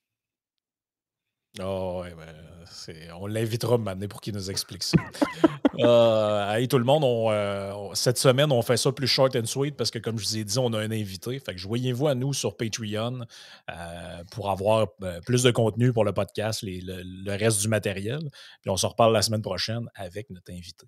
Oh, 1.59 2.03
ouais, 2.03 2.15
ben, 2.15 3.13
on 3.19 3.27
l'invitera 3.27 3.77
maintenant 3.77 4.07
pour 4.07 4.21
qu'il 4.21 4.35
nous 4.35 4.51
explique 4.51 4.85
ça. 4.85 4.97
euh, 5.81 6.67
tout 6.67 6.79
le 6.79 6.85
monde, 6.85 7.03
euh, 7.05 7.93
cette 7.95 8.19
semaine, 8.19 8.53
on 8.53 8.63
fait 8.63 8.77
ça 8.77 8.93
plus 8.93 9.09
short 9.09 9.35
and 9.35 9.47
sweet 9.47 9.77
parce 9.77 9.91
que, 9.91 9.99
comme 9.99 10.17
je 10.17 10.27
vous 10.27 10.37
ai 10.37 10.45
dit, 10.45 10.59
on 10.59 10.73
a 10.73 10.79
un 10.79 10.93
invité. 10.93 11.41
Fait 11.41 11.53
que 11.53 11.59
joignez-vous 11.59 12.07
à 12.07 12.15
nous 12.15 12.33
sur 12.33 12.57
Patreon 12.57 13.23
euh, 13.69 14.25
pour 14.31 14.51
avoir 14.51 14.87
euh, 15.03 15.21
plus 15.23 15.43
de 15.43 15.51
contenu 15.51 15.93
pour 15.93 16.05
le 16.05 16.13
podcast, 16.13 16.63
le, 16.63 17.03
le, 17.03 17.37
reste 17.37 17.61
du 17.61 17.69
matériel. 17.69 18.21
Puis 18.61 18.71
on 18.71 18.77
se 18.77 18.87
reparle 18.87 19.13
la 19.13 19.23
semaine 19.23 19.43
prochaine 19.43 19.89
avec 19.97 20.31
notre 20.31 20.53
invité. 20.53 20.87